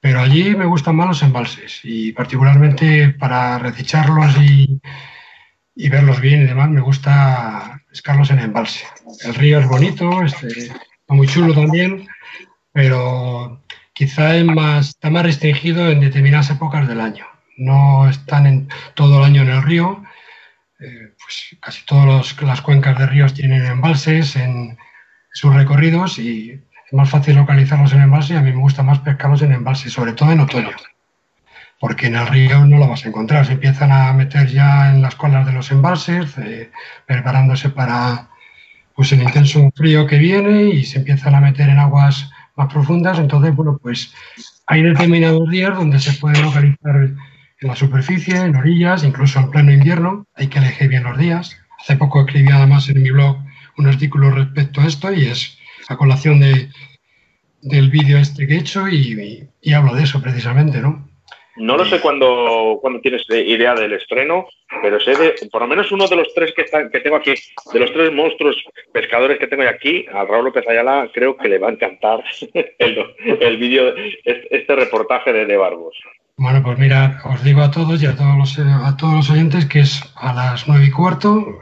Pero 0.06 0.20
allí 0.22 0.56
me 0.56 0.66
gustan 0.66 0.96
más 0.96 1.08
los 1.08 1.24
embalses 1.24 1.80
y 1.84 2.12
particularmente 2.12 3.10
para 3.10 3.58
recicharlos 3.58 4.38
y, 4.38 4.80
verlos 5.90 6.22
bien 6.22 6.44
y 6.44 6.46
demás, 6.46 6.70
me 6.70 6.82
gusta 6.82 7.82
pescarlos 7.90 8.30
en 8.30 8.40
embalse. 8.40 8.86
El 9.26 9.34
río 9.34 9.60
es 9.60 9.68
bonito, 9.68 10.22
este, 10.22 10.72
muy 11.08 11.28
chulo 11.28 11.56
también, 11.56 12.08
pero 12.76 13.62
quizá 13.94 14.36
es 14.36 14.44
más, 14.44 14.90
está 14.90 15.10
más 15.10 15.24
restringido 15.24 15.90
en 15.90 16.02
determinadas 16.02 16.50
épocas 16.50 16.86
del 16.90 17.00
año. 17.00 17.26
No 17.56 18.10
están 18.10 18.46
en, 18.46 18.68
todo 18.96 19.20
el 19.20 19.24
año 19.24 19.44
en 19.44 19.50
el 19.50 19.64
río. 19.64 20.04
Eh, 20.82 21.14
pues 21.18 21.56
casi 21.62 21.86
todas 21.86 22.36
las 22.42 22.62
cuencas 22.62 23.00
de 23.00 23.08
ríos 23.08 23.34
tienen 23.34 23.66
embalses 23.66 24.36
en 24.36 24.78
sus 25.32 25.56
recorridos 25.56 26.20
y 26.20 26.52
es 26.52 26.92
más 26.94 27.10
fácil 27.10 27.38
localizarlos 27.38 27.94
en 27.94 28.02
embalse 28.02 28.34
y 28.34 28.36
a 28.36 28.42
mí 28.42 28.52
me 28.52 28.60
gusta 28.60 28.84
más 28.84 29.00
pescarlos 29.00 29.42
en 29.42 29.54
embalse, 29.54 29.90
sobre 29.90 30.12
todo 30.12 30.34
en 30.34 30.42
otoño. 30.42 30.76
Porque 31.80 32.08
en 32.08 32.16
el 32.16 32.28
río 32.28 32.66
no 32.66 32.78
lo 32.78 32.90
vas 32.90 33.06
a 33.06 33.08
encontrar. 33.08 33.46
Se 33.46 33.54
empiezan 33.54 33.94
a 33.94 34.12
meter 34.12 34.48
ya 34.48 34.92
en 34.92 35.02
las 35.02 35.16
colas 35.16 35.46
de 35.46 35.54
los 35.54 35.72
embalses, 35.72 36.38
eh, 36.40 36.72
preparándose 37.06 37.70
para 37.70 38.28
pues, 38.94 39.14
el 39.14 39.24
intenso 39.24 39.72
frío 39.74 40.06
que 40.06 40.18
viene 40.18 40.64
y 40.64 40.84
se 40.84 40.98
empiezan 40.98 41.36
a 41.36 41.40
meter 41.40 41.70
en 41.70 41.80
aguas 41.80 42.32
más 42.56 42.72
profundas. 42.72 43.20
Entonces, 43.20 43.56
bueno, 43.56 43.78
pues 43.82 44.14
hay 44.68 44.84
determinados 44.84 45.50
días 45.50 45.76
donde 45.76 46.00
se 46.00 46.14
puede 46.14 46.42
localizar 46.42 46.96
en 46.96 47.68
la 47.68 47.76
superficie, 47.76 48.38
en 48.38 48.56
orillas, 48.56 49.04
incluso 49.04 49.40
en 49.40 49.52
pleno 49.52 49.72
invierno. 49.72 50.26
Hay 50.36 50.48
que 50.48 50.60
elegir 50.60 50.90
bien 50.90 51.04
los 51.04 51.18
días. 51.18 51.58
Hace 51.80 51.96
poco 51.98 52.22
escribí 52.22 52.50
además 52.52 52.90
en 52.90 53.02
mi 53.02 53.12
blog 53.12 53.38
un 53.78 53.88
artículo 53.88 54.32
respecto 54.32 54.82
a 54.82 54.88
esto 54.88 55.12
y 55.12 55.26
es 55.26 55.58
a 55.88 55.98
colación 55.98 56.40
de, 56.40 56.70
del 57.62 57.90
vídeo 57.90 58.18
este 58.18 58.48
que 58.48 58.56
he 58.56 58.60
hecho 58.60 58.88
y, 58.88 59.50
hablo 59.74 59.96
de 59.96 60.04
eso 60.04 60.22
precisamente, 60.22 60.80
¿no? 60.82 61.05
No 61.58 61.78
lo 61.78 61.86
sé 61.86 62.02
cuándo, 62.02 62.80
cuando 62.82 63.00
tienes 63.00 63.24
idea 63.30 63.74
del 63.76 63.94
estreno, 63.94 64.48
pero 64.82 65.00
sé 65.00 65.16
de, 65.16 65.36
por 65.52 65.62
lo 65.62 65.68
menos 65.68 65.92
uno 65.92 66.08
de 66.08 66.16
los 66.16 66.34
tres 66.34 66.54
que, 66.54 66.64
están, 66.64 66.90
que 66.90 67.00
tengo 67.00 67.16
aquí, 67.16 67.34
de 67.74 67.80
los 67.80 67.94
tres 67.94 68.12
monstruos 68.12 68.58
pescadores 68.92 69.40
que 69.40 69.48
tengo 69.48 69.64
aquí, 69.64 70.06
a 70.14 70.26
Raúl 70.26 70.46
López 70.46 70.68
Ayala, 70.68 71.10
creo 71.14 71.38
que 71.38 71.48
le 71.48 71.58
va 71.58 71.70
a 71.70 71.72
encantar 71.72 72.24
el, 72.80 73.58
vídeo, 73.58 73.94
este, 74.24 74.76
reportaje 74.76 75.32
de, 75.32 75.46
de 75.46 75.58
Barbos. 75.58 75.96
Bueno, 76.38 76.62
pues 76.62 76.78
mira, 76.78 77.22
os 77.24 77.42
digo 77.44 77.62
a 77.62 77.72
todos 77.72 78.04
y 78.04 78.06
a 78.06 78.16
todos 78.16 78.38
los, 78.38 78.60
a 78.60 78.98
todos 78.98 79.14
los 79.14 79.30
oyentes 79.30 79.66
que 79.66 79.80
es 79.80 80.02
a 80.16 80.34
las 80.34 80.68
nueve 80.68 80.88
y 80.88 80.92
cuarto. 80.92 81.60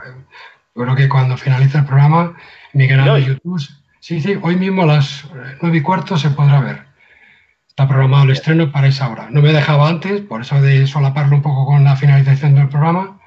Creo 0.73 0.95
que 0.95 1.07
cuando 1.07 1.37
finalice 1.37 1.77
el 1.77 1.85
programa, 1.85 2.35
mi 2.73 2.87
canal 2.87 3.21
de 3.21 3.27
YouTube 3.27 3.61
Sí, 4.03 4.19
sí, 4.19 4.37
hoy 4.41 4.57
mismo 4.57 4.83
a 4.83 4.85
las 4.85 5.23
nueve 5.61 5.77
y 5.77 5.81
cuarto 5.81 6.17
se 6.17 6.29
podrá 6.31 6.59
ver. 6.59 6.92
Está 7.73 7.87
programado 7.87 8.25
el 8.25 8.29
estreno 8.29 8.71
para 8.71 8.85
esa 8.85 9.09
hora. 9.09 9.29
No 9.31 9.41
me 9.41 9.51
dejaba 9.51 9.89
antes, 9.89 10.21
por 10.21 10.41
eso 10.41 10.61
de 10.61 10.85
solaparlo 10.85 11.37
un 11.37 11.41
poco 11.41 11.65
con 11.65 11.83
la 11.83 11.95
finalización 11.95 12.53
del 12.53 12.69
programa. 12.69 13.19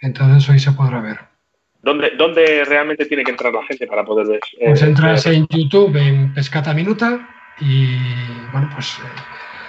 Entonces 0.00 0.48
hoy 0.48 0.58
se 0.58 0.72
podrá 0.72 1.00
ver. 1.00 1.20
¿Dónde, 1.80 2.10
dónde 2.18 2.64
realmente 2.64 3.06
tiene 3.06 3.22
que 3.22 3.30
entrar 3.30 3.52
la 3.52 3.62
gente 3.62 3.86
para 3.86 4.04
poder 4.04 4.26
ver? 4.26 4.40
pues 4.64 4.82
entras 4.82 5.26
en 5.26 5.46
YouTube 5.46 5.94
en 5.94 6.34
Pescata 6.34 6.74
Minuta 6.74 7.28
y 7.60 7.96
bueno, 8.50 8.68
pues 8.74 8.98
eh, 8.98 9.20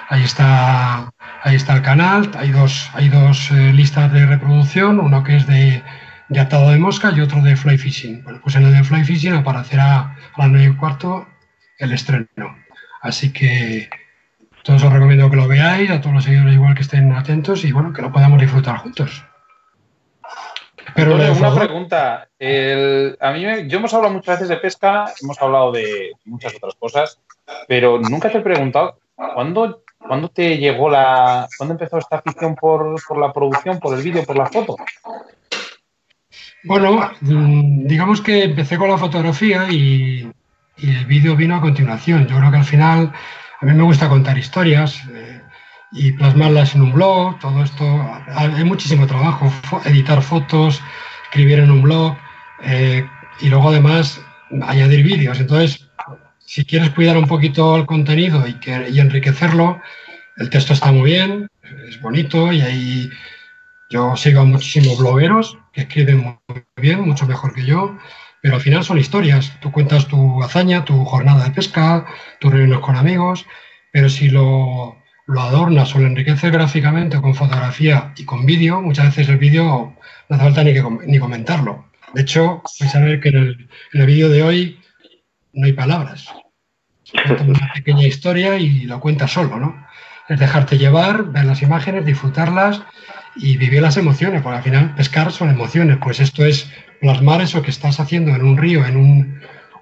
ahí 0.09 0.23
está 0.23 1.13
ahí 1.43 1.55
está 1.55 1.75
el 1.75 1.83
canal. 1.83 2.31
Hay 2.35 2.49
dos, 2.49 2.89
hay 2.95 3.09
dos 3.09 3.51
eh, 3.51 3.71
listas 3.73 4.11
de 4.11 4.25
reproducción, 4.25 4.99
uno 4.99 5.23
que 5.23 5.35
es 5.35 5.45
de 5.45 5.83
de 6.29 6.39
atado 6.39 6.71
de 6.71 6.79
mosca 6.79 7.11
y 7.15 7.21
otro 7.21 7.41
de 7.41 7.55
fly 7.55 7.77
fishing. 7.77 8.23
Bueno, 8.23 8.39
pues 8.41 8.55
en 8.55 8.63
el 8.63 8.73
de 8.73 8.83
fly 8.83 9.03
fishing 9.03 9.33
aparecerá 9.33 9.99
a 9.99 10.15
las 10.37 10.49
9 10.49 10.71
y 10.73 10.77
cuarto 10.77 11.27
el 11.79 11.91
estreno. 11.91 12.55
Así 13.01 13.31
que 13.31 13.89
todos 14.63 14.83
os 14.83 14.93
recomiendo 14.93 15.29
que 15.29 15.37
lo 15.37 15.47
veáis, 15.47 15.89
a 15.89 16.01
todos 16.01 16.15
los 16.15 16.23
seguidores 16.23 16.55
igual 16.55 16.75
que 16.75 16.81
estén 16.81 17.11
atentos 17.13 17.63
y 17.63 17.71
bueno, 17.71 17.93
que 17.93 18.01
lo 18.01 18.11
podamos 18.11 18.39
disfrutar 18.39 18.77
juntos. 18.77 19.25
Pero 20.95 21.15
una 21.15 21.55
pregunta. 21.55 22.27
a 23.19 23.31
mí 23.31 23.67
yo 23.67 23.77
hemos 23.77 23.93
hablado 23.93 24.13
muchas 24.13 24.35
veces 24.35 24.49
de 24.49 24.57
pesca, 24.57 25.05
hemos 25.21 25.41
hablado 25.41 25.71
de 25.71 26.11
muchas 26.25 26.55
otras 26.55 26.75
cosas, 26.75 27.19
pero 27.67 27.99
nunca 27.99 28.29
te 28.29 28.39
he 28.39 28.41
preguntado 28.41 28.99
cuándo, 29.15 29.83
¿cuándo 29.97 30.29
te 30.29 30.57
llegó 30.57 30.89
la, 30.89 31.47
cuándo 31.57 31.73
empezó 31.73 31.97
esta 31.97 32.17
afición 32.17 32.55
por, 32.55 32.95
por 33.07 33.17
la 33.17 33.31
producción, 33.31 33.79
por 33.79 33.97
el 33.97 34.03
vídeo, 34.03 34.25
por 34.25 34.37
la 34.37 34.47
foto. 34.47 34.75
Bueno, 36.63 37.11
mm, 37.21 37.87
digamos 37.87 38.21
que 38.21 38.43
empecé 38.43 38.77
con 38.77 38.89
la 38.89 38.97
fotografía 38.97 39.67
y, 39.69 40.29
el 40.81 41.05
vídeo 41.05 41.35
vino 41.35 41.55
a 41.55 41.61
continuación. 41.61 42.27
Yo 42.27 42.37
creo 42.37 42.51
que 42.51 42.57
al 42.57 42.65
final 42.65 43.11
a 43.61 43.65
mí 43.65 43.73
me 43.73 43.83
gusta 43.83 44.07
contar 44.07 44.37
historias 44.37 45.03
eh, 45.13 45.41
y 45.91 46.11
plasmarlas 46.13 46.75
en 46.75 46.81
un 46.81 46.93
blog, 46.93 47.39
todo 47.39 47.63
esto. 47.63 47.85
Hay 48.35 48.63
muchísimo 48.63 49.07
trabajo, 49.07 49.51
editar 49.85 50.21
fotos, 50.21 50.81
escribir 51.25 51.59
en 51.59 51.71
un 51.71 51.81
blog 51.81 52.15
eh, 52.63 53.05
y 53.41 53.49
luego 53.49 53.69
además 53.69 54.21
añadir 54.63 55.03
vídeos. 55.03 55.39
Entonces, 55.39 55.89
si 56.39 56.65
quieres 56.65 56.91
cuidar 56.91 57.17
un 57.17 57.27
poquito 57.27 57.75
el 57.75 57.85
contenido 57.85 58.45
y, 58.47 58.57
y 58.91 58.99
enriquecerlo, 58.99 59.81
el 60.37 60.49
texto 60.49 60.73
está 60.73 60.91
muy 60.91 61.11
bien, 61.11 61.47
es 61.87 62.01
bonito 62.01 62.51
y 62.51 62.61
ahí 62.61 63.09
yo 63.89 64.15
sigo 64.15 64.41
a 64.41 64.45
muchísimos 64.45 64.97
blogueros 64.99 65.57
que 65.73 65.81
escriben 65.81 66.39
muy 66.47 66.63
bien, 66.77 67.01
mucho 67.01 67.25
mejor 67.25 67.53
que 67.53 67.65
yo, 67.65 67.97
pero 68.41 68.55
al 68.55 68.61
final 68.61 68.83
son 68.83 68.97
historias. 68.97 69.53
Tú 69.61 69.71
cuentas 69.71 70.07
tu 70.07 70.41
hazaña, 70.43 70.85
tu 70.85 71.05
jornada 71.05 71.45
de 71.45 71.51
pesca, 71.51 72.05
tus 72.39 72.51
reuniones 72.51 72.83
con 72.83 72.95
amigos, 72.95 73.45
pero 73.91 74.09
si 74.09 74.29
lo, 74.29 74.97
adornas 75.37 75.93
o 75.95 75.99
lo 75.99 76.07
enriqueces 76.07 76.51
gráficamente 76.51 77.21
con 77.21 77.35
fotografía 77.35 78.13
y 78.17 78.25
con 78.25 78.45
vídeo, 78.45 78.81
muchas 78.81 79.05
veces 79.05 79.29
el 79.29 79.37
vídeo 79.37 79.95
no 80.29 80.35
hace 80.35 80.45
falta 80.45 80.63
ni, 80.63 80.73
que, 80.73 80.83
ni 81.05 81.19
comentarlo. 81.19 81.85
De 82.13 82.21
hecho, 82.21 82.63
vais 82.79 82.95
a 82.95 82.99
ver 82.99 83.19
que 83.19 83.29
en 83.29 83.37
el, 83.37 83.69
en 83.93 84.01
el 84.01 84.07
vídeo 84.07 84.29
de 84.29 84.43
hoy 84.43 84.79
no 85.53 85.65
hay 85.65 85.73
palabras. 85.73 86.27
Cuenta 87.11 87.43
una 87.43 87.71
pequeña 87.73 88.05
historia 88.05 88.57
y 88.57 88.81
lo 88.81 88.99
cuentas 88.99 89.31
solo, 89.31 89.59
¿no? 89.59 89.87
Es 90.27 90.39
dejarte 90.39 90.77
llevar, 90.77 91.25
ver 91.31 91.45
las 91.45 91.61
imágenes, 91.63 92.05
disfrutarlas 92.05 92.81
y 93.35 93.57
vivir 93.57 93.81
las 93.81 93.97
emociones, 93.97 94.41
porque 94.41 94.57
al 94.57 94.63
final 94.63 94.95
pescar 94.95 95.31
son 95.31 95.49
emociones, 95.49 95.97
pues 96.01 96.19
esto 96.19 96.45
es 96.45 96.69
plasmar 96.99 97.41
eso 97.41 97.61
que 97.61 97.71
estás 97.71 97.99
haciendo 97.99 98.31
en 98.35 98.43
un 98.43 98.57
río, 98.57 98.85
en 98.85 98.97
un, 98.97 99.39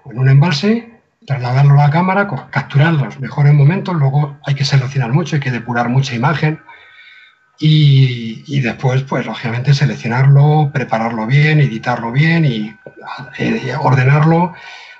en 0.10 0.20
un 0.20 0.30
embalse, 0.30 0.90
trasladarlo 1.26 1.74
a 1.74 1.88
la 1.88 1.90
cámara, 1.90 2.28
capturar 2.52 2.94
los 2.94 3.20
mejores 3.20 3.54
momentos, 3.54 3.96
luego 3.96 4.38
hay 4.46 4.56
que 4.56 4.66
seleccionar 4.66 5.12
mucho, 5.12 5.36
hay 5.36 5.42
que 5.42 5.52
depurar 5.52 5.90
mucha 5.90 6.16
imagen 6.16 6.60
y, 7.60 8.60
después, 8.62 9.02
pues 9.04 9.26
lógicamente 9.26 9.74
seleccionarlo, 9.74 10.70
prepararlo 10.74 11.26
bien, 11.26 11.60
editarlo 11.60 12.12
bien 12.12 12.46
y, 12.46 12.76
eh, 13.40 13.74
ordenarlo 13.80 14.54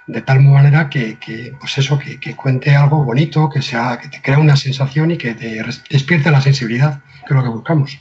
de 0.08 0.22
tal 0.22 0.42
manera 0.42 0.90
que, 0.90 1.18
pues 1.60 1.78
eso, 1.78 2.00
que, 2.00 2.36
cuente 2.36 2.76
algo 2.76 3.04
bonito, 3.04 3.50
que 3.50 3.62
sea, 3.62 4.00
que 4.02 4.08
te 4.08 4.22
crea 4.22 4.40
una 4.40 4.56
sensación 4.56 5.12
y 5.12 5.18
que 5.18 5.36
te 5.36 5.64
despierte 5.90 6.32
la 6.32 6.42
sensibilidad, 6.42 7.02
que 7.26 7.34
es 7.34 7.36
lo 7.36 7.44
que 7.44 7.50
buscamos. 7.50 8.00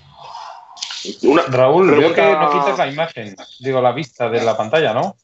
Raúl, 1.49 1.95
creo 1.95 2.15
que 2.15 2.23
no 2.23 2.51
quites 2.51 2.79
la 2.79 2.87
imagen, 2.89 3.37
digo 3.61 3.81
la 3.81 3.93
vista 3.93 4.29
de 4.29 4.43
la 4.43 4.57
pantalla, 4.57 4.93
¿no? 4.93 5.17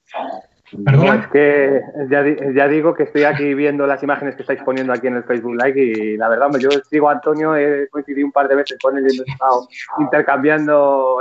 No, 0.79 1.13
es 1.13 1.27
que 1.29 1.83
ya, 2.09 2.69
digo 2.69 2.95
que 2.95 3.05
estoy 3.05 3.25
aquí 3.25 3.55
viendo 3.55 3.87
las 3.87 4.03
imágenes 4.03 4.37
que 4.37 4.43
estáis 4.43 4.63
poniendo 4.63 4.93
aquí 4.93 5.07
en 5.07 5.17
el 5.17 5.25
Facebook 5.25 5.55
Live 5.63 5.81
y 5.81 6.17
la 6.17 6.29
verdad, 6.29 6.49
yo 6.59 6.71
sigo 6.89 7.09
a 7.09 7.13
Antonio, 7.13 7.55
he 7.57 7.89
coincidido 7.89 8.27
un 8.27 8.33
par 8.33 8.49
de 8.49 8.57
veces 8.57 8.79
con 8.83 8.97
él 8.97 9.05
y 9.09 9.15
hemos 9.17 9.29
estado 9.29 9.69
intercambiando 9.99 11.19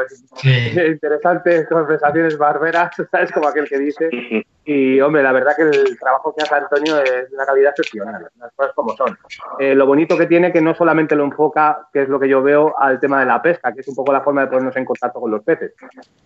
interesantes 0.87 1.67
conversaciones 1.67 2.37
barberas, 2.37 2.91
¿sabes? 3.11 3.31
Como 3.31 3.47
aquel 3.47 3.67
que 3.67 3.79
dice. 3.79 4.09
Y, 4.63 5.01
hombre, 5.01 5.23
la 5.23 5.31
verdad 5.31 5.53
que 5.55 5.63
el 5.63 5.99
trabajo 5.99 6.35
que 6.35 6.43
hace 6.43 6.53
Antonio 6.53 7.01
es 7.01 7.29
de 7.29 7.35
una 7.35 7.45
calidad 7.45 7.71
excepcional, 7.71 8.29
las 8.39 8.51
cosas 8.53 8.73
como 8.75 8.95
son. 8.95 9.17
Eh, 9.59 9.73
lo 9.73 9.87
bonito 9.87 10.15
que 10.17 10.27
tiene 10.27 10.51
que 10.51 10.61
no 10.61 10.75
solamente 10.75 11.15
lo 11.15 11.23
enfoca, 11.23 11.87
que 11.91 12.03
es 12.03 12.09
lo 12.09 12.19
que 12.19 12.29
yo 12.29 12.43
veo, 12.43 12.75
al 12.77 12.99
tema 12.99 13.19
de 13.19 13.25
la 13.25 13.41
pesca, 13.41 13.73
que 13.73 13.81
es 13.81 13.87
un 13.87 13.95
poco 13.95 14.13
la 14.13 14.21
forma 14.21 14.41
de 14.41 14.47
ponernos 14.47 14.75
en 14.77 14.85
contacto 14.85 15.19
con 15.19 15.31
los 15.31 15.43
peces, 15.43 15.73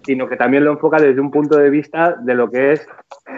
sino 0.06 0.28
que 0.28 0.36
también 0.36 0.66
lo 0.66 0.72
enfoca 0.72 0.98
desde 0.98 1.22
un 1.22 1.32
punto 1.32 1.58
de 1.58 1.70
vista 1.70 2.18
de 2.20 2.34
lo 2.34 2.52
que 2.52 2.74
es 2.74 2.86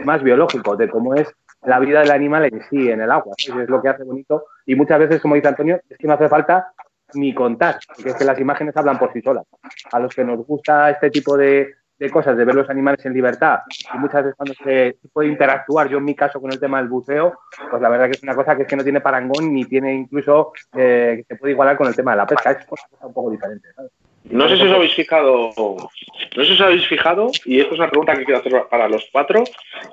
más 0.03 0.23
biológico, 0.23 0.75
de 0.75 0.89
cómo 0.89 1.15
es 1.15 1.28
la 1.63 1.80
vida 1.80 2.01
del 2.01 2.11
animal 2.11 2.45
en 2.45 2.61
sí, 2.69 2.89
en 2.89 3.01
el 3.01 3.11
agua. 3.11 3.36
Es 3.38 3.69
lo 3.69 3.82
que 3.82 3.89
hace 3.89 4.03
bonito. 4.03 4.45
Y 4.65 4.75
muchas 4.75 4.99
veces, 4.99 5.21
como 5.21 5.36
dice 5.36 5.47
Antonio, 5.47 5.80
es 5.89 5.97
que 5.97 6.07
no 6.07 6.13
hace 6.13 6.30
falta 6.30 6.71
ni 7.13 7.34
contar, 7.34 7.80
porque 7.95 8.09
es 8.09 8.15
que 8.15 8.25
las 8.25 8.39
imágenes 8.39 8.75
hablan 8.75 8.99
por 8.99 9.13
sí 9.13 9.21
solas. 9.21 9.45
A 9.91 9.99
los 9.99 10.13
que 10.13 10.25
nos 10.25 10.45
gusta 10.45 10.89
este 10.89 11.09
tipo 11.09 11.38
de, 11.38 11.75
cosas, 12.11 12.38
de 12.38 12.45
ver 12.45 12.55
los 12.55 12.69
animales 12.69 13.05
en 13.05 13.13
libertad, 13.13 13.59
y 13.93 13.97
muchas 13.97 14.23
veces 14.23 14.36
cuando 14.36 14.53
se 14.63 14.97
puede 15.13 15.30
interactuar, 15.30 15.88
yo 15.88 15.99
en 15.99 16.03
mi 16.03 16.15
caso 16.15 16.41
con 16.41 16.51
el 16.51 16.59
tema 16.59 16.80
del 16.80 16.89
buceo, 16.89 17.39
pues 17.69 17.82
la 17.82 17.89
verdad 17.89 18.05
que 18.05 18.11
es 18.11 18.23
una 18.23 18.36
cosa 18.36 18.55
que 18.55 18.63
es 18.63 18.67
que 18.67 18.75
no 18.75 18.84
tiene 18.84 19.01
parangón 19.01 19.53
ni 19.53 19.63
tiene 19.65 19.93
incluso 19.93 20.51
eh, 20.73 21.15
que 21.17 21.23
se 21.23 21.39
puede 21.39 21.53
igualar 21.53 21.78
con 21.78 21.88
el 21.88 21.95
tema 21.95 22.11
de 22.11 22.17
la 22.17 22.25
pesca. 22.25 22.51
Es 22.51 22.67
una 22.67 23.07
un 23.07 23.13
poco 23.13 23.32
diferente. 23.32 23.69
¿sabes? 23.73 23.91
No 24.30 24.49
sé 24.49 24.57
si 24.57 24.63
os 24.63 24.73
habéis 24.73 24.93
fijado, 24.93 25.51
no 25.57 26.43
sé 26.43 26.45
si 26.45 26.53
os 26.53 26.61
habéis 26.61 26.88
fijado, 26.88 27.30
y 27.45 27.59
esto 27.59 27.73
es 27.73 27.80
una 27.80 27.89
pregunta 27.89 28.15
que 28.15 28.25
quiero 28.25 28.39
hacer 28.39 28.53
para 28.69 28.89
los 28.89 29.07
cuatro, 29.11 29.43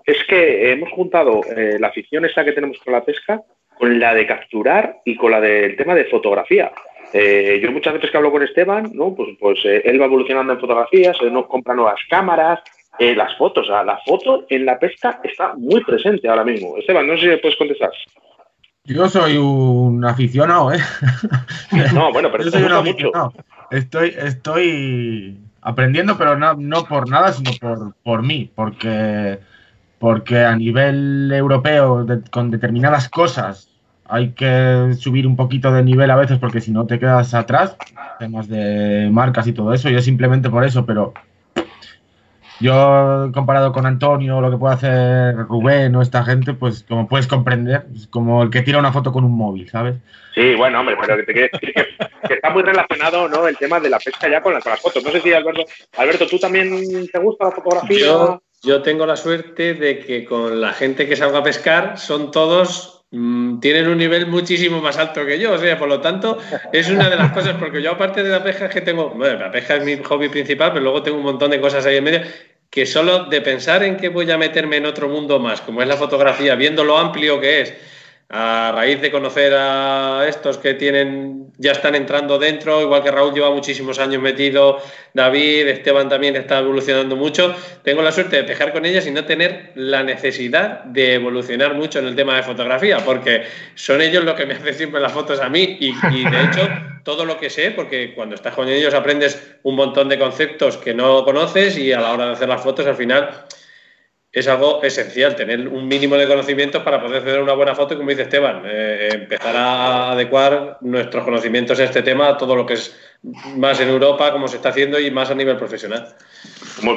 es 0.05 0.25
que 0.25 0.73
hemos 0.73 0.91
juntado 0.91 1.41
eh, 1.57 1.77
la 1.79 1.89
afición 1.89 2.25
esa 2.25 2.45
que 2.45 2.53
tenemos 2.53 2.79
con 2.79 2.93
la 2.93 3.05
pesca 3.05 3.43
con 3.79 3.99
la 3.99 4.15
de 4.15 4.27
capturar 4.27 4.99
y 5.05 5.17
con 5.17 5.33
la 5.33 5.41
del 5.41 5.77
tema 5.77 5.95
de 5.95 6.05
fotografía. 6.05 6.71
Eh, 7.13 7.61
yo 7.63 7.71
muchas 7.73 7.95
veces 7.95 8.11
que 8.11 8.17
hablo 8.17 8.31
con 8.31 8.43
Esteban, 8.43 8.91
¿no? 8.95 9.15
pues, 9.15 9.31
pues 9.39 9.59
eh, 9.65 9.83
él 9.85 10.01
va 10.01 10.07
evolucionando 10.07 10.53
en 10.53 10.61
fotografías, 10.61 11.17
él 11.21 11.33
nos 11.33 11.47
compra 11.47 11.75
nuevas 11.75 12.01
cámaras, 12.09 12.61
las 12.99 13.37
fotos, 13.37 13.69
o 13.69 13.73
sea, 13.73 13.83
la 13.83 13.99
foto 14.07 14.47
en 14.49 14.65
la 14.65 14.79
pesca 14.79 15.21
está 15.25 15.55
muy 15.55 15.83
presente 15.83 16.29
ahora 16.29 16.45
mismo. 16.45 16.77
Esteban, 16.77 17.07
no 17.07 17.17
sé 17.17 17.23
si 17.23 17.29
me 17.29 17.39
puedes 17.39 17.59
contestar. 17.59 17.91
Yo 18.87 19.09
soy 19.09 19.39
un 19.39 20.05
aficionado, 20.05 20.73
¿eh? 20.73 20.79
No, 21.95 22.13
bueno, 22.13 22.29
pero 22.31 22.83
mucho. 22.83 23.33
Estoy, 23.71 24.15
estoy 24.17 25.39
aprendiendo, 25.63 26.19
pero 26.19 26.37
no, 26.37 26.53
no 26.55 26.85
por 26.85 27.09
nada, 27.09 27.33
sino 27.33 27.51
por, 27.59 27.95
por 28.03 28.23
mí, 28.23 28.51
porque, 28.55 29.41
porque 29.99 30.45
a 30.45 30.55
nivel 30.55 31.33
europeo, 31.33 32.07
con 32.31 32.51
determinadas 32.51 33.09
cosas, 33.09 33.71
hay 34.07 34.33
que 34.33 34.95
subir 34.99 35.27
un 35.27 35.37
poquito 35.37 35.73
de 35.73 35.83
nivel 35.83 36.11
a 36.11 36.17
veces, 36.17 36.39
porque 36.39 36.61
si 36.61 36.71
no 36.71 36.87
te 36.87 36.99
quedas 36.99 37.33
atrás, 37.33 37.77
temas 38.19 38.49
de 38.49 39.09
marcas 39.11 39.47
y 39.47 39.55
todo 39.55 39.73
eso, 39.73 39.89
y 39.89 39.95
es 39.95 40.05
simplemente 40.05 40.51
por 40.51 40.63
eso, 40.63 40.85
pero 40.85 41.15
yo 42.65 43.31
comparado 43.35 43.73
con 43.73 43.85
Antonio, 43.85 44.41
lo 44.41 44.51
que 44.51 44.57
puede 44.57 44.75
hacer 44.75 45.37
Rubén 45.37 45.95
o 45.97 46.01
esta 46.01 46.25
gente, 46.25 46.55
pues 46.55 46.83
como 46.89 47.07
puedes 47.07 47.27
comprender, 47.27 47.85
es 47.95 48.07
como 48.07 48.43
el 48.43 48.49
que 48.49 48.63
tira 48.63 48.79
una 48.79 48.91
foto 48.91 49.13
con 49.13 49.23
un 49.23 49.37
móvil, 49.37 49.69
¿sabes? 49.69 49.97
Sí, 50.35 50.55
bueno, 50.55 50.81
hombre, 50.81 50.97
pero 50.99 51.19
que, 51.19 51.25
te 51.25 51.35
que, 51.35 51.51
que, 51.51 52.35
está 52.35 52.49
muy 52.49 52.63
relacionado, 52.63 53.29
¿no? 53.29 53.47
El 53.47 53.59
tema 53.59 53.81
de 53.81 53.91
la 53.91 53.99
pesca 53.99 54.31
ya 54.31 54.41
con 54.41 54.55
las, 54.55 54.65
fotos. 54.81 55.05
No 55.05 55.11
sé 55.11 55.21
si 55.21 55.35
Alberto, 55.35 55.67
Alberto, 55.99 56.27
¿tú 56.27 56.39
también 56.39 57.07
te 57.13 57.19
gusta 57.19 57.45
la 57.45 57.51
fotografía? 57.51 57.99
Yo, 57.99 58.43
yo 58.63 58.81
tengo 58.81 59.05
la 59.05 59.17
suerte 59.17 59.75
de 59.75 59.99
que 59.99 60.25
con 60.25 60.59
la 60.59 60.73
gente 60.73 61.07
que 61.07 61.17
salga 61.17 61.41
a 61.41 61.43
pescar 61.43 61.99
son 61.99 62.31
todos 62.31 63.05
mm, 63.11 63.61
tienen 63.61 63.89
un 63.89 63.99
nivel 63.99 64.27
muchísimo 64.27 64.81
más 64.81 64.97
alto 64.97 65.27
que 65.27 65.39
yo, 65.39 65.53
o 65.53 65.59
sea, 65.59 65.79
por 65.79 65.89
lo 65.89 66.01
tanto, 66.01 66.39
es 66.73 66.89
una 66.89 67.11
de 67.11 67.17
las 67.17 67.31
cosas, 67.33 67.57
porque 67.59 67.83
yo 67.83 67.91
aparte 67.91 68.23
de 68.23 68.31
la 68.31 68.43
pesca 68.43 68.65
es 68.65 68.73
que 68.73 68.81
tengo, 68.81 69.11
bueno, 69.11 69.39
la 69.39 69.51
pesca 69.51 69.77
es 69.77 69.85
mi 69.85 69.97
hobby 70.03 70.31
principal, 70.31 70.73
pero 70.73 70.83
luego 70.83 71.03
tengo 71.03 71.19
un 71.19 71.25
montón 71.25 71.51
de 71.51 71.61
cosas 71.61 71.85
ahí 71.85 71.99
en 71.99 72.05
medio, 72.05 72.23
que 72.75 72.87
solo 72.87 73.27
de 73.27 73.41
pensar 73.41 73.85
en 73.85 73.97
que 73.97 74.09
voy 74.09 74.29
a 74.33 74.37
meterme 74.37 74.79
en 74.79 74.87
otro 74.87 75.09
mundo 75.09 75.39
más, 75.39 75.61
como 75.61 75.81
es 75.81 75.87
la 75.87 75.97
fotografía, 75.97 76.57
viendo 76.57 76.83
lo 76.83 76.99
amplio 76.99 77.41
que 77.41 77.61
es, 77.61 77.73
a 78.29 78.73
raíz 78.75 79.01
de 79.01 79.11
conocer 79.11 79.53
a 79.55 80.25
estos 80.27 80.59
que 80.59 80.75
tienen, 80.75 81.53
ya 81.59 81.73
están 81.73 81.95
entrando 81.95 82.39
dentro, 82.39 82.81
igual 82.81 83.03
que 83.03 83.11
Raúl 83.11 83.35
lleva 83.35 83.51
muchísimos 83.51 83.99
años 83.99 84.23
metido, 84.23 84.81
David, 85.13 85.69
Esteban 85.69 86.09
también 86.09 86.35
está 86.37 86.59
evolucionando 86.59 87.17
mucho, 87.17 87.55
tengo 87.83 88.03
la 88.03 88.13
suerte 88.13 88.37
de 88.37 88.45
pejar 88.45 88.73
con 88.73 88.87
ellas 88.87 89.07
y 89.07 89.11
no 89.11 89.25
tener 89.25 89.73
la 89.75 90.03
necesidad 90.03 90.85
de 90.85 91.15
evolucionar 91.15 91.75
mucho 91.75 91.99
en 91.99 92.07
el 92.07 92.17
tema 92.17 92.37
de 92.37 92.43
fotografía, 92.43 92.99
porque 93.05 93.45
son 93.75 94.01
ellos 94.01 94.25
los 94.25 94.35
que 94.35 94.47
me 94.47 94.55
hacen 94.55 94.75
siempre 94.75 95.01
las 95.01 95.13
fotos 95.13 95.41
a 95.41 95.49
mí 95.49 95.77
y, 95.81 95.95
y 96.11 96.25
de 96.25 96.45
hecho 96.45 96.69
todo 97.05 97.27
lo 97.27 97.39
que 97.39 97.51
sé, 97.51 97.71
porque 97.71 98.15
cuando 98.15 98.35
estás 98.35 98.55
con 98.55 98.69
ellos 98.69 98.95
aprendes 98.95 99.57
un 99.63 99.77
montón 99.77 100.09
de 100.09 100.19
conceptos 100.19 100.79
que 100.79 100.95
no 100.95 101.25
conoces 101.25 101.77
y 101.77 101.93
a 101.93 102.01
la 102.01 102.13
hora 102.13 102.27
de 102.27 102.33
hacer 102.33 102.49
las 102.49 102.63
fotos 102.63 102.87
al 102.87 102.97
final 102.97 103.45
es 104.35 104.49
algo 104.49 104.83
esencial, 104.83 105.37
tener 105.37 105.69
un 105.69 105.87
mínimo 105.87 106.17
de 106.17 106.27
conocimientos 106.27 106.83
para 106.83 107.01
poder 107.01 107.23
hacer 107.23 107.41
una 107.41 107.53
buena 107.53 107.77
foto 107.77 107.95
y, 107.95 107.97
como 107.97 108.11
dice 108.11 108.23
Esteban, 108.23 108.63
eh, 108.67 109.11
empezar 109.13 109.55
a 109.55 110.11
adecuar 110.11 110.79
nuestros 110.81 111.23
conocimientos 111.23 111.79
en 111.79 111.85
este 111.85 112.03
tema 112.03 112.31
a 112.31 112.37
todo 112.37 112.57
lo 112.57 112.67
que 112.67 112.75
es 112.75 113.01
más 113.57 113.81
en 113.81 113.89
Europa, 113.89 114.33
como 114.33 114.49
se 114.49 114.57
está 114.57 114.71
haciendo, 114.71 114.99
y 114.99 115.13
más 115.13 115.31
a 115.31 115.37
nivel 115.37 115.57
profesional. 115.57 116.09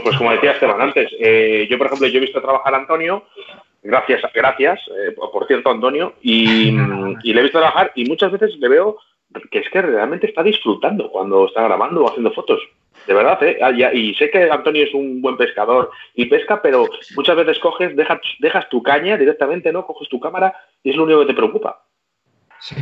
pues 0.03 0.17
como 0.17 0.31
decía 0.31 0.53
Esteban 0.53 0.81
antes, 0.81 1.11
eh, 1.19 1.67
yo, 1.69 1.77
por 1.77 1.85
ejemplo, 1.87 2.07
yo 2.07 2.17
he 2.17 2.21
visto 2.21 2.41
trabajar 2.41 2.73
a 2.73 2.77
Antonio, 2.77 3.25
gracias, 3.83 4.23
gracias, 4.33 4.79
eh, 4.97 5.11
por 5.11 5.45
cierto, 5.45 5.69
Antonio, 5.69 6.15
y, 6.23 6.69
y 7.23 7.33
le 7.33 7.39
he 7.39 7.43
visto 7.43 7.59
trabajar 7.59 7.91
y 7.93 8.05
muchas 8.05 8.31
veces 8.31 8.57
le 8.57 8.67
veo 8.67 8.97
que 9.51 9.59
es 9.59 9.69
que 9.69 9.81
realmente 9.83 10.25
está 10.25 10.41
disfrutando 10.41 11.11
cuando 11.11 11.45
está 11.45 11.61
grabando 11.61 12.03
o 12.03 12.09
haciendo 12.09 12.31
fotos. 12.31 12.61
De 13.07 13.13
verdad, 13.13 13.41
¿eh? 13.41 13.57
Ah, 13.63 13.71
y 13.71 14.13
sé 14.15 14.29
que 14.29 14.51
Antonio 14.51 14.83
es 14.83 14.93
un 14.93 15.21
buen 15.21 15.37
pescador 15.37 15.91
y 16.13 16.25
pesca, 16.25 16.61
pero 16.61 16.89
muchas 17.15 17.37
veces 17.37 17.57
coges, 17.59 17.95
dejas, 17.95 18.19
dejas 18.39 18.67
tu 18.67 18.83
caña 18.83 19.15
directamente, 19.15 19.71
¿no? 19.71 19.85
Coges 19.85 20.09
tu 20.09 20.19
cámara 20.19 20.53
y 20.83 20.89
es 20.89 20.97
lo 20.97 21.05
único 21.05 21.21
que 21.21 21.27
te 21.27 21.33
preocupa. 21.33 21.85
Sí, 22.59 22.75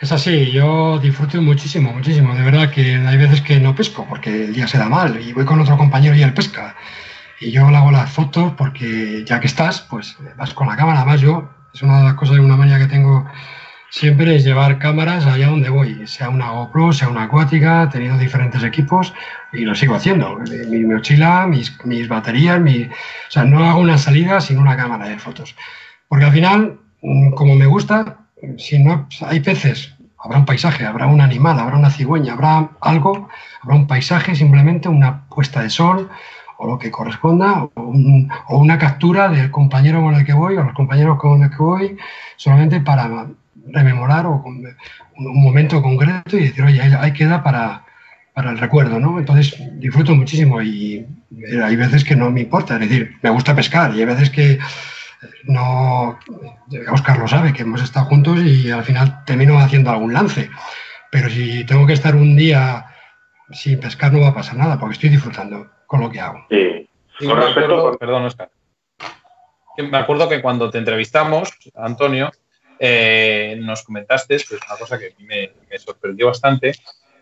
es 0.00 0.10
así. 0.10 0.50
Yo 0.50 0.98
disfruto 0.98 1.42
muchísimo, 1.42 1.92
muchísimo. 1.92 2.34
De 2.34 2.42
verdad 2.42 2.70
que 2.70 2.96
hay 2.96 3.16
veces 3.18 3.42
que 3.42 3.60
no 3.60 3.74
pesco 3.74 4.06
porque 4.08 4.44
el 4.44 4.54
día 4.54 4.66
se 4.66 4.78
da 4.78 4.88
mal 4.88 5.20
y 5.20 5.34
voy 5.34 5.44
con 5.44 5.60
otro 5.60 5.76
compañero 5.76 6.16
y 6.16 6.22
él 6.22 6.32
pesca. 6.32 6.74
Y 7.38 7.50
yo 7.50 7.70
le 7.70 7.76
hago 7.76 7.90
las 7.90 8.10
fotos 8.10 8.54
porque 8.56 9.22
ya 9.26 9.38
que 9.38 9.48
estás, 9.48 9.82
pues 9.82 10.16
vas 10.38 10.54
con 10.54 10.66
la 10.66 10.76
cámara. 10.76 11.00
Además, 11.00 11.20
yo, 11.20 11.50
es 11.74 11.82
una 11.82 11.98
de 11.98 12.04
las 12.04 12.14
cosas, 12.14 12.36
de 12.36 12.40
una 12.40 12.56
manía 12.56 12.78
que 12.78 12.86
tengo 12.86 13.28
siempre 13.92 14.34
es 14.34 14.42
llevar 14.42 14.78
cámaras 14.78 15.26
allá 15.26 15.48
donde 15.48 15.68
voy, 15.68 16.06
sea 16.06 16.30
una 16.30 16.50
GoPro, 16.50 16.94
sea 16.94 17.08
una 17.08 17.24
acuática, 17.24 17.82
he 17.82 17.86
tenido 17.88 18.16
diferentes 18.16 18.64
equipos 18.64 19.12
y 19.52 19.66
lo 19.66 19.74
sigo 19.74 19.94
haciendo. 19.94 20.38
Mi, 20.68 20.80
mochila, 20.86 21.46
mis, 21.46 21.78
mis 21.84 22.08
baterías, 22.08 22.58
mi, 22.58 22.84
o 22.84 22.90
sea, 23.28 23.44
no 23.44 23.62
hago 23.62 23.80
una 23.80 23.98
salida 23.98 24.40
sin 24.40 24.56
una 24.56 24.78
cámara 24.78 25.08
de 25.08 25.18
fotos. 25.18 25.54
Porque 26.08 26.24
al 26.24 26.32
final, 26.32 26.78
mm, 27.02 27.32
como 27.32 27.54
me 27.54 27.66
gusta, 27.66 28.16
si 28.56 28.78
no 28.78 29.06
hay 29.26 29.40
peces, 29.40 29.94
habrá 30.18 30.38
un 30.38 30.46
paisaje, 30.46 30.86
habrá 30.86 31.06
un 31.06 31.20
animal, 31.20 31.60
habrá 31.60 31.76
una 31.76 31.90
cigüeña, 31.90 32.32
habrá 32.32 32.70
algo, 32.80 33.28
habrá 33.60 33.76
un 33.76 33.86
paisaje, 33.86 34.34
simplemente 34.34 34.88
una 34.88 35.28
puesta 35.28 35.60
de 35.60 35.68
sol 35.68 36.08
o 36.56 36.66
lo 36.66 36.78
que 36.78 36.90
corresponda, 36.90 37.64
o, 37.64 37.70
o 38.48 38.56
una 38.56 38.78
captura 38.78 39.28
del 39.28 39.50
compañero 39.50 40.00
con 40.00 40.14
el 40.14 40.24
que 40.24 40.32
voy 40.32 40.56
o 40.56 40.62
los 40.62 40.74
compañeros 40.74 41.18
con 41.18 41.42
el 41.42 41.50
que 41.50 41.56
voy, 41.56 41.98
solamente 42.36 42.80
para 42.80 43.26
rememorar 43.66 44.26
o 44.26 44.42
un, 44.44 44.76
momento 45.16 45.82
concreto 45.82 46.36
y 46.36 46.44
decir, 46.44 46.64
oye, 46.64 46.80
ahí 46.80 47.12
queda 47.12 47.42
para, 47.42 47.84
para 48.34 48.50
el 48.50 48.58
recuerdo, 48.58 48.98
¿no? 48.98 49.18
Entonces 49.18 49.56
disfruto 49.78 50.14
muchísimo 50.14 50.62
y 50.62 51.06
hay 51.62 51.76
veces 51.76 52.04
que 52.04 52.16
no 52.16 52.30
me 52.30 52.40
importa, 52.40 52.74
es 52.74 52.80
decir, 52.80 53.16
me 53.22 53.30
gusta 53.30 53.54
pescar 53.54 53.94
y 53.94 54.00
hay 54.00 54.06
veces 54.06 54.30
que 54.30 54.58
no, 55.44 56.18
Oscar 56.90 57.18
lo 57.18 57.28
sabe, 57.28 57.52
que 57.52 57.62
hemos 57.62 57.82
estado 57.82 58.06
juntos 58.06 58.40
y 58.40 58.70
al 58.70 58.84
final 58.84 59.24
termino 59.24 59.58
haciendo 59.58 59.90
algún 59.90 60.12
lance, 60.12 60.50
pero 61.10 61.28
si 61.28 61.64
tengo 61.64 61.86
que 61.86 61.92
estar 61.92 62.16
un 62.16 62.36
día 62.36 62.86
sin 63.50 63.78
pescar 63.80 64.12
no 64.12 64.20
va 64.20 64.28
a 64.28 64.34
pasar 64.34 64.56
nada 64.56 64.78
porque 64.78 64.94
estoy 64.94 65.10
disfrutando 65.10 65.70
con 65.86 66.00
lo 66.00 66.10
que 66.10 66.20
hago. 66.20 66.46
Sí. 66.50 66.88
Con 67.26 67.36
respecto, 67.36 67.96
perdón, 67.98 68.24
Oscar. 68.24 68.50
me 69.76 69.98
acuerdo 69.98 70.28
que 70.28 70.40
cuando 70.40 70.70
te 70.70 70.78
entrevistamos, 70.78 71.52
Antonio, 71.74 72.30
eh, 72.84 73.54
nos 73.60 73.84
comentaste, 73.84 74.38
que 74.38 74.56
es 74.56 74.60
una 74.68 74.76
cosa 74.76 74.98
que 74.98 75.06
a 75.06 75.10
mí 75.16 75.24
me, 75.24 75.78
sorprendió 75.78 76.26
bastante, 76.26 76.72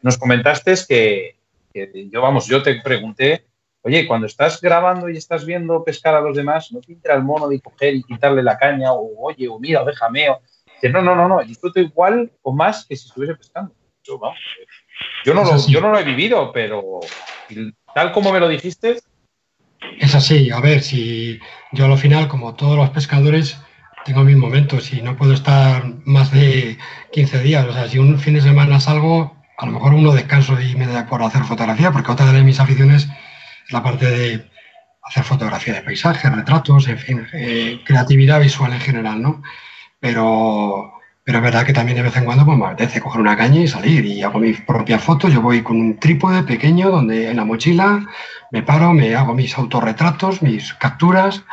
nos 0.00 0.16
comentaste 0.16 0.74
que, 0.88 1.36
que, 1.70 2.08
yo, 2.10 2.22
vamos, 2.22 2.46
yo 2.46 2.62
te 2.62 2.80
pregunté, 2.80 3.44
oye, 3.82 4.06
cuando 4.06 4.26
estás 4.26 4.58
grabando 4.62 5.10
y 5.10 5.18
estás 5.18 5.44
viendo 5.44 5.84
pescar 5.84 6.14
a 6.14 6.22
los 6.22 6.34
demás, 6.34 6.72
¿no 6.72 6.80
te 6.80 6.92
entra 6.92 7.14
el 7.14 7.24
mono 7.24 7.46
de 7.46 7.60
coger 7.60 7.94
y 7.94 8.02
quitarle 8.02 8.42
la 8.42 8.56
caña? 8.56 8.94
O, 8.94 9.12
oye, 9.18 9.48
o 9.48 9.58
mira, 9.58 9.82
o 9.82 9.84
déjame, 9.84 10.30
o... 10.30 10.40
no, 10.82 11.02
no, 11.02 11.14
no, 11.14 11.28
no, 11.28 11.44
disfruto 11.44 11.78
igual 11.78 12.32
o 12.40 12.54
más 12.54 12.86
que 12.86 12.96
si 12.96 13.08
estuviese 13.08 13.34
pescando. 13.34 13.74
Yo, 14.02 14.18
vamos, 14.18 14.38
yo 15.26 15.34
no, 15.34 15.44
lo, 15.44 15.66
yo 15.66 15.80
no 15.82 15.92
lo 15.92 15.98
he 15.98 16.04
vivido, 16.04 16.52
pero 16.52 17.00
tal 17.94 18.12
como 18.12 18.32
me 18.32 18.40
lo 18.40 18.48
dijiste, 18.48 18.96
es 19.98 20.14
así, 20.14 20.50
a 20.50 20.60
ver, 20.60 20.80
si 20.80 21.38
yo 21.72 21.84
al 21.84 21.98
final, 21.98 22.28
como 22.28 22.54
todos 22.54 22.78
los 22.78 22.88
pescadores, 22.88 23.60
tengo 24.04 24.24
mis 24.24 24.36
momentos 24.36 24.92
y 24.92 25.02
no 25.02 25.16
puedo 25.16 25.32
estar 25.32 25.84
más 26.04 26.30
de 26.30 26.78
15 27.12 27.42
días. 27.42 27.66
O 27.66 27.72
sea, 27.72 27.88
si 27.88 27.98
un 27.98 28.18
fin 28.18 28.34
de 28.34 28.40
semana 28.40 28.80
salgo, 28.80 29.36
a 29.58 29.66
lo 29.66 29.72
mejor 29.72 29.94
uno 29.94 30.12
descanso 30.12 30.60
y 30.60 30.74
me 30.74 30.86
da 30.86 31.06
por 31.06 31.22
hacer 31.22 31.44
fotografía, 31.44 31.92
porque 31.92 32.12
otra 32.12 32.32
de 32.32 32.42
mis 32.42 32.60
aficiones 32.60 33.08
es 33.66 33.72
la 33.72 33.82
parte 33.82 34.10
de 34.10 34.50
hacer 35.02 35.24
fotografía 35.24 35.74
de 35.74 35.82
paisajes, 35.82 36.32
retratos, 36.32 36.88
en 36.88 36.98
fin, 36.98 37.26
eh, 37.32 37.80
creatividad 37.84 38.40
visual 38.40 38.72
en 38.72 38.80
general, 38.80 39.22
¿no? 39.22 39.42
Pero 39.98 41.00
pero 41.30 41.38
es 41.38 41.44
verdad 41.44 41.64
que 41.64 41.72
también 41.72 41.96
de 41.96 42.02
vez 42.02 42.16
en 42.16 42.24
cuando 42.24 42.44
pues, 42.44 42.58
me 42.58 42.66
apetece 42.66 43.00
coger 43.00 43.20
una 43.20 43.36
caña 43.36 43.60
y 43.60 43.68
salir 43.68 44.04
y 44.04 44.22
hago 44.22 44.40
mis 44.40 44.60
propias 44.62 45.00
fotos. 45.00 45.32
Yo 45.32 45.40
voy 45.40 45.62
con 45.62 45.76
un 45.76 45.98
trípode 45.98 46.42
pequeño 46.42 46.90
donde 46.90 47.30
en 47.30 47.36
la 47.36 47.44
mochila 47.44 48.04
me 48.50 48.64
paro, 48.64 48.92
me 48.92 49.14
hago 49.14 49.34
mis 49.34 49.56
autorretratos, 49.56 50.42
mis 50.42 50.74
capturas 50.74 51.44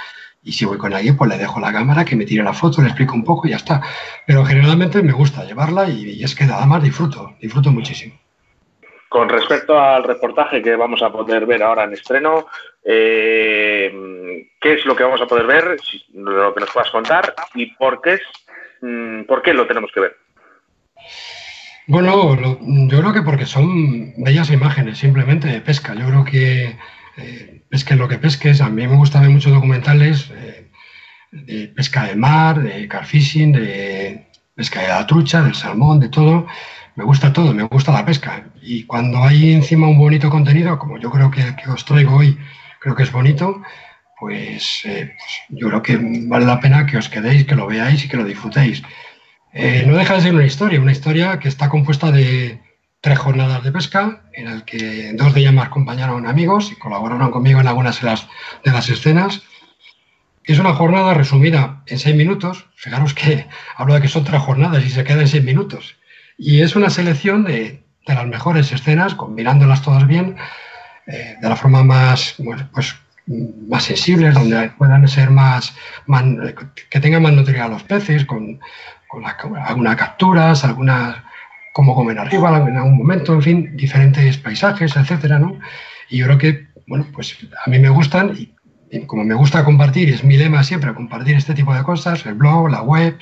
y 0.47 0.51
si 0.53 0.65
voy 0.65 0.77
con 0.77 0.93
alguien 0.93 1.17
pues 1.17 1.29
le 1.29 1.37
dejo 1.37 1.59
la 1.59 1.73
cámara 1.73 2.05
que 2.05 2.15
me 2.15 2.25
tire 2.25 2.43
la 2.43 2.53
foto, 2.53 2.81
le 2.81 2.87
explico 2.87 3.13
un 3.13 3.23
poco 3.23 3.47
y 3.47 3.51
ya 3.51 3.57
está. 3.57 3.81
Pero 4.25 4.45
generalmente 4.45 5.03
me 5.03 5.13
gusta 5.13 5.43
llevarla 5.43 5.89
y, 5.89 6.23
es 6.23 6.35
que 6.35 6.45
nada 6.45 6.65
más 6.65 6.81
disfruto, 6.81 7.35
disfruto 7.39 7.71
muchísimo. 7.71 8.15
Con 9.09 9.29
respecto 9.29 9.79
al 9.79 10.03
reportaje 10.03 10.61
que 10.61 10.75
vamos 10.75 11.01
a 11.01 11.11
poder 11.11 11.45
ver 11.45 11.63
ahora 11.63 11.85
en 11.85 11.93
estreno, 11.93 12.47
eh, 12.83 14.49
¿qué 14.59 14.73
es 14.73 14.85
lo 14.85 14.95
que 14.95 15.03
vamos 15.03 15.21
a 15.21 15.27
poder 15.27 15.45
ver? 15.45 15.77
Lo 16.13 16.53
que 16.53 16.59
nos 16.59 16.71
puedas 16.71 16.91
contar 16.91 17.33
y 17.55 17.67
por 17.75 18.01
qué 18.01 18.15
es 18.15 18.21
Mm, 18.81 19.23
¿Por 19.23 19.41
qué 19.41 19.53
lo 19.53 19.67
tenemos 19.67 19.91
que 19.91 20.01
ver? 20.01 20.17
Bueno, 21.87 22.35
yo 22.89 22.99
creo 22.99 23.13
que 23.13 23.21
porque 23.21 23.45
son 23.45 24.13
bellas 24.17 24.51
imágenes, 24.51 24.97
simplemente 24.97 25.47
de 25.47 25.61
pesca. 25.61 25.93
Yo 25.93 26.07
creo 26.07 26.25
que 26.25 26.77
eh, 27.17 27.63
pesques 27.69 27.97
lo 27.97 28.07
que 28.07 28.17
pesques. 28.17 28.61
A 28.61 28.69
mí 28.69 28.87
me 28.87 28.95
gustan 28.95 29.23
ver 29.23 29.31
muchos 29.31 29.53
documentales 29.53 30.31
eh, 30.31 30.69
de 31.31 31.67
pesca 31.67 32.05
de 32.05 32.15
mar, 32.15 32.61
de 32.61 32.87
car 32.87 33.05
fishing, 33.05 33.51
de 33.51 34.27
pesca 34.55 34.81
de 34.81 34.87
la 34.87 35.05
trucha, 35.05 35.41
del 35.43 35.55
salmón, 35.55 35.99
de 35.99 36.09
todo. 36.09 36.47
Me 36.95 37.03
gusta 37.03 37.31
todo, 37.33 37.53
me 37.53 37.63
gusta 37.63 37.91
la 37.91 38.05
pesca. 38.05 38.45
Y 38.61 38.83
cuando 38.83 39.23
hay 39.23 39.53
encima 39.53 39.87
un 39.87 39.97
bonito 39.97 40.29
contenido, 40.29 40.79
como 40.79 40.97
yo 40.97 41.11
creo 41.11 41.29
que, 41.29 41.55
que 41.55 41.69
os 41.69 41.85
traigo 41.85 42.15
hoy, 42.15 42.37
creo 42.79 42.95
que 42.95 43.03
es 43.03 43.11
bonito, 43.11 43.61
pues, 44.19 44.81
eh, 44.85 45.13
pues, 45.17 45.59
yo 45.59 45.67
creo 45.67 45.81
que 45.83 45.99
vale 46.27 46.45
la 46.45 46.59
pena 46.59 46.85
que 46.85 46.97
os 46.97 47.09
quedéis, 47.09 47.45
que 47.45 47.55
lo 47.55 47.67
veáis 47.67 48.03
y 48.03 48.07
que 48.07 48.17
lo 48.17 48.23
disfrutéis. 48.23 48.81
Eh, 49.53 49.83
no 49.85 49.95
deja 49.95 50.15
de 50.15 50.21
ser 50.21 50.33
una 50.33 50.45
historia, 50.45 50.81
una 50.81 50.91
historia 50.91 51.39
que 51.39 51.47
está 51.47 51.69
compuesta 51.69 52.11
de 52.11 52.59
tres 53.07 53.19
jornadas 53.19 53.63
de 53.63 53.71
pesca, 53.71 54.19
en 54.33 54.45
las 54.45 54.63
que 54.63 55.13
dos 55.13 55.33
de 55.33 55.39
ellas 55.39 55.53
me 55.53 55.61
acompañaron 55.61 56.27
amigos 56.27 56.73
y 56.73 56.75
colaboraron 56.75 57.31
conmigo 57.31 57.61
en 57.61 57.67
algunas 57.67 58.01
de 58.01 58.07
las, 58.07 58.27
de 58.65 58.71
las 58.73 58.89
escenas. 58.89 59.43
Es 60.43 60.59
una 60.59 60.73
jornada 60.73 61.13
resumida 61.13 61.83
en 61.85 61.99
seis 61.99 62.17
minutos. 62.17 62.65
Fijaros 62.75 63.13
que 63.13 63.47
hablo 63.77 63.93
de 63.93 64.01
que 64.01 64.09
son 64.09 64.25
tres 64.25 64.41
jornadas 64.41 64.83
y 64.85 64.89
se 64.89 65.05
queda 65.05 65.21
en 65.21 65.29
seis 65.29 65.41
minutos. 65.41 65.95
Y 66.37 66.59
es 66.59 66.75
una 66.75 66.89
selección 66.89 67.45
de, 67.45 67.81
de 68.05 68.13
las 68.13 68.27
mejores 68.27 68.73
escenas, 68.73 69.15
combinándolas 69.15 69.81
todas 69.81 70.05
bien, 70.05 70.35
eh, 71.05 71.37
de 71.41 71.47
la 71.47 71.55
forma 71.55 71.85
más, 71.85 72.35
pues, 72.73 72.93
más 73.69 73.83
sensibles, 73.85 74.33
donde 74.33 74.67
puedan 74.71 75.07
ser 75.07 75.29
más, 75.29 75.73
que 76.89 76.99
tengan 76.99 77.23
más 77.23 77.31
nutrición 77.31 77.71
los 77.71 77.83
peces, 77.83 78.25
con, 78.25 78.59
algunas 79.65 79.95
capturas, 79.95 80.65
algunas 80.65 81.15
cómo 81.77 81.93
comen 81.93 82.17
arriba 82.17 82.57
en 82.57 82.75
algún 82.75 82.97
momento, 82.97 83.33
en 83.33 83.43
fin, 83.43 83.77
diferentes 83.77 84.35
paisajes, 84.39 84.95
etcétera, 84.95 85.37
¿no? 85.37 85.59
Y 86.09 86.17
yo 86.17 86.25
creo 86.25 86.37
que, 86.39 86.67
bueno, 86.87 87.05
pues 87.13 87.37
a 87.63 87.69
mí 87.69 87.77
me 87.77 87.89
gustan 87.89 88.35
y, 88.35 89.05
como 89.05 89.23
me 89.23 89.35
gusta 89.35 89.63
compartir, 89.63 90.09
es 90.09 90.23
mi 90.23 90.37
lema 90.37 90.63
siempre 90.63 90.91
compartir 90.95 91.35
este 91.35 91.53
tipo 91.53 91.75
de 91.75 91.83
cosas, 91.83 92.25
el 92.25 92.33
blog, 92.33 92.71
la 92.71 92.81
web, 92.81 93.19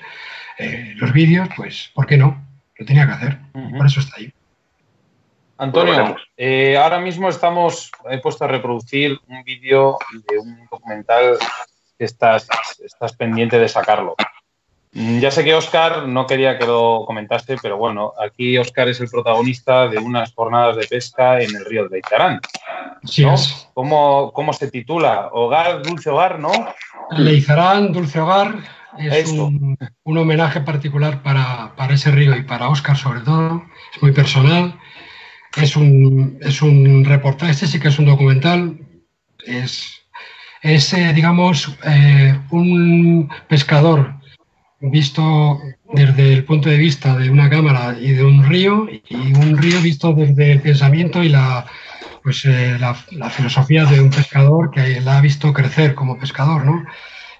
eh, 0.57 0.93
los 0.95 1.11
vídeos, 1.11 1.49
pues, 1.57 1.91
¿por 1.93 2.05
qué 2.05 2.15
no? 2.15 2.47
Lo 2.77 2.85
tenía 2.85 3.05
que 3.05 3.11
hacer, 3.11 3.39
por 3.77 3.87
eso 3.87 3.99
está 3.99 4.13
ahí. 4.19 4.31
Antonio, 5.57 6.15
eh, 6.37 6.77
ahora 6.77 6.99
mismo 6.99 7.27
estamos, 7.27 7.91
he 8.09 8.19
puesto 8.19 8.45
a 8.45 8.47
reproducir 8.47 9.19
un 9.27 9.43
vídeo 9.43 9.97
de 10.29 10.39
un 10.39 10.65
documental 10.71 11.37
que 11.97 12.05
estás, 12.05 12.47
estás 12.81 13.11
pendiente 13.17 13.59
de 13.59 13.67
sacarlo. 13.67 14.15
Mm, 14.95 15.19
ya 15.19 15.29
sé 15.29 15.43
que 15.43 15.53
Oscar 15.53 16.07
no 16.07 16.25
quería 16.25 16.57
que 16.57 16.65
lo 16.65 17.03
comentaste, 17.05 17.57
pero 17.61 17.77
bueno, 17.77 18.13
aquí 18.19 18.57
Oscar 18.57 18.89
es 18.89 18.99
el 18.99 19.09
protagonista 19.09 19.87
de 19.87 19.99
unas 19.99 20.33
jornadas 20.33 20.77
de 20.77 20.87
pesca 20.87 21.39
en 21.39 21.55
el 21.55 21.65
río 21.65 21.83
de 21.83 21.89
Leitarán. 21.89 22.39
Sí 23.03 23.23
¿Cómo, 23.73 24.31
¿Cómo, 24.33 24.53
se 24.53 24.71
titula? 24.71 25.29
Hogar, 25.31 25.83
Dulce 25.83 26.09
Hogar, 26.09 26.39
¿no? 26.39 26.51
Leizarán, 27.11 27.91
Dulce 27.93 28.19
Hogar, 28.19 28.55
es 28.97 29.29
un, 29.29 29.77
un, 30.03 30.17
homenaje 30.17 30.61
particular 30.61 31.21
para, 31.21 31.75
para 31.75 31.93
ese 31.93 32.09
río 32.09 32.35
y 32.35 32.43
para 32.43 32.69
Oscar 32.69 32.97
sobre 32.97 33.19
todo. 33.19 33.63
Es 33.93 34.01
muy 34.01 34.11
personal 34.11 34.79
es 35.61 35.75
un, 35.75 36.37
es 36.41 36.61
un 36.61 37.05
reportaje, 37.05 37.51
este 37.51 37.67
sí 37.67 37.79
que 37.79 37.87
es 37.87 37.99
un 37.99 38.05
documental, 38.05 38.77
es, 39.45 40.01
es 40.61 40.93
eh, 40.93 41.13
digamos, 41.13 41.77
eh, 41.85 42.39
un 42.51 43.29
pescador 43.47 44.15
visto 44.91 45.59
desde 45.93 46.33
el 46.33 46.43
punto 46.43 46.69
de 46.69 46.77
vista 46.77 47.17
de 47.17 47.29
una 47.29 47.49
cámara 47.49 47.97
y 47.99 48.11
de 48.11 48.23
un 48.23 48.45
río, 48.45 48.87
y 48.89 49.33
un 49.33 49.57
río 49.57 49.81
visto 49.81 50.13
desde 50.13 50.51
el 50.51 50.61
pensamiento 50.61 51.23
y 51.23 51.29
la, 51.29 51.65
pues, 52.23 52.45
eh, 52.45 52.77
la, 52.79 52.95
la, 53.11 53.29
filosofía 53.29 53.85
de 53.85 54.01
un 54.01 54.09
pescador 54.09 54.71
que 54.71 55.01
la 55.01 55.17
ha 55.17 55.21
visto 55.21 55.53
crecer 55.53 55.95
como 55.95 56.19
pescador, 56.19 56.65
¿no? 56.65 56.85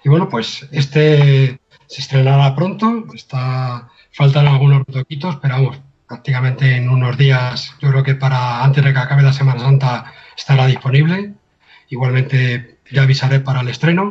Y 0.04 0.08
bueno, 0.08 0.28
pues 0.28 0.68
este 0.72 1.58
se 1.86 2.00
estrenará 2.00 2.54
pronto, 2.54 3.06
está, 3.14 3.88
faltan 4.12 4.46
algunos 4.46 4.84
toquitos, 4.86 5.36
pero 5.36 5.54
vamos, 5.54 5.80
prácticamente 6.06 6.76
en 6.76 6.88
unos 6.88 7.16
días, 7.16 7.74
yo 7.80 7.90
creo 7.90 8.02
que 8.02 8.14
para 8.14 8.64
antes 8.64 8.84
de 8.84 8.92
que 8.92 8.98
acabe 8.98 9.22
la 9.22 9.32
Semana 9.32 9.60
Santa 9.60 10.12
estará 10.36 10.66
disponible. 10.66 11.34
Igualmente 11.88 12.78
ya 12.90 13.02
avisaré 13.02 13.40
para 13.40 13.60
el 13.60 13.68
estreno 13.68 14.08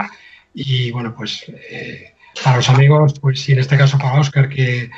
y 0.54 0.92
bueno, 0.92 1.14
pues 1.16 1.46
eh, 1.70 2.14
para 2.44 2.58
los 2.58 2.70
amigos, 2.70 3.14
pues 3.20 3.48
y 3.50 3.54
en 3.54 3.60
este 3.60 3.78
caso 3.78 3.98
para 3.98 4.20
Oscar 4.20 4.50
que, 4.50 4.90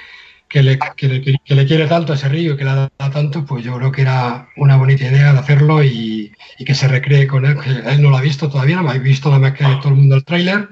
que, 0.47 0.63
le, 0.63 0.79
que, 0.95 1.07
le, 1.55 1.65
quiere 1.65 1.87
tanto 1.87 2.13
a 2.13 2.15
ese 2.15 2.29
río 2.29 2.53
y 2.53 2.57
que 2.57 2.63
le 2.63 2.71
da 2.71 2.89
tanto, 3.11 3.45
pues 3.45 3.63
yo 3.63 3.75
creo 3.77 3.91
que 3.91 4.01
era 4.01 4.49
una 4.55 4.77
bonita 4.77 5.05
idea 5.05 5.33
de 5.33 5.39
hacerlo 5.39 5.83
y, 5.83 6.33
que 6.65 6.75
se 6.75 6.87
recree 6.87 7.27
con 7.27 7.45
él, 7.45 7.57
que 7.59 7.69
él 7.69 8.01
no 8.01 8.09
lo 8.09 8.17
ha 8.17 8.21
visto 8.21 8.49
todavía, 8.49 8.81
no 8.81 8.89
ha 8.89 8.97
visto 8.97 9.29
nada 9.29 9.41
más 9.41 9.53
que 9.53 9.63
todo 9.63 9.89
el 9.89 9.95
mundo 9.95 10.15
el 10.15 10.23
tráiler. 10.23 10.69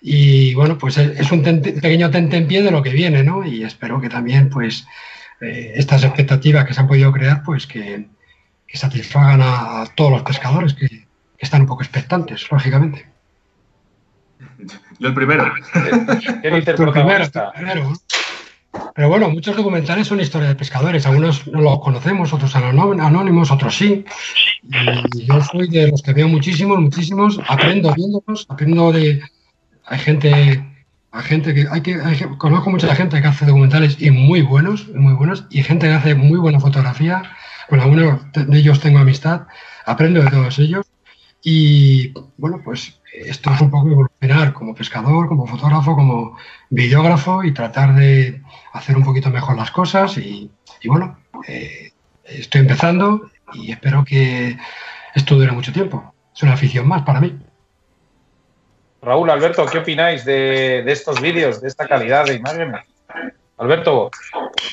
Y 0.00 0.54
bueno, 0.54 0.78
pues 0.78 0.98
es 0.98 1.32
un 1.32 1.42
pequeño 1.42 2.10
tente 2.10 2.36
en 2.36 2.46
pie 2.46 2.62
de 2.62 2.70
lo 2.70 2.82
que 2.82 2.90
viene, 2.90 3.24
¿no? 3.24 3.44
Y 3.44 3.64
espero 3.64 4.00
que 4.00 4.08
también, 4.08 4.50
pues, 4.50 4.86
eh, 5.40 5.72
estas 5.76 6.04
expectativas 6.04 6.64
que 6.64 6.74
se 6.74 6.80
han 6.80 6.86
podido 6.86 7.12
crear, 7.12 7.42
pues 7.42 7.66
que, 7.66 8.06
satisfagan 8.72 9.40
a, 9.42 9.86
todos 9.96 10.12
los 10.12 10.22
pescadores 10.22 10.74
que, 10.74 11.06
están 11.38 11.62
un 11.62 11.66
poco 11.66 11.82
expectantes, 11.82 12.46
lógicamente. 12.50 13.06
Yo 14.98 15.08
el 15.08 15.14
primero. 15.14 15.52
¿Qué 16.42 16.50
dice 16.50 16.70
el 16.70 16.76
primero, 16.76 17.24
Pero 18.94 19.08
bueno, 19.08 19.30
muchos 19.30 19.56
documentales 19.56 20.06
son 20.06 20.20
historias 20.20 20.50
de 20.50 20.56
pescadores. 20.56 21.06
Algunos 21.06 21.46
no 21.46 21.60
los 21.60 21.80
conocemos, 21.80 22.32
otros 22.32 22.54
anónimos, 22.56 23.50
otros 23.50 23.76
sí. 23.76 24.04
Y 25.14 25.26
yo 25.26 25.42
soy 25.42 25.68
de 25.68 25.88
los 25.88 26.02
que 26.02 26.12
veo 26.12 26.28
muchísimos, 26.28 26.78
muchísimos. 26.78 27.40
Aprendo 27.48 27.94
viéndolos, 27.94 28.46
aprendo 28.48 28.92
de... 28.92 29.22
Hay 29.88 29.98
gente 29.98 30.64
gente 31.22 31.54
que 31.54 31.66
hay 31.70 31.80
que 31.80 31.98
conozco 32.38 32.70
mucha 32.70 32.94
gente 32.94 33.20
que 33.20 33.26
hace 33.26 33.46
documentales 33.46 33.96
y 34.00 34.10
muy 34.10 34.42
buenos, 34.42 34.88
muy 34.88 35.14
buenos, 35.14 35.46
y 35.50 35.62
gente 35.62 35.86
que 35.86 35.94
hace 35.94 36.14
muy 36.14 36.38
buena 36.38 36.60
fotografía. 36.60 37.22
Con 37.68 37.80
algunos 37.80 38.20
de 38.32 38.58
ellos 38.58 38.80
tengo 38.80 38.98
amistad, 38.98 39.46
aprendo 39.86 40.22
de 40.22 40.30
todos 40.30 40.58
ellos. 40.58 40.86
Y 41.42 42.12
bueno, 42.36 42.60
pues 42.64 43.00
esto 43.24 43.50
es 43.52 43.60
un 43.60 43.70
poco 43.70 43.88
evolucionar 43.88 44.52
como 44.52 44.74
pescador, 44.74 45.28
como 45.28 45.46
fotógrafo, 45.46 45.94
como 45.94 46.36
videógrafo 46.70 47.44
y 47.44 47.54
tratar 47.54 47.94
de 47.94 48.42
hacer 48.72 48.96
un 48.96 49.04
poquito 49.04 49.30
mejor 49.30 49.56
las 49.56 49.70
cosas. 49.70 50.18
Y, 50.18 50.50
bueno, 50.84 51.18
eh, 51.48 51.92
estoy 52.24 52.62
empezando 52.62 53.30
y 53.54 53.72
espero 53.72 54.04
que 54.04 54.56
esto 55.14 55.36
dure 55.36 55.52
mucho 55.52 55.72
tiempo. 55.72 56.14
Es 56.34 56.42
una 56.42 56.52
afición 56.52 56.86
más 56.86 57.02
para 57.02 57.20
mí. 57.20 57.38
Raúl, 59.02 59.30
Alberto, 59.30 59.64
¿qué 59.66 59.78
opináis 59.78 60.24
de, 60.24 60.80
estos 60.90 61.20
vídeos, 61.20 61.62
de 61.62 61.68
esta 61.68 61.86
calidad 61.86 62.26
de 62.26 62.34
imágenes? 62.34 62.82
Alberto. 63.58 64.10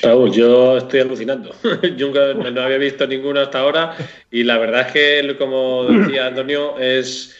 Raúl, 0.02 0.32
yo 0.32 0.76
estoy 0.76 1.00
alucinando. 1.00 1.54
yo 1.96 2.08
nunca, 2.08 2.34
no 2.50 2.60
había 2.60 2.78
visto 2.78 3.06
ninguno 3.06 3.40
hasta 3.40 3.60
ahora 3.60 3.96
y 4.30 4.42
la 4.42 4.58
verdad 4.58 4.88
es 4.88 4.92
que, 4.92 5.36
como 5.38 5.84
decía 5.84 6.26
Antonio, 6.26 6.78
es 6.78 7.34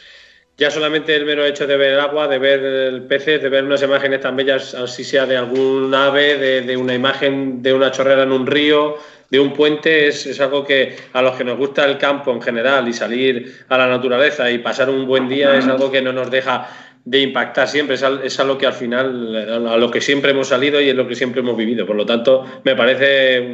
ya 0.56 0.70
solamente 0.70 1.14
el 1.16 1.24
mero 1.24 1.44
hecho 1.44 1.66
de 1.66 1.76
ver 1.76 1.94
el 1.94 2.00
agua, 2.00 2.28
de 2.28 2.38
ver 2.38 2.60
el 2.62 3.02
peces, 3.02 3.42
de 3.42 3.48
ver 3.48 3.64
unas 3.64 3.82
imágenes 3.82 4.20
tan 4.20 4.36
bellas, 4.36 4.74
así 4.74 5.02
sea 5.02 5.26
de 5.26 5.36
algún 5.36 5.92
ave, 5.94 6.62
de, 6.62 6.76
una 6.76 6.94
imagen 6.94 7.62
de 7.62 7.72
una 7.72 7.90
chorrera 7.90 8.22
en 8.22 8.30
un 8.30 8.46
río, 8.46 8.96
de 9.30 9.40
un 9.40 9.52
puente, 9.52 10.06
es, 10.06 10.40
algo 10.40 10.64
que 10.64 10.96
a 11.12 11.22
los 11.22 11.34
que 11.34 11.42
nos 11.42 11.58
gusta 11.58 11.84
el 11.84 11.98
campo 11.98 12.30
en 12.30 12.40
general 12.40 12.86
y 12.86 12.92
salir 12.92 13.64
a 13.68 13.78
la 13.78 13.88
naturaleza 13.88 14.48
y 14.50 14.58
pasar 14.58 14.90
un 14.90 15.06
buen 15.06 15.28
día 15.28 15.56
es 15.56 15.66
algo 15.66 15.90
que 15.90 16.00
no 16.00 16.12
nos 16.12 16.30
deja 16.30 16.68
de 17.04 17.20
impactar 17.20 17.68
siempre, 17.68 17.96
es, 17.96 18.40
algo 18.40 18.56
que 18.56 18.66
al 18.66 18.72
final, 18.72 19.66
a 19.68 19.76
lo 19.76 19.90
que 19.90 20.00
siempre 20.00 20.30
hemos 20.30 20.48
salido 20.48 20.80
y 20.80 20.88
es 20.88 20.94
lo 20.94 21.08
que 21.08 21.16
siempre 21.16 21.40
hemos 21.40 21.56
vivido. 21.56 21.84
Por 21.84 21.96
lo 21.96 22.06
tanto, 22.06 22.46
me 22.64 22.76
parece 22.76 23.44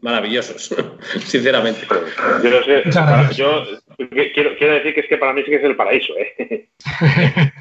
maravillosos, 0.00 0.74
sinceramente. 1.26 1.86
Yo 2.42 2.50
no 2.50 2.62
sé, 2.62 2.82
yo 3.34 3.64
quiero, 3.96 4.56
quiero, 4.56 4.74
decir 4.74 4.94
que 4.94 5.00
es 5.00 5.08
que 5.08 5.18
para 5.18 5.32
mí 5.32 5.42
sí 5.44 5.50
que 5.50 5.56
es 5.56 5.64
el 5.64 5.76
paraíso. 5.76 6.12
¿eh? 6.18 6.68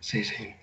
sí, 0.00 0.24
sí. 0.24 0.54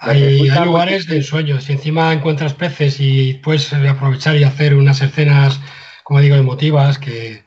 Hay, 0.00 0.48
lugares 0.48 1.06
de 1.06 1.16
ensueño. 1.16 1.60
Si 1.60 1.72
encima 1.72 2.12
encuentras 2.12 2.54
peces 2.54 2.96
y 3.00 3.34
puedes 3.34 3.72
aprovechar 3.72 4.36
y 4.36 4.44
hacer 4.44 4.74
unas 4.74 5.02
escenas, 5.02 5.60
como 6.02 6.20
digo, 6.20 6.36
emotivas, 6.36 6.98
que, 6.98 7.42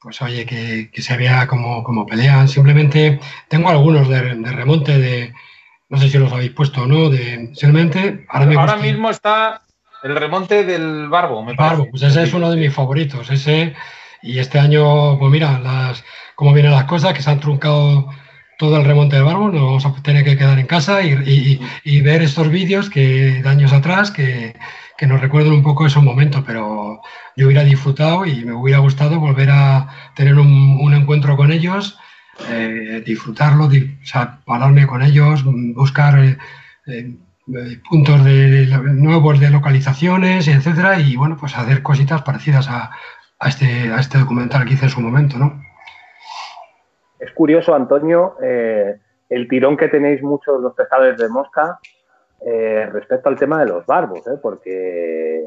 pues 0.00 0.22
oye, 0.22 0.46
que, 0.46 1.02
se 1.02 1.16
vea 1.16 1.48
como, 1.48 1.82
como, 1.82 2.06
pelean. 2.06 2.46
Simplemente 2.46 3.18
tengo 3.48 3.68
algunos 3.68 4.08
de, 4.08 4.20
remonte 4.20 4.96
de, 4.96 5.32
no 5.88 5.98
sé 5.98 6.08
si 6.08 6.18
los 6.18 6.32
habéis 6.32 6.52
puesto 6.52 6.82
o 6.82 6.86
no, 6.86 7.10
de 7.10 7.50
simplemente 7.54 8.24
ahora, 8.28 8.76
mismo 8.76 9.10
está 9.10 9.62
el 10.04 10.14
remonte 10.14 10.62
del 10.64 11.08
Barbo, 11.08 11.44
me 11.44 11.54
Barbo, 11.54 11.88
pues 11.90 12.04
ese 12.04 12.22
es 12.22 12.32
uno 12.32 12.48
de 12.50 12.56
mis 12.58 12.72
favoritos. 12.72 13.28
Ese, 13.28 13.74
y 14.22 14.38
este 14.38 14.58
año, 14.58 15.18
pues 15.18 15.30
mira, 15.30 15.58
las, 15.58 16.04
cómo 16.34 16.52
vienen 16.52 16.72
las 16.72 16.84
cosas, 16.84 17.14
que 17.14 17.22
se 17.22 17.30
han 17.30 17.40
truncado 17.40 18.08
todo 18.58 18.76
el 18.76 18.84
remonte 18.84 19.16
del 19.16 19.24
Barbo, 19.24 19.50
nos 19.50 19.62
vamos 19.62 19.86
a 19.86 20.02
tener 20.02 20.24
que 20.24 20.36
quedar 20.36 20.58
en 20.58 20.66
casa 20.66 21.00
y, 21.02 22.00
ver 22.02 22.22
estos 22.22 22.50
vídeos 22.50 22.90
que 22.90 23.40
de 23.40 23.48
años 23.48 23.72
atrás 23.72 24.10
que, 24.10 24.54
nos 25.06 25.20
recuerden 25.20 25.52
un 25.52 25.62
poco 25.62 25.86
esos 25.86 26.02
momentos, 26.02 26.42
pero 26.44 27.00
yo 27.36 27.46
hubiera 27.46 27.62
disfrutado 27.62 28.26
y 28.26 28.44
me 28.44 28.52
hubiera 28.52 28.80
gustado 28.80 29.20
volver 29.20 29.50
a 29.50 29.88
tener 30.16 30.34
un, 30.34 30.92
encuentro 30.92 31.36
con 31.36 31.52
ellos, 31.52 31.98
eh, 32.50 33.00
disfrutarlo, 33.06 33.66
o 33.66 33.70
sea, 34.02 34.40
hablarme 34.44 34.88
con 34.88 35.02
ellos, 35.02 35.44
buscar 35.44 36.18
eh, 36.18 36.36
eh, 36.88 37.80
puntos 37.88 38.20
nuevos 38.20 39.38
de 39.38 39.50
localizaciones, 39.50 40.48
etcétera, 40.48 40.98
y 40.98 41.14
bueno, 41.14 41.36
pues 41.38 41.56
hacer 41.56 41.82
cositas 41.84 42.22
parecidas 42.22 42.68
a, 42.68 42.90
este, 43.46 43.92
a 43.92 44.00
este 44.00 44.18
documental 44.18 44.64
que 44.64 44.74
hice 44.74 44.86
en 44.86 44.90
su 44.90 45.00
momento, 45.00 45.38
¿no? 45.38 45.62
Es 47.18 47.32
curioso, 47.32 47.74
Antonio, 47.74 48.36
eh, 48.42 48.98
el 49.28 49.48
tirón 49.48 49.76
que 49.76 49.88
tenéis 49.88 50.22
muchos 50.22 50.60
los 50.60 50.74
pescadores 50.74 51.18
de 51.18 51.28
mosca 51.28 51.78
eh, 52.40 52.88
respecto 52.92 53.28
al 53.28 53.36
tema 53.36 53.58
de 53.60 53.66
los 53.66 53.84
barbos, 53.86 54.26
¿eh? 54.26 54.38
porque 54.40 55.44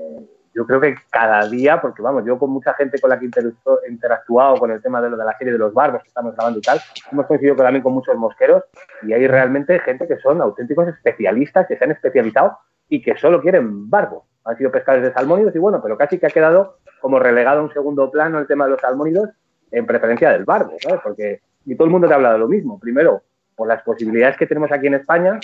yo 0.53 0.65
creo 0.67 0.81
que 0.81 0.95
cada 1.09 1.47
día, 1.47 1.79
porque 1.79 2.01
vamos, 2.01 2.25
yo 2.25 2.37
con 2.37 2.49
mucha 2.49 2.73
gente 2.73 2.99
con 2.99 3.09
la 3.09 3.17
que 3.17 3.27
he 3.27 3.89
interactuado 3.89 4.57
con 4.57 4.71
el 4.71 4.81
tema 4.81 5.01
de 5.01 5.09
lo 5.09 5.15
de 5.15 5.23
la 5.23 5.37
serie 5.37 5.53
de 5.53 5.59
los 5.59 5.73
barbos 5.73 6.01
que 6.01 6.09
estamos 6.09 6.35
grabando 6.35 6.59
y 6.59 6.61
tal, 6.61 6.79
hemos 7.11 7.25
coincidido 7.25 7.55
también 7.55 7.81
con 7.81 7.93
muchos 7.93 8.15
mosqueros 8.17 8.63
y 9.03 9.13
hay 9.13 9.25
realmente 9.27 9.79
gente 9.79 10.07
que 10.07 10.17
son 10.17 10.41
auténticos 10.41 10.89
especialistas, 10.89 11.67
que 11.67 11.77
se 11.77 11.83
han 11.85 11.91
especializado 11.91 12.57
y 12.89 13.01
que 13.01 13.15
solo 13.15 13.41
quieren 13.41 13.89
barbo. 13.89 14.25
Han 14.43 14.57
sido 14.57 14.71
pescadores 14.71 15.07
de 15.07 15.13
salmónidos 15.13 15.55
y 15.55 15.59
bueno, 15.59 15.81
pero 15.81 15.97
casi 15.97 16.19
que 16.19 16.25
ha 16.25 16.31
quedado 16.31 16.79
como 17.01 17.19
relegado 17.19 17.59
a 17.59 17.63
un 17.63 17.73
segundo 17.73 18.09
plano 18.09 18.39
el 18.39 18.47
tema 18.47 18.65
de 18.65 18.71
los 18.71 18.81
salmónidos 18.81 19.29
en 19.71 19.85
preferencia 19.85 20.31
del 20.31 20.45
barbo, 20.45 20.75
¿sabes? 20.79 21.01
Porque 21.03 21.41
y 21.65 21.75
todo 21.75 21.85
el 21.85 21.91
mundo 21.91 22.07
te 22.07 22.13
habla 22.13 22.33
de 22.33 22.39
lo 22.39 22.47
mismo. 22.47 22.79
Primero, 22.79 23.23
por 23.55 23.67
las 23.67 23.83
posibilidades 23.83 24.37
que 24.37 24.47
tenemos 24.47 24.71
aquí 24.71 24.87
en 24.87 24.95
España 24.95 25.39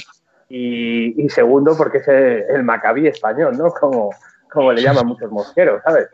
y, 0.50 1.28
segundo, 1.30 1.76
porque 1.78 1.98
es 2.00 2.08
el, 2.08 2.64
macabí 2.64 3.08
español, 3.08 3.58
¿no? 3.58 3.70
Como, 3.72 4.10
como 4.50 4.72
le 4.72 4.82
llaman 4.82 5.08
muchos 5.08 5.32
mosqueros, 5.32 5.82
¿sabes? 5.84 6.08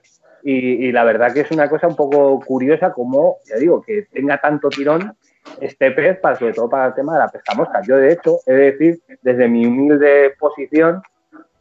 Y, 0.43 0.91
la 0.91 1.03
verdad 1.03 1.33
que 1.33 1.41
es 1.41 1.51
una 1.51 1.69
cosa 1.69 1.87
un 1.87 1.95
poco 1.95 2.39
curiosa 2.41 2.91
como, 2.91 3.37
ya 3.45 3.55
digo, 3.55 3.81
que 3.81 4.07
tenga 4.11 4.41
tanto 4.41 4.69
tirón 4.69 5.15
este 5.61 5.91
pez, 5.91 6.19
para, 6.19 6.37
sobre 6.37 6.53
todo 6.53 6.69
para 6.69 6.87
el 6.87 6.93
tema 6.93 7.13
de 7.13 7.19
la 7.19 7.29
pesca 7.29 7.53
mosca. 7.55 7.81
Yo, 7.85 7.97
de 7.97 8.13
hecho, 8.13 8.39
he 8.45 8.53
de 8.53 8.71
decir, 8.71 9.01
desde 9.21 9.47
mi 9.47 9.65
humilde 9.65 10.33
posición, 10.39 11.01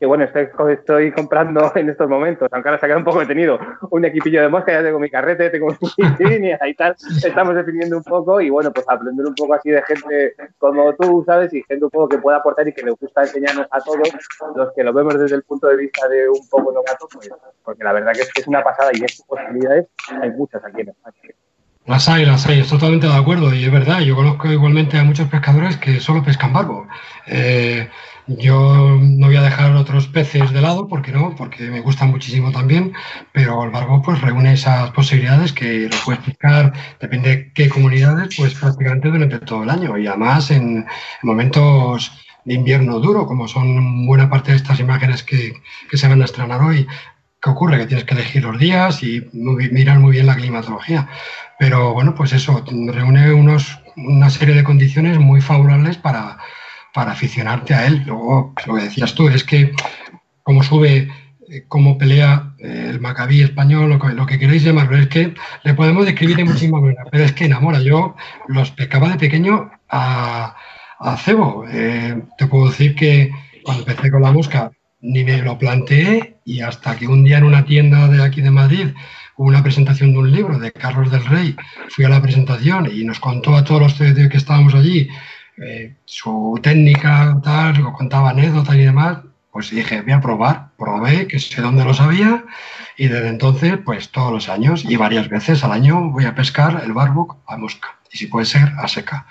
que 0.03 0.07
bueno, 0.07 0.24
estoy, 0.24 1.12
comprando 1.12 1.70
en 1.76 1.88
estos 1.88 2.09
momentos, 2.09 2.48
aunque 2.50 2.68
ahora 2.68 2.80
se 2.80 2.86
ha 2.86 2.88
quedado 2.88 2.98
un 2.98 3.05
poco 3.05 3.20
detenido, 3.20 3.61
un 3.88 4.05
equipillo 4.05 4.42
de 4.42 4.48
mosca, 4.48 4.72
ya 4.72 4.82
tengo 4.82 4.98
mi 4.98 5.09
carrete, 5.09 5.48
tengo 5.48 5.68
mi 5.68 6.05
línea 6.28 6.59
y 6.66 6.74
tal, 6.74 6.96
estamos 7.24 7.55
definiendo 7.55 7.98
un 7.98 8.03
poco 8.03 8.40
y 8.40 8.50
bueno, 8.50 8.72
pues 8.72 8.84
aprender 8.88 9.24
un 9.24 9.36
poco 9.36 9.55
así 9.55 9.70
de 9.70 9.80
gente 9.82 10.34
como 10.59 10.92
tú, 10.96 11.22
¿sabes? 11.24 11.55
Y 11.55 11.62
gente 11.62 11.84
un 11.84 11.90
poco 11.92 12.09
que 12.09 12.18
pueda 12.18 12.38
aportar 12.38 12.66
y 12.66 12.72
que 12.72 12.82
le 12.82 12.90
gusta 12.90 13.22
enseñarnos 13.22 13.68
a 13.70 13.78
todos, 13.78 14.09
los 14.57 14.72
que 14.74 14.82
lo 14.82 14.92
vemos 14.92 15.16
desde 15.16 15.36
el 15.36 15.44
punto 15.44 15.68
de 15.68 15.76
vista 15.76 16.09
de 16.09 16.28
un 16.28 16.48
poco 16.48 16.72
novato, 16.72 17.07
pues, 17.12 17.30
porque 17.62 17.84
la 17.84 17.92
verdad 17.92 18.12
que 18.12 18.22
es, 18.22 18.32
que 18.32 18.40
es 18.40 18.48
una 18.48 18.64
pasada 18.64 18.90
y 18.94 19.05
es 19.05 19.22
posibilidades 19.22 19.86
hay 20.20 20.30
muchas 20.32 20.64
aquí 20.64 20.80
en 20.80 20.88
España. 20.88 21.16
Las 21.86 22.09
hay, 22.09 22.26
las 22.26 22.44
hay, 22.46 22.61
estoy 22.61 22.78
totalmente 22.78 23.07
de 23.07 23.14
acuerdo 23.14 23.55
y 23.55 23.64
es 23.64 23.72
verdad, 23.72 24.00
yo 24.00 24.16
conozco 24.16 24.48
igualmente 24.48 24.98
a 24.98 25.05
muchos 25.05 25.28
pescadores 25.28 25.76
que 25.76 26.00
solo 26.00 26.24
pescan 26.24 26.53
barbo. 26.53 26.88
Eh, 27.26 27.88
yo 28.27 28.99
no 29.01 29.27
voy 29.27 29.37
a 29.37 29.43
dejar 29.43 29.73
otros 29.73 30.07
peces 30.07 30.53
de 30.53 30.61
lado, 30.61 30.89
porque 30.89 31.12
no, 31.12 31.35
porque 31.35 31.64
me 31.70 31.81
gustan 31.81 32.11
muchísimo 32.11 32.53
también, 32.53 32.93
pero 33.33 33.64
el 33.64 33.70
barbo 33.70 34.03
pues 34.03 34.20
reúne 34.20 34.53
esas 34.53 34.91
posibilidades 34.93 35.53
que 35.53 35.89
lo 35.91 35.97
puedes 36.05 36.23
pescar, 36.23 36.73
depende 37.01 37.29
de 37.29 37.53
qué 37.53 37.68
comunidades, 37.68 38.37
pues 38.37 38.55
prácticamente 38.55 39.09
durante 39.09 39.39
todo 39.41 39.64
el 39.64 39.70
año 39.70 39.99
y 39.99 40.07
además 40.07 40.51
en 40.51 40.87
momentos 41.23 42.12
de 42.45 42.55
invierno 42.55 42.99
duro, 42.99 43.27
como 43.27 43.49
son 43.49 44.07
buena 44.07 44.31
parte 44.31 44.53
de 44.53 44.57
estas 44.57 44.81
imágenes 44.81 45.23
que, 45.23 45.55
que 45.91 45.97
se 45.97 46.09
van 46.09 46.23
a 46.23 46.25
estrenar 46.25 46.61
hoy. 46.61 46.87
¿Qué 47.41 47.51
ocurre? 47.51 47.79
Que 47.79 47.87
tienes 47.87 48.05
que 48.05 48.14
elegir 48.14 48.45
los 48.45 48.59
días 48.59 49.03
y 49.03 49.29
mirar 49.33 49.99
muy 49.99 50.12
bien 50.12 50.27
la 50.27 50.37
climatología. 50.37 51.09
Pero 51.59 51.93
bueno, 51.93 52.14
pues 52.14 52.33
eso, 52.33 52.64
reúne 52.68 53.33
unos, 53.33 53.81
una 53.97 54.31
serie 54.31 54.55
de 54.55 54.62
condiciones 54.62 55.18
muy 55.18 55.41
favorables 55.41 55.97
para, 55.97 56.39
para 56.93 57.12
aficionarte 57.12 57.74
a 57.74 57.86
él. 57.86 58.03
Luego, 58.07 58.55
lo 58.66 58.74
que 58.74 58.82
decías 58.82 59.14
tú, 59.14 59.28
es 59.28 59.45
que 59.45 59.72
como 60.43 60.62
sube, 60.62 61.09
eh, 61.49 61.64
cómo 61.68 61.99
pelea 61.99 62.55
eh, 62.59 62.86
el 62.90 63.01
Macabí 63.01 63.43
español, 63.43 63.90
lo 63.90 63.99
que, 63.99 64.09
lo 64.14 64.26
que 64.26 64.38
queréis 64.38 64.64
llamarlo, 64.64 64.97
es 64.99 65.09
que 65.09 65.34
le 65.62 65.74
podemos 65.74 66.05
describir 66.05 66.36
de 66.36 66.45
muchísimas 66.45 66.82
maneras, 66.82 67.07
pero 67.11 67.24
es 67.24 67.32
que 67.32 67.45
enamora. 67.45 67.80
Yo 67.80 68.16
los 68.49 68.70
pecaba 68.70 69.11
de 69.11 69.18
pequeño 69.18 69.70
a, 69.88 70.57
cebo. 71.18 71.64
Eh, 71.68 72.22
te 72.38 72.47
puedo 72.47 72.70
decir 72.70 72.95
que 72.95 73.30
cuando 73.64 73.82
empecé 73.82 74.11
con 74.11 74.22
la 74.22 74.32
mosca 74.32 74.70
ni 75.01 75.24
me 75.24 75.43
lo 75.43 75.59
planteé 75.59 76.36
y 76.45 76.61
hasta 76.61 76.97
que 76.97 77.09
un 77.09 77.24
día 77.24 77.38
en 77.38 77.45
una 77.45 77.64
tienda 77.64 78.07
de 78.09 78.22
aquí 78.22 78.40
de 78.40 78.53
Madrid 78.53 78.88
hubo 79.36 79.49
una 79.49 79.62
presentación 79.62 80.12
de 80.12 80.18
un 80.18 80.32
libro 80.32 80.59
de 80.61 80.70
Carlos 80.70 81.11
del 81.11 81.24
Rey, 81.24 81.57
fui 81.88 82.05
a 82.05 82.09
la 82.09 82.22
presentación 82.22 82.88
y 82.93 83.05
nos 83.05 83.18
contó 83.18 83.57
a 83.57 83.64
todos 83.64 83.82
los 83.82 83.95
que 83.95 84.36
estábamos 84.36 84.74
allí 84.74 85.09
eh, 85.59 85.94
su 86.05 86.59
técnica, 86.62 87.40
tal, 87.42 87.92
contaba 87.92 88.30
anécdotas 88.30 88.74
y 88.76 88.84
demás, 88.84 89.18
pues 89.50 89.70
dije, 89.70 90.00
voy 90.00 90.12
a 90.12 90.20
probar, 90.20 90.68
probé, 90.78 91.26
que 91.26 91.38
sé 91.38 91.61
dónde 91.61 91.84
lo 91.84 91.92
sabía, 91.92 92.44
y 92.96 93.09
desde 93.09 93.28
entonces, 93.28 93.78
pues 93.84 94.11
todos 94.11 94.32
los 94.32 94.48
años 94.48 94.84
y 94.84 94.96
varias 94.96 95.28
veces 95.28 95.62
al 95.62 95.72
año 95.72 96.11
voy 96.11 96.24
a 96.24 96.34
pescar 96.34 96.82
el 96.84 96.92
barboc 96.92 97.36
a 97.46 97.57
mosca, 97.57 97.98
y 98.11 98.18
si 98.18 98.26
puede 98.26 98.46
ser 98.46 98.72
a 98.78 98.88
seca, 98.88 99.26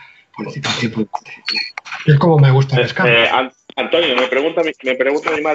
Es 2.06 2.18
como 2.20 2.40
me 2.40 2.52
gusta 2.52 2.78
eh, 2.78 2.82
pescar. 2.82 3.08
Eh, 3.08 3.30
Antonio, 3.76 4.16
me 4.16 4.28
pregunta, 4.28 4.62
me 4.84 4.96
pregunta 4.96 5.32
mi 5.32 5.42
madre. 5.42 5.50